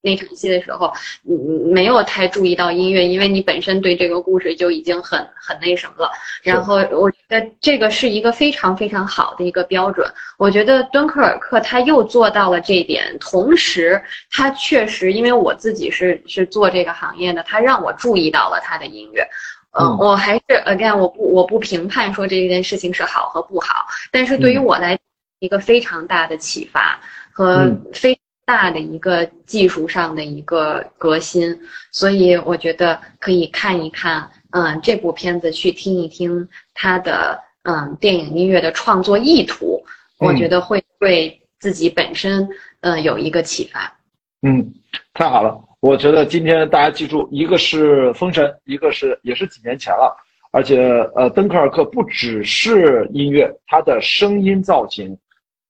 [0.02, 0.92] 那场戏的时候，
[1.24, 1.36] 你
[1.72, 6.12] 没有太注意到音乐，因为你本身对这个故事就已经很很那什么了。
[6.44, 10.08] 然后我觉得这个是一个非常非常好的一个标准。
[10.38, 14.02] 我觉得敦刻尔克他又做到了这一点，同时
[14.32, 19.28] 他确实，因为我自己是是做这个行业的，他让我注意到了他的音乐。
[19.78, 24.98] 嗯，我还是 again，我不我不评判说这件事情是好和不好，但是对于我来
[25.40, 27.00] 一个非常大的启发
[27.32, 28.18] 和非。
[28.46, 31.60] 大的一个技术上的一个革新，
[31.92, 39.84] 所以我觉得可以看一看，嗯，这部片子去听一听它的嗯电影音乐的创作意图，
[40.20, 42.48] 我觉得会对自己本身
[42.82, 43.92] 嗯有一个启发。
[44.44, 44.72] 嗯，
[45.16, 50.16] 太好了，我觉得今天大家记住，一个是封神，一个是也是几年前了，
[50.52, 50.80] 而且
[51.16, 55.18] 呃，敦刻尔克不只是音乐，它的声音造型。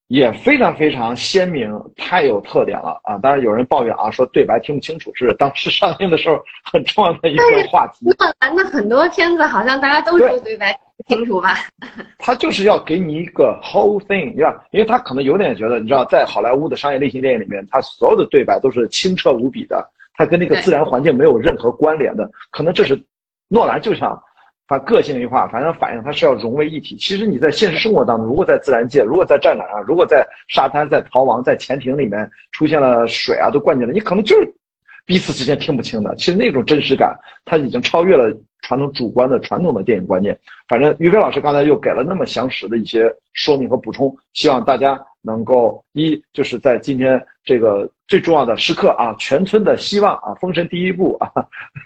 [0.08, 3.18] 也非常非常鲜明，太有特点了啊！
[3.18, 6.40] 当然有人抱怨啊，说对白听不清楚，是当时上映的时候
[6.72, 8.06] 很重要的一个话题。
[8.06, 10.72] 诺兰的很多片子好像大家都说对白
[11.08, 11.56] 听不清楚吧？
[12.20, 14.64] 他就是要给你一个 whole thing，对吧？
[14.70, 22.30] 因为他可能有点觉得，你知道，在好莱坞的商业类型电影里面，他所有的对白都是清澈无比的，他跟那个自然环境没有任何关联的。
[22.52, 22.96] 可能这是
[23.48, 24.22] 诺兰就想
[24.68, 26.96] 把个性一化，反正反映它是要融为一体。
[26.96, 34.54] 其实你在现实生活当中，如果在自然界，如果在战场上，如果在沙滩、在逃亡、在潜艇里面出现了水啊，都灌进来，你可能就是
[35.06, 36.16] 彼此之间听不清的。
[36.16, 38.36] 其实那种真实感，它已经超越了。
[38.62, 40.36] 传统主观的传统的电影观念，
[40.68, 51.32] 反正于飞老师刚才又给了那么详实的一些说明和补充，希望大家能够一就是在今天这个最重要的时刻啊，全村的希望啊，封神第一部啊，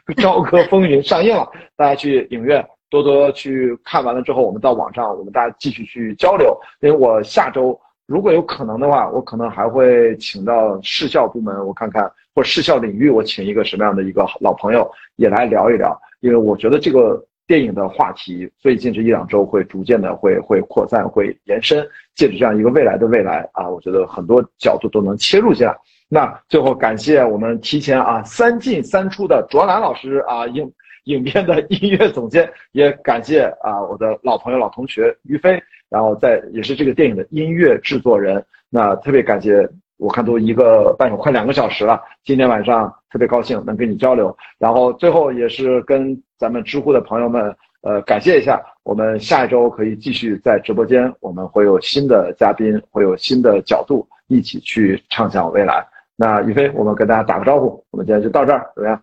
[0.22, 12.04] 《朝歌风云》上映了，大家去影院多多去看完了之后，我们到网上我们大家继续去交流，因为我下周如果有可能的话，我可能还会请到视效部门，我看看
[12.36, 15.98] 或者视效领域，我请一个什么样的一个老朋友也来聊一聊。
[16.22, 25.76] 因为我觉得这个电影的话题最近这一两周会逐渐的会会扩散会延伸，借着这样一个未来的未来啊，我觉得很多角度都能切入进来。
[26.08, 30.72] 那最后感谢我们提前啊三进三出的卓兰老师啊影
[31.06, 35.60] 影片的音乐总监，也感谢啊我的老朋友老同学于飞，
[35.90, 38.46] 然后在也是这个电影的音乐制作人。
[38.70, 39.68] 那特别感谢。
[40.00, 55.86] 我看都一个半小快两个小时了，今天晚上特别高兴能跟你交流，然后最后也是跟咱们知乎的朋友们，呃，感谢一下，我们下一周可以继续在直播间，我们会有新的嘉宾，会有新的角度，一起去畅想未来。
[56.16, 59.02] 那宇飞，我们跟大家打个招呼，我们今天就到这儿，怎么样？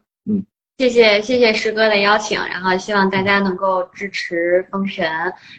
[0.78, 0.86] 嗯。
[0.86, 5.10] 谢谢谢谢师哥的邀请，然后希望大家能够支持封神，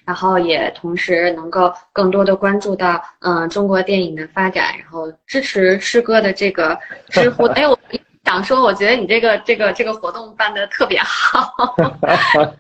[0.06, 6.78] 然后也同时能够更多的关注到嗯中国电影的发展，然后支持师哥的这个
[7.10, 7.46] 知乎。
[7.46, 7.78] 哎，我
[8.26, 11.76] 想说，我觉得你这个这个这个活动办的特别好。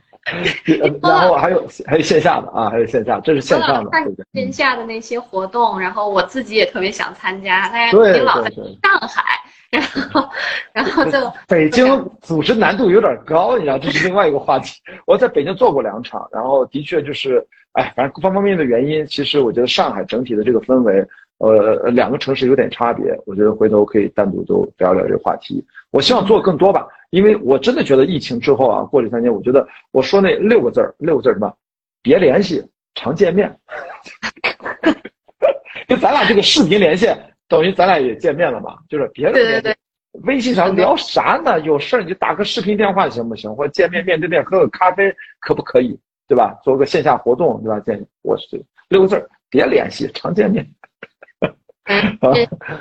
[1.02, 3.92] 然后还有还有线下的啊，还有线下，这是线上的？
[4.34, 9.24] 线下的那些活动，然后我自己也特别想参加，但是您老在上海。
[9.70, 10.30] 然后，
[10.74, 11.18] 然后就
[11.48, 14.80] 北京组织难度有点高，你知道，这是另外一个话题。
[15.06, 21.06] 我在北京做过两场，然后的确就是，哎，反正方方面面的原因，其实我觉得上海整体的这个氛围，
[21.40, 23.14] 呃，两个城市有点差别。
[23.26, 25.64] 我觉得回头可以单独都聊聊这个话题。
[25.92, 31.54] 我希望做更多吧，因为我真的觉得疫情之后啊，过这三年，我觉得我说那六个字儿，六个字儿什么？
[32.02, 32.64] 别联系，
[32.96, 33.54] 常见面。
[35.88, 37.18] 就咱俩这个视频连线。
[37.48, 39.76] 等于咱俩也见面了嘛，就是别的
[40.24, 41.60] 微信上聊啥呢？
[41.62, 43.54] 有事儿你就打个视频电话行不行？
[43.56, 45.98] 或者见面面对面喝个咖啡可不可以？
[46.28, 46.60] 对吧？
[46.64, 47.80] 做个线下活动，对吧？
[47.80, 50.68] 建议我是六个字儿：别联系，常见面。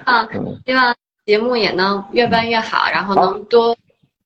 [0.04, 0.28] 啊，
[0.66, 3.76] 希望节目也能越办越好，然后能多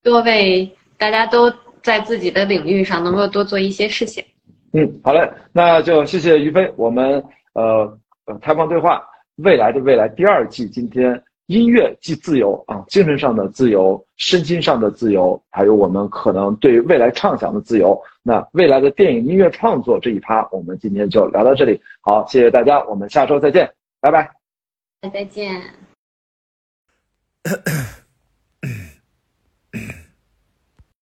[0.03, 1.53] 多为大家都
[1.83, 4.25] 在自己的领域上能够多做一些事情。
[4.73, 7.23] 嗯，好嘞，那就谢谢于飞，我们
[7.53, 9.03] 呃呃开放对话。
[9.43, 18.01] 未来的未来第二季，今天音乐即自由啊，精神上的自由，身心上的自由，还有我们可能对未来畅想的自由。
[18.23, 21.81] 那未来的电影音乐创作这一趴，我们今天就聊到这里。
[22.01, 24.31] 好，谢谢大家，我们下周再见，拜拜。
[25.12, 25.61] 再见。